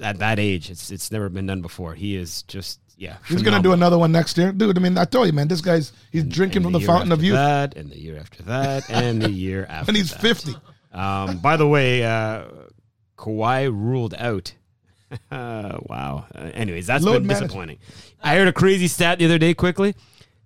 at 0.02 0.20
that 0.20 0.40
age. 0.40 0.70
It's 0.70 0.92
it's 0.92 1.12
never 1.12 1.30
been 1.30 1.46
done 1.48 1.62
before. 1.62 1.94
He 1.96 2.16
is 2.16 2.44
just 2.44 2.80
yeah. 2.98 3.18
He's 3.28 3.42
gonna 3.42 3.62
do 3.64 3.74
another 3.74 3.98
one 3.98 4.12
next 4.12 4.38
year, 4.38 4.52
dude. 4.52 4.78
I 4.78 4.82
mean, 4.82 4.98
I 4.98 5.06
told 5.06 5.28
you, 5.28 5.34
man, 5.34 5.48
this 5.48 5.62
guy's 5.62 5.92
he's 6.12 6.24
drinking 6.24 6.64
And 6.64 6.66
from 6.68 6.74
the 6.74 6.80
fountain 6.82 7.12
of 7.12 7.24
youth, 7.24 7.36
That 7.36 7.76
and 7.76 7.90
the 7.92 8.00
year 8.00 8.18
after 8.18 8.44
that 8.44 8.90
and 8.90 9.22
the 9.22 9.32
year 9.32 9.66
after. 9.70 9.90
and 9.90 9.98
he's 9.98 10.12
that. 10.12 10.22
fifty. 10.22 10.56
Um, 10.94 11.40
by 11.40 11.58
the 11.58 11.68
way, 11.68 12.04
uh, 12.06 12.46
Kawhi 13.18 13.66
ruled 13.70 14.14
out. 14.18 14.54
wow. 15.32 16.26
Uh, 16.34 16.40
anyways, 16.54 16.88
that's 16.88 17.04
Load 17.04 17.14
been 17.20 17.28
management. 17.28 17.50
disappointing. 17.50 17.78
I 18.24 18.36
heard 18.36 18.48
a 18.48 18.54
crazy 18.54 18.88
stat 18.88 19.20
the 19.20 19.26
other 19.26 19.38
day. 19.38 19.54
Quickly, 19.54 19.96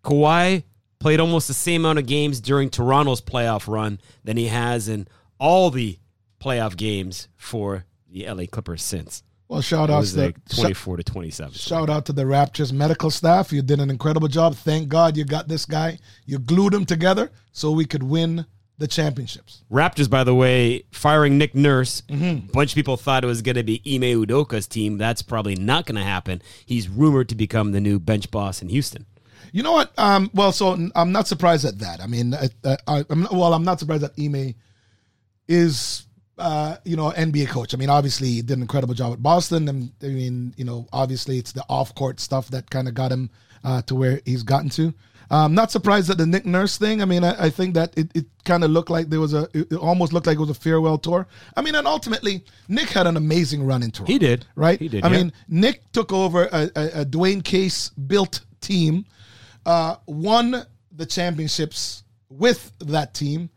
Kawhi 0.04 0.64
played 1.00 1.20
almost 1.20 1.48
the 1.48 1.54
same 1.54 1.82
amount 1.86 2.00
of 2.00 2.06
games 2.06 2.42
during 2.42 2.70
Toronto's 2.70 3.22
playoff 3.22 3.68
run 3.72 4.00
than 4.24 4.38
he 4.38 4.48
has 4.48 4.90
in 4.90 5.08
all 5.39 5.69
the 5.69 5.97
playoff 6.39 6.75
games 6.78 7.28
for 7.36 7.86
the 8.10 8.30
LA 8.30 8.45
Clippers 8.45 8.84
since. 8.84 9.23
Well, 9.47 9.62
shout 9.62 9.89
out 9.89 10.06
to 10.06 10.21
like 10.21 10.45
the, 10.45 10.56
twenty 10.56 10.73
four 10.75 10.95
to 10.97 11.04
twenty 11.04 11.32
seven. 11.32 11.54
Shout 11.54 11.89
out 11.89 12.06
to 12.06 12.13
the 12.13 12.23
Raptors 12.23 12.71
medical 12.71 13.10
staff. 13.10 13.52
You 13.52 13.63
did 13.63 13.80
an 13.80 13.89
incredible 13.89 14.28
job. 14.28 14.56
Thank 14.56 14.89
God 14.89 15.17
you 15.17 15.25
got 15.25 15.47
this 15.47 15.65
guy. 15.65 15.97
You 16.28 16.38
glued 16.38 16.73
him 16.73 16.86
together 16.86 17.32
so 17.52 17.71
we 17.71 17.86
could 17.86 18.04
win 18.04 18.45
the 18.78 18.88
championships. 18.88 19.63
Raptors, 19.71 20.08
by 20.08 20.23
the 20.23 20.36
way, 20.36 20.84
firing 20.91 21.39
Nick 21.39 21.56
Nurse. 21.56 22.02
Mm-hmm. 22.10 22.49
A 22.49 22.52
bunch 22.52 22.71
of 22.71 22.75
people 22.75 22.95
thought 22.95 23.23
it 23.23 23.28
was 23.28 23.41
going 23.41 23.56
to 23.56 23.63
be 23.63 23.82
Ime 23.86 24.23
Udoka's 24.23 24.67
team. 24.67 24.99
That's 24.99 25.21
probably 25.23 25.56
not 25.56 25.88
going 25.88 25.97
to 25.97 26.04
happen. 26.04 26.41
He's 26.65 26.88
rumored 26.88 27.28
to 27.30 27.36
become 27.36 27.71
the 27.71 27.82
new 27.82 27.99
bench 27.99 28.30
boss 28.30 28.62
in 28.62 28.69
Houston. 28.69 29.08
You 29.52 29.63
know 29.63 29.71
what? 29.71 29.91
Um, 29.97 30.30
well, 30.34 30.52
so 30.52 30.78
I'm 30.95 31.12
not 31.12 31.28
surprised 31.28 31.65
at 31.65 31.80
that. 31.80 32.02
I 32.02 32.08
mean, 32.08 32.36
I, 32.36 32.49
I, 32.88 33.04
I'm 33.10 33.28
well, 33.32 33.54
I'm 33.54 33.63
not 33.63 33.80
surprised 33.80 34.04
that 34.04 34.13
Ime 34.19 34.54
is, 35.50 36.06
uh, 36.38 36.78
you 36.86 36.96
know, 36.96 37.12
NBA 37.12 37.50
coach. 37.50 37.74
I 37.74 37.78
mean, 37.78 37.90
obviously 37.90 38.30
he 38.30 38.42
did 38.42 38.58
an 38.58 38.62
incredible 38.62 38.94
job 38.94 39.12
at 39.12 39.22
Boston, 39.22 39.68
and 39.68 39.92
I 40.02 40.08
mean, 40.08 40.54
you 40.56 40.64
know, 40.64 40.88
obviously 40.94 41.38
it's 41.38 41.52
the 41.52 41.66
off 41.68 41.94
court 41.96 42.22
stuff 42.22 42.50
that 42.52 42.70
kind 42.70 42.88
of 42.88 42.94
got 42.94 43.12
him 43.12 43.30
uh, 43.64 43.82
to 43.84 43.96
where 43.96 44.22
he's 44.24 44.44
gotten 44.44 44.70
to. 44.70 44.94
I'm 45.32 45.54
not 45.54 45.70
surprised 45.70 46.10
at 46.10 46.18
the 46.18 46.26
Nick 46.26 46.46
Nurse 46.46 46.78
thing. 46.78 47.02
I 47.02 47.06
mean, 47.06 47.24
I, 47.24 47.46
I 47.46 47.50
think 47.50 47.76
that 47.76 47.96
it, 47.98 48.10
it 48.16 48.26
kind 48.46 48.64
of 48.64 48.72
looked 48.72 48.90
like 48.90 49.10
there 49.10 49.20
was 49.20 49.34
a, 49.34 49.44
it, 49.54 49.72
it 49.72 49.76
almost 49.76 50.12
looked 50.12 50.26
like 50.26 50.38
it 50.38 50.40
was 50.40 50.50
a 50.50 50.56
farewell 50.56 50.98
tour. 50.98 51.28
I 51.56 51.62
mean, 51.62 51.76
and 51.76 51.86
ultimately, 51.86 52.44
Nick 52.68 52.90
had 52.90 53.06
an 53.06 53.16
amazing 53.16 53.64
run 53.64 53.84
in 53.84 53.92
Toronto. 53.92 54.12
He 54.12 54.18
did. 54.18 54.48
right? 54.56 54.80
He 54.80 54.88
did, 54.88 55.06
I 55.06 55.10
yeah. 55.12 55.18
mean, 55.18 55.34
Nick 55.48 55.92
took 55.92 56.12
over 56.12 56.46
a, 56.46 56.72
a, 56.76 57.02
a 57.02 57.06
Dwane 57.06 57.44
Casey 57.44 57.92
built 58.08 58.42
team, 58.60 59.06
uh, 59.68 59.98
won 60.08 60.64
the 60.92 61.06
championships 61.06 62.04
with 62.30 62.72
that 62.80 63.14
team. 63.14 63.50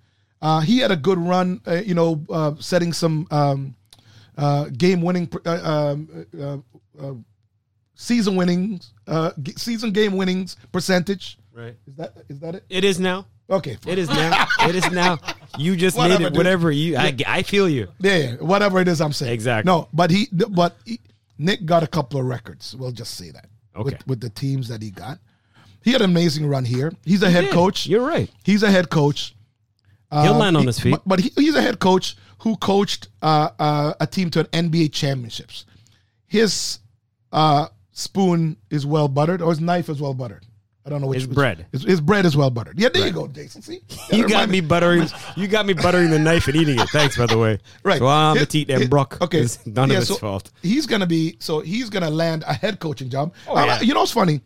Uh, 0.43 0.61
he 0.61 0.79
had 0.79 0.91
a 0.91 0.97
good 0.97 1.19
run, 1.19 1.61
uh, 1.67 1.75
you 1.77 1.95
know, 1.95 2.21
uh, 2.29 2.53
setting 2.59 2.93
some 2.93 3.27
um, 3.31 3.75
uh, 4.37 4.65
game 4.77 5.01
winning, 5.01 5.31
uh, 5.47 5.51
um, 5.95 6.27
uh, 6.39 6.59
uh, 7.01 7.15
season 7.95 8.35
winnings, 8.37 8.93
uh, 9.07 9.31
g- 9.41 9.55
season 9.57 9.93
game 9.93 10.17
winnings 10.17 10.57
percentage. 10.73 11.39
Right. 11.55 11.77
Is 11.87 11.95
that 11.95 12.15
is 12.29 12.41
that 12.41 12.57
it? 12.57 12.65
It 12.69 12.83
is 12.85 12.99
now. 12.99 13.27
Okay, 13.49 13.77
fine. 13.77 13.93
It 13.93 13.99
is 13.99 14.09
now. 14.09 14.47
it 14.63 14.75
is 14.75 14.91
now. 14.91 15.19
You 15.59 15.77
just 15.77 15.97
Whatever, 15.97 16.19
made 16.21 16.27
it. 16.27 16.29
dude. 16.31 16.37
Whatever 16.39 16.71
you. 16.73 16.97
I, 16.97 17.15
I 17.27 17.43
feel 17.43 17.69
you. 17.69 17.89
Yeah, 18.01 18.17
yeah, 18.17 18.35
whatever 18.37 18.81
it 18.81 18.89
is, 18.89 19.01
I'm 19.01 19.13
saying 19.13 19.33
Exactly. 19.35 19.71
No, 19.71 19.89
but 19.93 20.11
he, 20.11 20.29
but 20.33 20.77
he, 20.87 20.99
Nick 21.39 21.67
got 21.67 21.83
a 21.83 21.87
couple 21.87 22.19
of 22.19 22.27
records. 22.27 22.75
We'll 22.75 22.93
just 22.93 23.15
say 23.15 23.31
that. 23.31 23.47
Okay. 23.77 23.85
With, 23.85 24.07
with 24.07 24.21
the 24.21 24.31
teams 24.31 24.69
that 24.69 24.81
he 24.83 24.91
got, 24.91 25.19
he 25.83 25.93
had 25.93 26.01
an 26.01 26.11
amazing 26.11 26.47
run 26.47 26.65
here. 26.65 26.93
He's 27.05 27.23
a 27.23 27.31
head 27.31 27.43
did. 27.45 27.53
coach. 27.53 27.87
You're 27.87 28.07
right. 28.07 28.31
He's 28.45 28.63
a 28.63 28.71
head 28.71 28.89
coach. 28.89 29.35
He'll 30.13 30.35
Um, 30.35 30.39
land 30.39 30.57
on 30.57 30.63
he- 30.63 30.67
his 30.67 30.79
feet. 30.79 30.99
But, 31.07 31.21
he, 31.21 31.33
he's 31.37 31.55
a 31.55 31.63
head 31.63 31.79
coach 31.79 32.17
who 32.41 32.57
coached 32.57 33.09
uh, 33.23 33.49
uh, 33.59 33.95
a 33.99 34.07
team 34.07 34.29
to 34.31 34.41
an 34.41 34.71
NBA 34.71 34.93
championships. 34.93 35.65
His 36.27 36.79
uh, 37.33 37.69
spoon 37.93 38.57
is 38.71 38.85
well 38.87 39.09
buttered, 39.09 39.41
or 39.43 39.51
his 39.51 39.61
knife 39.61 39.89
is 39.89 40.01
well 40.01 40.15
buttered. 40.15 40.45
I 40.85 40.91
don't 40.91 41.01
know 41.01 41.07
which 41.07 41.21
His 41.21 41.29
which- 41.29 41.37
bread. 41.37 41.67
His, 41.71 41.85
his 41.85 42.01
bread 42.01 42.25
is 42.27 42.37
well 42.37 42.51
buttered. 42.51 42.79
Yeah, 42.81 42.89
there 42.89 43.07
you 43.07 43.13
go, 43.13 43.29
Jason. 43.29 43.63
See, 43.63 43.81
You 44.13 44.23
Gotta 44.23 44.29
got 44.29 44.49
me 44.49 44.61
buttering. 44.61 45.09
You 45.37 45.47
got 45.47 45.65
me 45.65 45.75
buttering 45.75 46.11
the 46.11 46.19
knife 46.19 46.49
and 46.49 46.57
eating 46.57 46.79
it. 46.81 46.89
Thanks, 46.91 47.17
by 47.17 47.27
the 47.27 47.39
way. 47.39 47.59
Right. 47.85 47.99
So 48.01 48.09
I'm 48.09 48.37
His- 48.37 48.49
them 48.49 48.81
his- 48.81 48.89
Brock. 48.89 49.19
Okay. 49.21 49.39
It's 49.43 49.65
none 49.65 49.91
Yeah, 49.91 49.97
of 49.99 50.01
his 50.01 50.09
so 50.09 50.17
fault. 50.17 50.51
He's 50.61 50.87
gonna 50.87 51.07
be 51.07 51.37
so 51.39 51.61
he's 51.61 51.89
gonna 51.89 52.11
land 52.11 52.43
a 52.49 52.53
head 52.53 52.81
coaching 52.81 53.09
job. 53.11 53.33
Oh, 53.47 53.65
yeah. 53.65 53.81
You 53.81 53.95
know 53.95 54.01
what's 54.01 54.11
funny? 54.13 54.41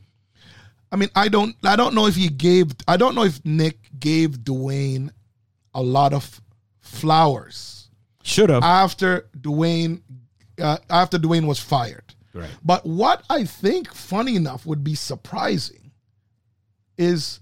I 0.92 0.96
mean, 0.96 1.08
I 1.16 1.28
don't 1.28 1.56
I 1.64 1.74
don't 1.74 1.94
know 1.94 2.06
if 2.06 2.14
he 2.16 2.28
gave 2.28 2.72
I 2.86 2.98
don't 2.98 3.14
know 3.14 3.24
if 3.24 3.42
Nick 3.44 3.78
gave 3.98 4.32
Dwane 4.40 5.10
a 5.76 5.82
lot 5.82 6.12
of 6.12 6.40
flowers 6.80 7.88
Should 8.22 8.50
have. 8.50 8.62
after 8.64 9.26
Dwane 9.38 10.00
uh, 10.60 10.78
after 10.90 11.18
Dwane 11.18 11.46
was 11.46 11.60
fired. 11.60 12.14
Right. 12.32 12.48
But 12.64 12.84
what 12.84 13.22
I 13.30 13.44
think, 13.44 13.92
funny 13.94 14.36
enough, 14.36 14.66
would 14.66 14.82
be 14.82 14.94
surprising 14.94 15.92
is 16.98 17.40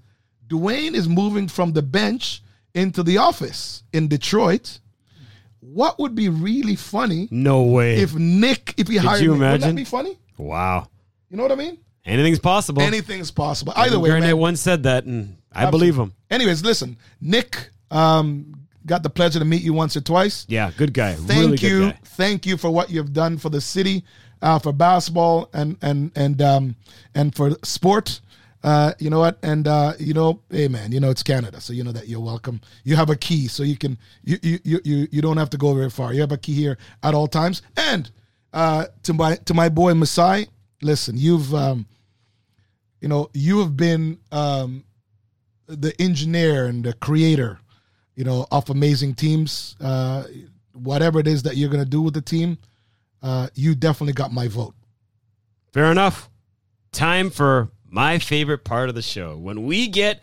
Dwane 0.49 0.94
is 0.94 1.09
moving 1.09 1.49
from 1.49 1.73
the 1.73 1.83
bench 1.83 2.42
into 2.75 3.03
the 3.03 3.18
office 3.18 3.83
in 3.92 4.09
Detroit. 4.09 4.81
What 5.61 5.99
would 5.99 6.14
be 6.14 6.29
really 6.29 6.77
funny 6.77 7.29
No 7.31 7.62
way. 7.62 7.97
if 7.97 8.14
Nick, 8.14 8.75
if 8.77 8.88
he 8.88 8.97
hired 8.99 9.23
you 9.23 9.31
Nick, 9.33 9.38
wouldn't 9.40 9.55
imagine? 9.62 9.77
that 9.77 9.81
be 9.81 9.85
funny? 9.85 10.18
wow. 10.37 10.88
You 11.31 11.37
know 11.37 11.42
what 11.44 11.53
I 11.53 11.57
mean? 11.57 11.79
Anything's 12.05 12.38
possible. 12.38 12.83
Anything's 12.83 13.31
possible. 13.31 13.73
Either 13.77 13.99
way, 13.99 14.11
Garnett 14.11 14.29
man. 14.31 14.38
once 14.38 14.61
said 14.61 14.83
that, 14.83 15.05
and 15.05 15.37
I 15.53 15.70
believe 15.70 15.97
him. 15.97 16.12
Anyways, 16.31 16.62
listen, 16.62 16.97
Nick 17.20 17.70
um, 17.94 18.66
got 18.85 19.02
the 19.02 19.11
pleasure 19.11 19.38
to 19.38 19.44
meet 19.44 19.62
you 19.62 19.72
once 19.72 19.96
or 19.96 20.00
twice. 20.02 20.44
Yeah, 20.48 20.70
good 20.76 20.92
guy. 20.92 21.14
Thank 21.14 21.40
really 21.40 21.57
good 21.57 21.70
you, 21.70 21.90
guy. 21.90 21.98
thank 22.04 22.46
you 22.46 22.57
for 22.57 22.70
what 22.70 22.90
you've 22.90 23.12
done 23.12 23.38
for 23.38 23.48
the 23.48 23.61
city, 23.61 24.04
uh, 24.42 24.59
for 24.59 24.72
basketball 24.72 25.48
and 25.54 25.78
and 25.80 26.12
and 26.16 26.42
um, 26.42 26.76
and 27.14 27.35
for 27.35 27.52
sport. 27.62 28.20
Uh, 28.62 28.94
you 28.98 29.11
know 29.11 29.18
what? 29.20 29.38
And 29.42 29.68
uh, 29.68 29.92
you 29.98 30.14
know, 30.14 30.40
hey 30.50 30.68
man, 30.68 30.90
you 30.90 30.98
know 30.98 31.11
it's 31.11 31.22
Canada, 31.22 31.61
so 31.61 31.72
you 31.72 31.85
know 31.85 31.92
that 31.92 32.09
you're 32.09 32.20
welcome. 32.20 32.61
You 32.83 32.96
have 32.96 33.11
a 33.11 33.16
key, 33.16 33.46
so 33.46 33.62
you 33.62 33.76
can 33.76 33.98
you 34.24 34.38
you 34.42 34.59
you 34.64 34.80
you, 34.85 35.09
you 35.12 35.22
don't 35.22 35.37
have 35.37 35.50
to 35.50 35.59
go 35.59 35.74
very 35.74 35.90
far. 35.90 36.12
You 36.14 36.20
have 36.22 36.33
a 36.33 36.38
key 36.38 36.54
here 36.54 36.78
at 37.02 37.14
all 37.14 37.28
times. 37.28 37.62
And 37.76 38.11
uh, 38.52 38.87
to 39.02 39.12
my 39.12 39.37
to 39.37 39.54
my 39.54 39.68
boy 39.68 39.94
Masai, 39.94 40.48
listen, 40.83 41.16
you've 41.18 41.54
um, 41.54 41.87
you 43.02 43.09
know 43.09 43.28
you 43.35 43.61
have 43.61 43.76
been 43.76 44.18
um, 44.33 44.85
the 45.66 45.94
engineer 46.00 46.64
and 46.66 46.85
the 46.85 46.94
creator, 46.94 47.61
you 48.16 48.24
know, 48.24 48.46
off 48.50 48.70
amazing 48.70 49.14
teams. 49.14 49.77
Uh, 49.81 50.24
whatever 50.72 51.18
it 51.20 51.27
is 51.27 51.42
that 51.44 51.57
you're 51.57 51.68
gonna 51.70 51.85
do 51.85 52.03
with 52.03 52.14
the 52.14 52.20
team, 52.20 52.59
uh, 53.22 53.48
you 53.55 53.74
definitely 53.74 54.12
got 54.12 54.33
my 54.33 54.48
vote. 54.48 54.74
Fair 55.72 55.90
enough. 55.90 56.29
Time 56.92 57.31
for 57.31 57.70
my 57.88 58.18
favorite 58.18 58.64
part 58.64 58.88
of 58.88 58.94
the 58.94 59.03
show 59.03 59.37
when 59.37 59.64
we 59.64 59.88
get 59.88 60.22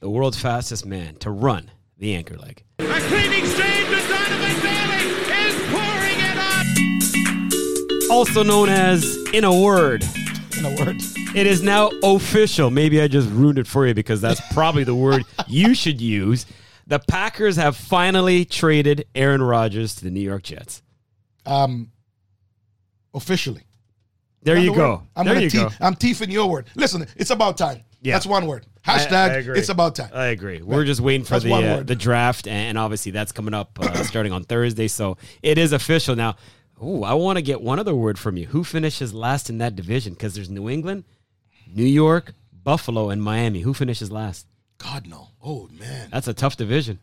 the 0.00 0.08
world's 0.08 0.40
fastest 0.40 0.86
man 0.86 1.16
to 1.16 1.30
run 1.30 1.70
the 1.98 2.14
anchor 2.14 2.36
leg. 2.38 2.62
A 2.78 2.84
clean 2.84 3.32
exchange 3.32 3.88
and 3.90 4.08
Donovan 4.08 4.60
Bailey 4.62 5.04
is 5.46 5.54
pouring 5.70 6.20
it 6.20 8.08
up. 8.08 8.10
Also 8.10 8.42
known 8.42 8.68
as 8.70 9.16
In 9.34 9.44
a 9.44 9.54
Word. 9.60 10.04
In 10.58 10.64
a 10.66 10.70
word, 10.84 10.96
It 11.34 11.46
is 11.46 11.62
now 11.62 11.90
official. 12.02 12.70
Maybe 12.70 13.00
I 13.00 13.08
just 13.08 13.30
ruined 13.30 13.58
it 13.58 13.66
for 13.66 13.86
you 13.86 13.94
because 13.94 14.20
that's 14.20 14.40
probably 14.52 14.84
the 14.84 14.94
word 14.94 15.24
you 15.46 15.74
should 15.74 16.00
use. 16.00 16.44
The 16.90 16.98
Packers 16.98 17.54
have 17.54 17.76
finally 17.76 18.44
traded 18.44 19.06
Aaron 19.14 19.40
Rodgers 19.40 19.94
to 19.94 20.04
the 20.04 20.10
New 20.10 20.20
York 20.20 20.42
Jets. 20.42 20.82
um, 21.46 21.92
officially. 23.14 23.62
There 24.42 24.56
you 24.56 24.74
go. 24.74 25.02
I'm 25.14 25.24
there 25.24 25.34
gonna 25.34 25.44
you 25.44 25.50
tee- 25.50 25.58
go. 25.58 25.68
I'm 25.80 25.94
teething 25.94 26.30
your 26.30 26.48
word. 26.50 26.66
Listen, 26.74 27.06
it's 27.14 27.30
about 27.30 27.58
time. 27.58 27.82
Yeah. 28.02 28.14
That's 28.14 28.26
one 28.26 28.46
word. 28.46 28.66
Hashtag. 28.84 29.12
I 29.12 29.34
agree. 29.34 29.58
it's 29.58 29.68
about 29.68 29.94
time. 29.94 30.10
I 30.14 30.26
agree. 30.26 30.62
We're 30.62 30.84
just 30.84 31.00
waiting 31.00 31.24
for 31.24 31.34
That's 31.38 31.44
the 31.44 31.52
uh, 31.52 31.82
the 31.82 31.94
draft, 31.94 32.48
and 32.48 32.76
obviously 32.76 33.12
that's 33.12 33.30
coming 33.30 33.54
up 33.54 33.78
uh, 33.80 34.02
starting 34.04 34.32
on 34.32 34.42
Thursday. 34.44 34.88
So 34.88 35.16
it 35.42 35.58
is 35.58 35.72
official 35.72 36.16
now. 36.16 36.36
Ooh, 36.82 37.04
I 37.04 37.12
want 37.14 37.36
to 37.36 37.42
get 37.42 37.60
one 37.60 37.78
other 37.78 37.94
word 37.94 38.18
from 38.18 38.36
you. 38.36 38.46
Who 38.46 38.64
finishes 38.64 39.12
last 39.14 39.48
in 39.50 39.58
that 39.58 39.76
division? 39.76 40.14
Because 40.14 40.34
there's 40.34 40.48
New 40.50 40.68
England, 40.68 41.04
New 41.72 41.84
York, 41.84 42.32
Buffalo, 42.64 43.10
and 43.10 43.22
Miami. 43.22 43.60
Who 43.60 43.74
finishes 43.74 44.10
last? 44.10 44.46
God 44.82 45.06
no. 45.06 45.28
Oh 45.42 45.68
man, 45.78 46.08
That's 46.10 46.28
a 46.28 46.34
tough 46.34 46.56
division. 46.56 46.98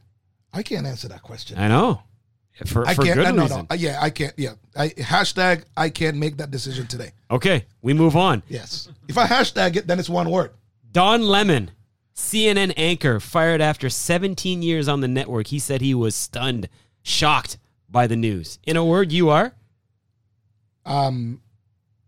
I 0.53 0.63
can't 0.63 0.85
answer 0.87 1.07
that 1.09 1.21
question. 1.21 1.57
I 1.57 1.67
know. 1.67 2.01
for, 2.65 2.87
I 2.87 2.93
for 2.95 3.03
can't. 3.03 3.15
good 3.15 3.35
no, 3.35 3.43
reason. 3.43 3.57
no. 3.59 3.67
uh, 3.69 3.75
yeah, 3.75 3.99
I 4.01 4.09
can't. 4.09 4.33
Yeah. 4.37 4.53
I, 4.75 4.89
hashtag. 4.89 5.63
I 5.75 5.89
can't 5.89 6.17
make 6.17 6.37
that 6.37 6.49
decision 6.49 6.87
today. 6.87 7.11
Okay, 7.29 7.65
we 7.81 7.93
move 7.93 8.15
on. 8.15 8.41
Yes. 8.47 8.89
If 9.07 9.17
I 9.17 9.27
hashtag 9.27 9.75
it, 9.75 9.87
then 9.87 9.99
it's 9.99 10.09
one 10.09 10.29
word. 10.31 10.51
Don 10.91 11.21
Lemon, 11.21 11.71
CNN 12.15 12.73
anchor, 12.77 13.19
fired 13.19 13.61
after 13.61 13.89
17 13.89 14.61
years 14.63 14.87
on 14.87 15.01
the 15.01 15.07
network. 15.07 15.47
He 15.47 15.59
said 15.59 15.81
he 15.81 15.93
was 15.93 16.15
stunned, 16.15 16.69
shocked 17.03 17.57
by 17.89 18.07
the 18.07 18.15
news. 18.15 18.57
In 18.63 18.75
a 18.77 18.83
word, 18.83 19.11
you 19.11 19.29
are? 19.29 19.53
Um, 20.85 21.41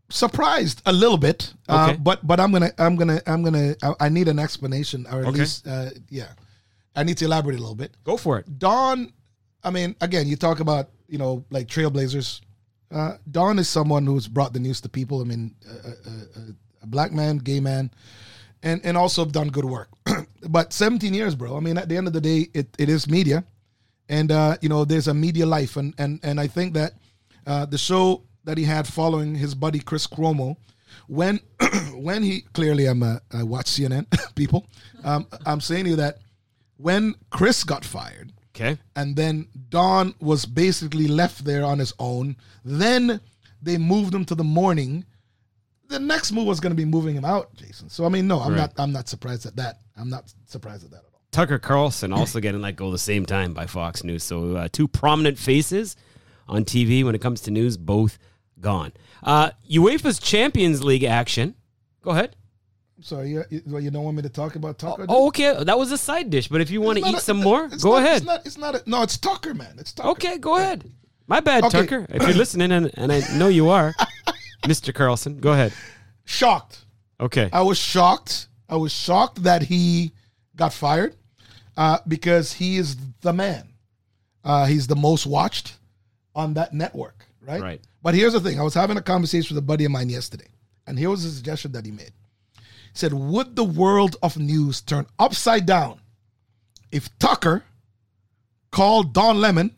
surprised 0.09 0.81
a 0.85 0.91
little 0.93 1.17
bit. 1.17 1.53
Uh, 1.67 1.89
Okay. 1.89 1.99
but 2.01 2.25
but 2.25 2.39
I'm 2.39 2.51
gonna 2.51 2.71
I'm 2.77 2.95
gonna 2.95 3.21
I'm 3.27 3.43
gonna 3.43 3.75
I, 3.83 3.93
I 4.05 4.09
need 4.09 4.27
an 4.27 4.39
explanation 4.39 5.05
or 5.11 5.21
at 5.21 5.27
Okay. 5.27 5.39
least 5.39 5.67
uh, 5.67 5.89
yeah, 6.09 6.29
I 6.95 7.03
need 7.03 7.17
to 7.17 7.25
elaborate 7.25 7.57
a 7.57 7.61
little 7.61 7.75
bit. 7.75 7.95
Go 8.03 8.17
for 8.17 8.39
it. 8.39 8.59
Don, 8.59 9.13
I 9.63 9.69
mean, 9.69 9.95
again, 10.01 10.27
you 10.27 10.35
talk 10.35 10.59
about 10.59 10.89
you 11.07 11.17
know 11.17 11.45
like 11.49 11.67
trailblazers. 11.67 12.41
Uh, 12.91 13.17
Don 13.29 13.59
is 13.59 13.69
someone 13.69 14.05
who's 14.05 14.27
brought 14.27 14.51
the 14.53 14.59
news 14.59 14.81
to 14.81 14.89
people. 14.89 15.21
I 15.21 15.25
mean, 15.25 15.53
a, 15.69 15.89
a, 15.89 15.91
a, 15.91 16.53
a 16.83 16.87
black 16.87 17.11
man, 17.11 17.37
gay 17.37 17.59
man, 17.59 17.91
and 18.63 18.81
and 18.83 18.97
also 18.97 19.23
have 19.23 19.31
done 19.31 19.49
good 19.49 19.65
work. 19.65 19.89
but 20.49 20.73
17 20.73 21.13
years, 21.13 21.35
bro. 21.35 21.55
I 21.55 21.59
mean, 21.59 21.77
at 21.77 21.87
the 21.87 21.97
end 21.97 22.07
of 22.07 22.13
the 22.13 22.21
day, 22.21 22.49
it, 22.55 22.67
it 22.79 22.89
is 22.89 23.07
media, 23.07 23.43
and 24.09 24.31
uh, 24.31 24.57
you 24.61 24.69
know, 24.69 24.85
there's 24.85 25.07
a 25.07 25.13
media 25.13 25.45
life, 25.45 25.77
and 25.77 25.93
and 25.99 26.19
and 26.23 26.39
I 26.39 26.47
think 26.47 26.73
that 26.73 26.93
uh, 27.45 27.65
the 27.67 27.77
show 27.77 28.23
that 28.49 28.57
he 28.57 28.63
had 28.63 28.87
following 28.87 29.35
his 29.35 29.53
buddy 29.53 29.79
Chris 29.79 30.07
Cuomo, 30.07 30.57
when 31.07 31.39
when 31.93 32.23
he 32.23 32.41
clearly 32.53 32.87
I'm 32.87 33.03
a, 33.03 33.21
I 33.31 33.43
watch 33.43 33.67
CNN 33.67 34.07
people. 34.35 34.65
Um, 35.03 35.27
I'm 35.45 35.61
saying 35.61 35.83
to 35.83 35.91
you 35.91 35.95
that 35.97 36.17
when 36.77 37.13
Chris 37.29 37.63
got 37.63 37.85
fired, 37.85 38.31
Okay. 38.55 38.75
and 38.95 39.15
then 39.15 39.47
Don 39.69 40.15
was 40.19 40.45
basically 40.47 41.07
left 41.07 41.45
there 41.45 41.63
on 41.63 41.77
his 41.77 41.93
own. 41.99 42.35
Then 42.65 43.21
they 43.61 43.77
moved 43.77 44.15
him 44.15 44.25
to 44.25 44.33
the 44.35 44.43
morning. 44.43 45.05
The 45.89 45.99
next 45.99 46.31
move 46.31 46.47
was 46.47 46.59
going 46.59 46.71
to 46.71 46.75
be 46.75 46.85
moving 46.85 47.15
him 47.15 47.25
out, 47.25 47.53
Jason. 47.55 47.89
So 47.89 48.03
I 48.05 48.09
mean, 48.09 48.27
no, 48.27 48.39
I'm 48.39 48.51
Right. 48.53 48.57
not. 48.57 48.73
I'm 48.79 48.91
not 48.91 49.07
surprised 49.07 49.45
at 49.45 49.55
that. 49.57 49.81
I'm 49.95 50.09
not 50.09 50.33
surprised 50.47 50.83
at 50.85 50.89
that 50.91 50.97
at 50.97 51.03
all. 51.13 51.21
Tucker 51.31 51.59
Carlson 51.59 52.11
also 52.11 52.39
getting 52.39 52.61
let 52.61 52.75
go 52.75 52.89
the 52.89 52.97
same 52.97 53.27
time 53.27 53.53
by 53.53 53.67
Fox 53.67 54.03
News. 54.03 54.23
So 54.23 54.55
uh, 54.55 54.67
two 54.71 54.87
prominent 54.87 55.37
faces 55.37 55.95
on 56.47 56.65
TV 56.65 57.03
when 57.03 57.13
it 57.13 57.21
comes 57.21 57.41
to 57.41 57.51
news, 57.51 57.77
both 57.77 58.17
gone. 58.61 58.91
Uh, 59.23 59.51
UEFA's 59.69 60.19
Champions 60.19 60.83
League 60.83 61.03
action. 61.03 61.55
Go 62.01 62.11
ahead. 62.11 62.35
Sorry, 63.01 63.29
you, 63.29 63.43
you, 63.49 63.77
you 63.79 63.91
don't 63.91 64.03
want 64.03 64.17
me 64.17 64.23
to 64.23 64.29
talk 64.29 64.55
about 64.55 64.77
Tucker? 64.77 65.05
Oh, 65.07 65.27
okay. 65.27 65.63
That 65.63 65.77
was 65.79 65.91
a 65.93 65.97
side 65.97 66.29
dish, 66.29 66.49
but 66.49 66.59
if 66.59 66.69
you 66.69 66.81
want 66.81 66.99
to 66.99 67.07
eat 67.07 67.15
a- 67.15 67.21
some 67.21 67.37
more, 67.37 67.67
go 67.69 67.91
not- 67.93 68.03
ahead. 68.03 68.17
It's 68.17 68.25
not. 68.25 68.45
It's 68.45 68.57
not. 68.57 68.75
A, 68.75 68.83
no, 68.89 69.01
it's 69.03 69.17
Tucker, 69.17 69.53
man. 69.53 69.75
It's 69.77 69.93
Tucker. 69.93 70.09
Okay, 70.09 70.37
go 70.37 70.57
ahead. 70.57 70.89
My 71.27 71.39
bad, 71.39 71.63
Okay. 71.65 71.81
Tucker. 71.81 72.05
If 72.09 72.23
you're 72.23 72.33
listening, 72.33 72.71
and, 72.71 72.91
and 72.95 73.11
I 73.11 73.21
know 73.37 73.47
you 73.47 73.69
are, 73.69 73.93
Mr. 74.63 74.93
Carlson, 74.93 75.39
go 75.39 75.53
ahead. 75.53 75.71
Shocked. 76.25 76.83
Okay. 77.21 77.49
I 77.53 77.61
was 77.61 77.77
shocked. 77.77 78.47
I 78.67 78.75
was 78.75 78.91
shocked 78.91 79.43
that 79.43 79.61
he 79.63 80.11
got 80.55 80.73
fired 80.73 81.15
uh, 81.77 81.99
because 82.07 82.53
he 82.53 82.77
is 82.77 82.97
the 83.21 83.31
man. 83.31 83.69
Uh, 84.43 84.65
he's 84.65 84.87
the 84.87 84.95
most 84.95 85.25
watched 85.25 85.75
on 86.39 86.53
that 86.53 86.73
network, 86.73 87.25
right? 87.41 87.61
Right. 87.61 87.81
But 88.01 88.15
here's 88.15 88.33
the 88.33 88.39
thing: 88.39 88.59
I 88.59 88.63
was 88.63 88.73
having 88.73 88.97
a 88.97 89.01
conversation 89.01 89.55
with 89.55 89.63
a 89.63 89.67
buddy 89.67 89.85
of 89.85 89.91
mine 89.91 90.09
yesterday, 90.09 90.47
and 90.87 90.97
here 90.97 91.09
was 91.09 91.25
a 91.25 91.31
suggestion 91.31 91.73
that 91.73 91.85
he 91.85 91.91
made. 91.91 92.13
He 92.55 92.61
said, 92.93 93.13
"Would 93.13 93.55
the 93.55 93.63
world 93.63 94.15
of 94.23 94.37
news 94.37 94.81
turn 94.81 95.05
upside 95.19 95.65
down 95.65 95.99
if 96.91 97.09
Tucker 97.19 97.63
called 98.71 99.13
Don 99.13 99.41
Lemon 99.41 99.75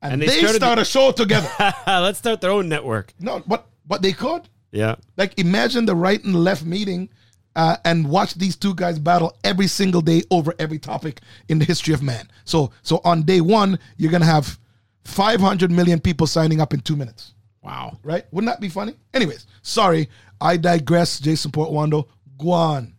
and, 0.00 0.14
And 0.14 0.22
they 0.22 0.40
they, 0.40 0.46
start 0.48 0.78
a 0.78 0.84
show 0.84 1.12
together?" 1.12 1.50
Let's 1.86 2.18
start 2.18 2.40
their 2.40 2.50
own 2.50 2.68
network. 2.68 3.12
no, 3.20 3.42
but 3.46 3.66
but 3.86 4.00
they 4.02 4.12
could. 4.12 4.48
Yeah. 4.70 4.94
Like 5.18 5.38
imagine 5.38 5.84
the 5.84 5.94
right 5.94 6.22
and 6.24 6.34
left 6.34 6.64
meeting 6.64 7.10
uh, 7.54 7.76
and 7.84 8.08
watch 8.08 8.34
these 8.34 8.56
two 8.56 8.74
guys 8.74 8.98
battle 8.98 9.36
every 9.44 9.66
single 9.66 10.00
day 10.00 10.22
over 10.30 10.54
every 10.58 10.78
topic 10.78 11.20
in 11.48 11.58
the 11.58 11.66
history 11.66 11.92
of 11.92 12.02
man. 12.02 12.26
So 12.46 12.72
so 12.82 13.02
on 13.04 13.24
day 13.24 13.42
one, 13.42 13.78
you're 13.98 14.10
gonna 14.10 14.24
have 14.24 14.58
500 15.04 15.70
million 15.70 16.00
people 16.00 16.26
signing 16.26 16.60
up 16.60 16.72
in 16.74 16.80
two 16.80 16.96
minutes, 16.96 17.34
Wow. 17.62 17.98
right? 18.02 18.24
Wouldn't 18.32 18.50
that 18.52 18.60
be 18.60 18.68
funny? 18.68 18.94
Anyways, 19.14 19.46
sorry, 19.62 20.08
I 20.40 20.56
digress. 20.56 21.18
Jason 21.20 21.50
Portuondo, 21.50 22.06
Guan. 22.38 22.92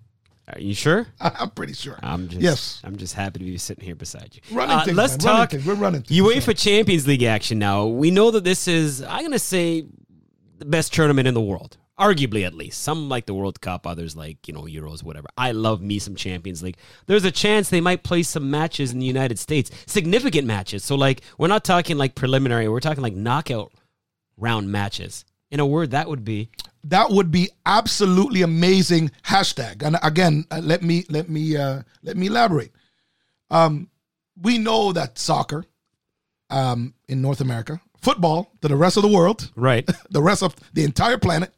Are 0.54 0.60
you 0.60 0.74
sure? 0.74 1.08
I'm 1.22 1.50
pretty 1.52 1.74
sure. 1.74 1.98
I'm 2.04 2.28
just 2.28 2.42
yes. 2.42 2.82
I'm 2.84 2.98
just 2.98 3.14
happy 3.14 3.40
to 3.40 3.46
be 3.46 3.58
sitting 3.58 3.84
here 3.86 3.96
beside 3.96 4.36
you. 4.36 4.42
Running 4.56 4.76
Uh, 4.78 4.84
things, 4.86 4.98
let's 4.98 5.12
man. 5.24 5.36
Talk 5.36 5.52
things. 5.52 5.66
We're 5.66 5.76
running 5.76 6.02
things. 6.04 6.20
UEFA 6.20 6.58
Champions 6.58 7.08
League 7.08 7.24
action 7.24 7.60
now. 7.60 7.86
We 7.88 8.12
know 8.12 8.30
that 8.32 8.44
this 8.44 8.68
is 8.68 9.02
I'm 9.04 9.20
going 9.22 9.32
to 9.32 9.40
say 9.40 9.86
the 10.60 10.66
best 10.66 10.94
tournament 10.94 11.28
in 11.30 11.34
the 11.34 11.42
world. 11.42 11.78
Arguably 12.00 12.46
at 12.46 12.56
least. 12.56 12.82
Some 12.82 13.08
like 13.08 13.28
the 13.28 13.34
World 13.34 13.62
Cup, 13.62 13.86
others 13.86 14.16
like, 14.16 14.48
you 14.48 14.54
know, 14.54 14.64
Euros 14.64 15.04
whatever. 15.04 15.28
I 15.38 15.52
love 15.52 15.82
me 15.82 16.00
some 16.00 16.16
Champions 16.16 16.64
League. 16.64 16.78
There's 17.06 17.26
a 17.26 17.32
chance 17.32 17.70
they 17.70 17.82
might 17.82 18.04
play 18.04 18.24
some 18.24 18.50
matches 18.50 18.92
in 18.92 19.00
the 19.00 19.06
United 19.06 19.38
States. 19.38 19.70
Significant 19.86 20.48
matches. 20.48 20.84
So 20.84 20.96
like 20.96 21.22
we're 21.38 21.48
not 21.48 21.64
talking 21.64 21.98
like 21.98 22.16
preliminary, 22.16 22.68
we're 22.68 22.80
talking 22.80 23.04
like 23.04 23.16
knockout 23.16 23.72
round 24.38 24.72
matches. 24.72 25.24
In 25.52 25.60
a 25.60 25.68
word, 25.68 25.92
that 25.92 26.10
would 26.10 26.26
be 26.26 26.50
that 26.84 27.10
would 27.10 27.32
be 27.32 27.50
absolutely 27.66 28.42
amazing 28.42 29.10
hashtag 29.24 29.84
and 29.84 29.98
again 30.04 30.46
uh, 30.52 30.60
let 30.62 30.84
me 30.84 31.06
let 31.10 31.30
me 31.30 31.56
uh 31.56 31.82
let 32.02 32.18
me 32.18 32.28
elaborate 32.28 32.72
um 33.50 33.90
we 34.42 34.58
know 34.58 34.92
that 34.92 35.18
soccer 35.18 35.66
um 36.50 36.94
in 37.08 37.22
north 37.22 37.40
america 37.40 37.80
football 38.02 38.52
to 38.62 38.68
the 38.68 38.76
rest 38.76 38.98
of 38.98 39.04
the 39.04 39.10
world 39.10 39.50
right. 39.56 39.90
the 40.10 40.22
rest 40.22 40.44
of 40.44 40.56
the 40.74 40.84
entire 40.84 41.18
planet 41.18 41.54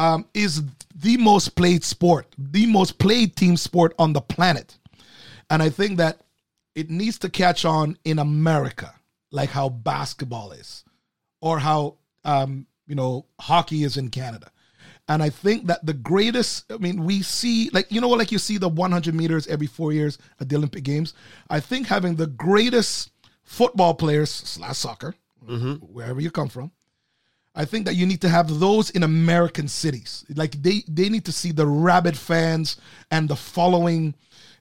um 0.00 0.24
is 0.34 0.62
the 0.94 1.16
most 1.16 1.50
played 1.56 1.84
sport 1.84 2.26
the 2.38 2.66
most 2.66 2.98
played 2.98 3.36
team 3.36 3.56
sport 3.56 3.94
on 3.98 4.12
the 4.12 4.20
planet 4.20 4.78
and 5.50 5.62
i 5.62 5.68
think 5.68 5.98
that 5.98 6.20
it 6.74 6.90
needs 6.90 7.18
to 7.18 7.28
catch 7.28 7.64
on 7.64 7.96
in 8.04 8.18
america 8.18 8.94
like 9.30 9.50
how 9.50 9.68
basketball 9.68 10.52
is 10.52 10.84
or 11.40 11.58
how 11.58 11.96
um, 12.24 12.66
you 12.86 12.94
know 12.94 13.26
hockey 13.40 13.84
is 13.84 13.96
in 13.96 14.10
Canada. 14.10 14.50
And 15.08 15.22
I 15.24 15.30
think 15.30 15.66
that 15.66 15.84
the 15.84 15.92
greatest, 15.92 16.70
I 16.72 16.76
mean, 16.76 17.04
we 17.04 17.22
see 17.22 17.70
like 17.72 17.90
you 17.90 18.00
know, 18.00 18.08
like 18.10 18.30
you 18.30 18.38
see 18.38 18.58
the 18.58 18.68
100 18.68 19.14
meters 19.14 19.46
every 19.48 19.66
four 19.66 19.92
years 19.92 20.18
at 20.40 20.48
the 20.48 20.56
Olympic 20.56 20.84
Games. 20.84 21.14
I 21.48 21.60
think 21.60 21.86
having 21.86 22.14
the 22.16 22.26
greatest 22.28 23.10
football 23.42 23.94
players 23.94 24.30
slash 24.30 24.78
soccer, 24.78 25.14
wherever 25.92 26.20
you 26.20 26.30
come 26.30 26.48
from, 26.48 26.70
I 27.54 27.64
think 27.64 27.86
that 27.86 27.94
you 27.94 28.06
need 28.06 28.20
to 28.20 28.28
have 28.28 28.60
those 28.60 28.90
in 28.90 29.02
American 29.02 29.68
cities. 29.68 30.24
Like 30.34 30.62
they 30.62 30.84
they 30.88 31.08
need 31.08 31.24
to 31.24 31.32
see 31.32 31.52
the 31.52 31.66
rabid 31.66 32.16
fans 32.16 32.76
and 33.10 33.28
the 33.28 33.36
following, 33.36 34.14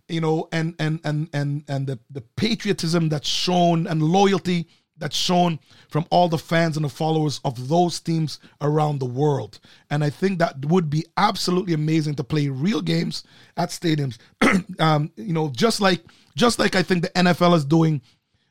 you 0.08 0.22
know, 0.22 0.50
and 0.52 0.76
and 0.80 1.00
and 1.04 1.30
and 1.34 1.64
and 1.68 1.88
the 1.88 2.00
the 2.10 2.22
patriotism 2.36 3.10
that's 3.10 3.28
shown 3.28 3.86
and 3.88 4.02
loyalty 4.02 4.68
that's 5.00 5.16
shown 5.16 5.60
from 5.90 6.06
all 6.10 6.28
the 6.28 6.38
fans 6.38 6.76
and 6.76 6.84
the 6.84 6.90
followers 6.90 7.40
of 7.46 7.70
those 7.70 8.00
teams 8.00 8.40
around 8.62 9.00
the 9.00 9.06
world. 9.06 9.60
And 9.90 10.04
I 10.04 10.10
think 10.10 10.40
that 10.40 10.66
would 10.66 10.90
be 10.90 11.06
absolutely 11.16 11.74
amazing 11.74 12.16
to 12.16 12.24
play 12.24 12.50
real 12.50 12.82
games 12.82 13.24
at 13.56 13.70
stadiums. 13.70 14.18
um, 14.80 15.12
you 15.16 15.34
know, 15.34 15.50
just 15.50 15.80
like 15.80 16.04
just 16.36 16.60
like 16.60 16.76
I 16.76 16.84
think 16.84 17.04
the 17.04 17.10
NFL 17.10 17.56
is 17.56 17.66
doing 17.66 18.02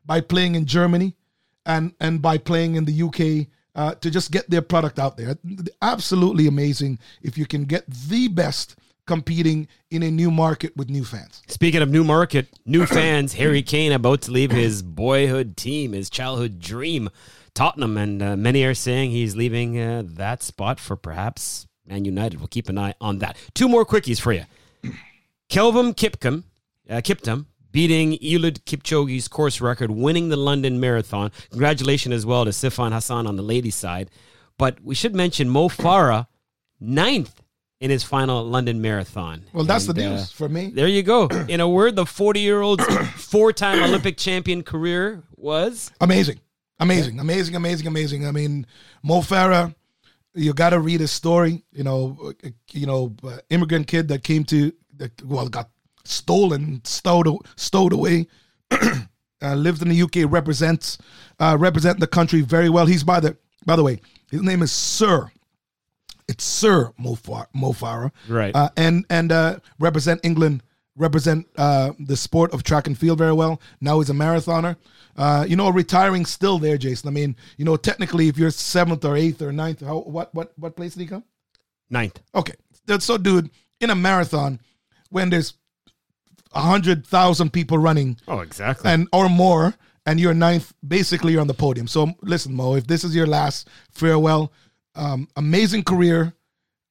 by 0.07 0.21
playing 0.21 0.55
in 0.55 0.65
Germany 0.65 1.15
and 1.67 1.93
and 2.01 2.23
by 2.23 2.39
playing 2.39 2.77
in 2.77 2.85
the 2.85 3.03
UK 3.03 3.49
uh, 3.79 3.95
to 3.95 4.11
just 4.11 4.33
get 4.33 4.51
their 4.51 4.61
product 4.61 4.99
out 4.99 5.17
there. 5.17 5.39
Absolutely 5.81 6.49
amazing 6.49 6.99
if 7.23 7.39
you 7.39 7.47
can 7.47 7.65
get 7.65 7.89
the 7.89 8.27
best 8.27 8.75
competing 9.07 9.69
in 9.93 10.03
a 10.03 10.11
new 10.11 10.33
market 10.33 10.77
with 10.77 10.91
new 10.91 11.05
fans. 11.05 11.43
Speaking 11.47 11.81
of 11.81 11.89
new 11.89 12.03
market, 12.03 12.49
new 12.67 12.87
fans, 12.99 13.35
Harry 13.35 13.63
Kane 13.63 13.93
about 13.93 14.23
to 14.23 14.33
leave 14.33 14.51
his 14.51 14.83
boyhood 14.83 15.57
team, 15.57 15.93
his 15.93 16.11
childhood 16.11 16.59
dream, 16.59 17.09
Tottenham, 17.55 17.97
and 17.97 18.21
uh, 18.21 18.37
many 18.37 18.65
are 18.65 18.75
saying 18.75 19.13
he's 19.13 19.37
leaving 19.37 19.81
uh, 19.81 20.03
that 20.05 20.43
spot 20.43 20.81
for 20.81 20.97
perhaps 20.97 21.69
Man 21.87 22.05
United. 22.05 22.41
We'll 22.41 22.49
keep 22.49 22.69
an 22.69 22.79
eye 22.79 22.95
on 23.01 23.21
that. 23.21 23.37
Two 23.55 23.69
more 23.69 23.87
quickies 23.87 24.21
for 24.21 24.33
you. 24.33 24.45
Kelvin 25.49 25.95
Kipkum, 25.95 26.43
uh, 26.91 26.97
Kiptum 26.97 27.47
beating 27.79 28.15
Eliud 28.19 28.65
Kipchoge's 28.65 29.29
course 29.29 29.61
record, 29.61 29.89
winning 29.89 30.31
the 30.31 30.37
London 30.37 30.81
Marathon. 30.81 31.31
Congratulations 31.51 32.13
as 32.13 32.27
well 32.27 32.45
to 32.45 32.51
Sifan 32.51 32.93
Hassan 32.93 33.25
on 33.25 33.37
the 33.37 33.43
ladies' 33.45 33.77
side. 33.77 34.11
But 34.59 34.83
we 34.83 34.97
should 34.97 35.15
mention 35.15 35.49
Mo 35.49 35.69
Farah, 35.69 36.27
ninth 36.81 37.41
in 37.81 37.91
his 37.91 38.03
final 38.03 38.43
London 38.43 38.83
Marathon. 38.83 39.45
Well, 39.53 39.63
that's 39.65 39.87
And, 39.87 39.97
the 39.97 40.07
uh, 40.07 40.11
news 40.11 40.33
for 40.33 40.49
me. 40.49 40.73
there 40.75 40.89
you 40.89 41.05
go. 41.05 41.27
In 41.49 41.61
a 41.61 41.69
word, 41.69 41.95
the 41.95 42.05
40 42.05 42.41
year 42.41 42.63
old's 42.63 42.85
four 43.15 43.53
time 43.53 43.81
Olympic 43.81 44.17
champion 44.17 44.65
career 44.65 45.23
was. 45.37 45.93
Amazing, 46.01 46.41
amazing, 46.81 47.21
amazing, 47.21 47.55
amazing, 47.55 47.87
amazing. 47.87 48.27
I 48.27 48.33
mean, 48.33 48.67
Mo 49.05 49.21
Farah, 49.21 49.73
you 50.35 50.53
got 50.53 50.71
to 50.71 50.81
read 50.81 50.99
his 50.99 51.13
story. 51.13 51.63
You 51.71 51.85
know, 51.85 52.33
uh, 52.45 52.49
you 52.73 52.87
know, 52.87 53.15
uh, 53.23 53.37
immigrant 53.51 53.87
kid 53.87 54.09
that 54.09 54.25
came 54.25 54.43
to 54.47 54.73
that 54.97 55.23
well 55.23 55.49
got 55.49 55.71
stolen, 56.09 56.81
stowed, 56.85 57.29
stowed 57.57 57.93
away 57.93 58.27
uh, 59.43 59.55
lives 59.55 59.83
in 59.83 59.89
the 59.89 60.03
UK, 60.03 60.31
represents 60.31 60.99
uh, 61.39 61.57
represent 61.59 62.01
the 62.01 62.07
country 62.07 62.41
very 62.41 62.69
well. 62.69 62.87
He's 62.87 63.05
by 63.05 63.21
the 63.21 63.37
by 63.65 63.77
the 63.77 63.83
way, 63.83 64.01
his 64.31 64.43
name 64.43 64.63
is 64.63 64.73
Sir. 64.73 65.31
It's 66.27 66.45
Sir 66.45 66.93
Mo, 66.99 67.15
Far- 67.15 67.49
Farah, 67.55 68.11
Right. 68.29 68.55
Uh, 68.55 68.69
and 68.77 69.07
and 69.09 69.33
uh, 69.33 69.59
represent 69.79 70.21
England, 70.25 70.63
represent 70.97 71.47
uh, 71.57 71.93
the 71.99 72.17
sport 72.17 72.53
of 72.53 72.63
track 72.63 72.87
and 72.87 72.99
field 72.99 73.19
very 73.19 73.33
well. 73.33 73.61
Now 73.81 73.99
he's 74.01 74.11
a 74.11 74.15
marathoner. 74.15 74.77
Uh, 75.17 75.45
you 75.49 75.57
know, 75.57 75.69
retiring 75.71 76.25
still 76.27 76.59
there, 76.59 76.79
Jason. 76.79 77.09
I 77.09 77.13
mean, 77.13 77.35
you 77.57 77.65
know, 77.65 77.77
technically, 77.77 78.29
if 78.29 78.39
you're 78.39 78.51
seventh 78.51 79.05
or 79.05 79.17
eighth 79.17 79.43
or 79.43 79.53
ninth, 79.53 79.81
how 79.81 80.01
what 80.01 80.35
what 80.35 80.53
what 80.59 80.77
place 80.77 80.95
did 80.95 81.01
he 81.01 81.07
come? 81.07 81.25
Ninth. 81.91 82.21
Okay. 82.35 82.55
So, 83.01 83.19
dude, 83.19 83.51
in 83.81 83.91
a 83.91 83.95
marathon, 83.95 84.61
when 85.11 85.31
there's 85.31 85.55
hundred 86.53 87.07
thousand 87.07 87.53
people 87.53 87.79
running 87.79 88.17
Oh, 88.27 88.41
exactly. 88.41 88.91
and 88.91 89.09
or 89.13 89.29
more, 89.29 89.75
and 90.07 90.19
you're 90.19 90.35
ninth, 90.35 90.73
basically 90.87 91.33
you're 91.33 91.41
on 91.41 91.47
the 91.47 91.55
podium. 91.55 91.87
So 91.87 92.13
listen, 92.23 92.55
Mo, 92.55 92.75
if 92.77 92.87
this 92.87 93.05
is 93.05 93.15
your 93.15 93.27
last 93.27 93.69
farewell, 93.91 94.53
um, 94.95 95.29
amazing 95.37 95.85
career. 95.85 96.35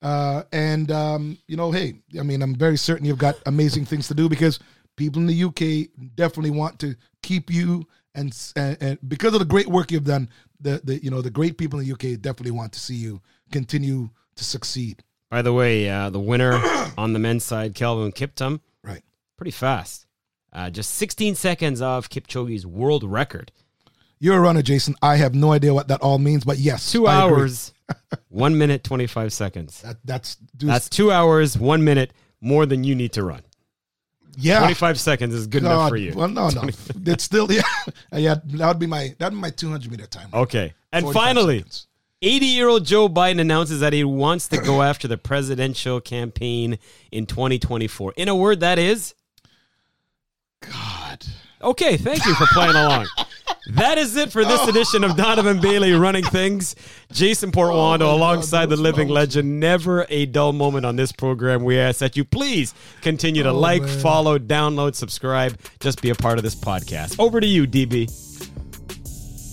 Uh, 0.02 0.44
and 0.54 0.92
um, 0.92 1.38
you 1.48 1.58
know, 1.58 1.72
hey, 1.72 1.96
I 2.20 2.24
mean, 2.24 2.42
I'm 2.44 2.54
very 2.56 2.78
certain 2.78 3.06
you've 3.06 3.18
got 3.18 3.36
amazing 3.48 3.86
things 3.86 4.08
to 4.10 4.14
do 4.14 4.30
because 4.30 4.60
people 4.96 5.20
in 5.22 5.28
the 5.28 5.44
UK 5.44 5.90
definitely 6.16 6.52
want 6.52 6.78
to 6.80 6.96
keep 7.24 7.50
you, 7.52 7.84
and, 8.14 8.32
and, 8.56 8.78
and 8.80 9.00
because 9.08 9.34
of 9.34 9.40
the 9.40 9.46
great 9.46 9.68
work 9.68 9.92
you've 9.92 10.04
done, 10.04 10.30
the 10.62 10.80
the 10.84 11.04
you 11.04 11.10
know 11.10 11.22
the 11.24 11.32
great 11.32 11.58
people 11.58 11.80
in 11.80 11.88
the 11.88 11.94
UK 11.94 12.22
definitely 12.22 12.52
want 12.52 12.74
to 12.74 12.80
see 12.80 12.94
you 12.96 13.20
continue 13.52 14.08
to 14.36 14.44
succeed. 14.44 15.04
By 15.32 15.42
the 15.42 15.52
way, 15.52 15.90
uh, 15.90 16.12
the 16.12 16.20
winner 16.20 16.54
on 16.98 17.14
the 17.14 17.20
men's 17.20 17.44
side, 17.44 17.74
Kelvin 17.74 18.12
Kiptum. 18.12 18.60
Pretty 19.38 19.52
fast. 19.52 20.06
Uh, 20.52 20.70
just 20.70 20.96
16 20.96 21.36
seconds 21.36 21.82
off 21.82 22.10
Kipchoge's 22.10 22.66
world 22.66 23.04
record. 23.04 23.52
You're 24.20 24.38
a 24.38 24.40
runner, 24.42 24.64
Jason. 24.64 24.96
I 25.02 25.18
have 25.18 25.36
no 25.36 25.52
idea 25.52 25.74
what 25.74 25.90
that 25.90 26.02
all 26.02 26.18
means, 26.18 26.44
but 26.44 26.58
yes, 26.58 26.92
Two 26.92 27.06
I 27.06 27.16
hours, 27.16 27.72
one 28.30 28.58
minute, 28.58 28.84
25 28.84 29.32
seconds. 29.32 29.82
That, 29.84 29.98
that's 30.04 30.36
dude, 30.36 30.70
That's 30.70 30.90
two 30.90 31.12
hours, 31.12 31.58
one 31.58 31.84
minute, 31.84 32.14
more 32.42 32.66
than 32.66 32.84
you 32.84 32.96
need 32.96 33.14
to 33.14 33.24
run. 33.24 33.44
yeah. 34.38 34.60
25 34.60 35.00
seconds 35.00 35.36
is 35.36 35.46
good 35.46 35.62
enough 35.64 35.90
for 35.90 35.98
you. 35.98 36.14
Well, 36.16 36.28
no, 36.30 36.50
no, 36.50 36.64
it's 37.06 37.24
still 37.24 37.52
yeah, 37.52 37.62
yeah. 38.14 38.36
That 38.44 38.68
would 38.70 38.80
be 38.80 38.88
my 38.88 39.14
that 39.20 39.28
would 39.32 39.38
be 39.38 39.42
my 39.42 39.52
200 39.52 39.92
meter 39.92 40.08
time. 40.08 40.30
Okay. 40.34 40.74
And 40.92 41.12
finally, 41.14 41.60
seconds. 41.60 41.88
80 42.24 42.46
year 42.48 42.68
old 42.70 42.86
Joe 42.86 43.08
Biden 43.10 43.40
announces 43.40 43.82
that 43.82 43.94
he 43.94 44.04
wants 44.04 44.48
to 44.48 44.58
go 44.58 44.82
after 44.82 45.08
the 45.08 45.18
presidential 45.20 46.02
campaign 46.02 46.80
in 47.12 47.28
2024. 47.28 48.14
In 48.18 48.30
a 48.30 48.36
word, 48.36 48.62
that 48.62 48.80
is 48.80 49.14
God, 50.62 51.26
okay. 51.62 51.98
Thank 51.98 52.26
you 52.26 52.34
for 52.36 52.46
playing 52.48 52.76
along. 52.76 53.08
That 53.72 53.98
is 53.98 54.16
it 54.16 54.32
for 54.32 54.44
this 54.46 54.68
edition 54.68 55.04
of 55.04 55.16
Donovan 55.18 55.60
Bailey 55.60 55.92
running 55.94 56.24
things. 56.24 56.76
Jason 57.12 57.52
Portuondo 57.52 58.02
Oh 58.04 58.16
alongside 58.16 58.66
God, 58.66 58.70
the 58.70 58.82
living 58.82 59.10
moments. 59.10 59.36
legend. 59.36 59.60
Never 59.60 60.06
a 60.10 60.26
dull 60.26 60.54
moment 60.54 60.86
on 60.86 60.96
this 60.96 61.12
program. 61.12 61.64
We 61.64 61.78
ask 61.78 62.00
that 62.00 62.16
you 62.18 62.24
please 62.24 62.74
continue 63.02 63.44
to 63.44 63.50
Oh, 63.50 63.60
like, 63.60 63.82
man. 63.84 64.00
follow, 64.00 64.40
download, 64.40 64.96
subscribe. 64.96 65.60
Just 65.80 66.02
be 66.02 66.10
a 66.10 66.16
part 66.16 66.38
of 66.38 66.44
this 66.44 66.56
podcast. 66.56 67.20
Over 67.20 67.40
to 67.42 67.48
you, 67.48 67.68
DB. 67.68 68.10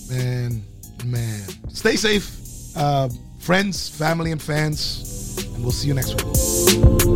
man, 0.09 0.63
man. 1.05 1.41
Stay 1.69 1.95
safe, 1.97 2.75
uh, 2.77 3.09
friends, 3.39 3.89
family, 3.89 4.31
and 4.31 4.41
fans, 4.41 5.37
and 5.53 5.61
we'll 5.61 5.71
see 5.71 5.87
you 5.89 5.93
next 5.93 6.23
week. 6.23 7.14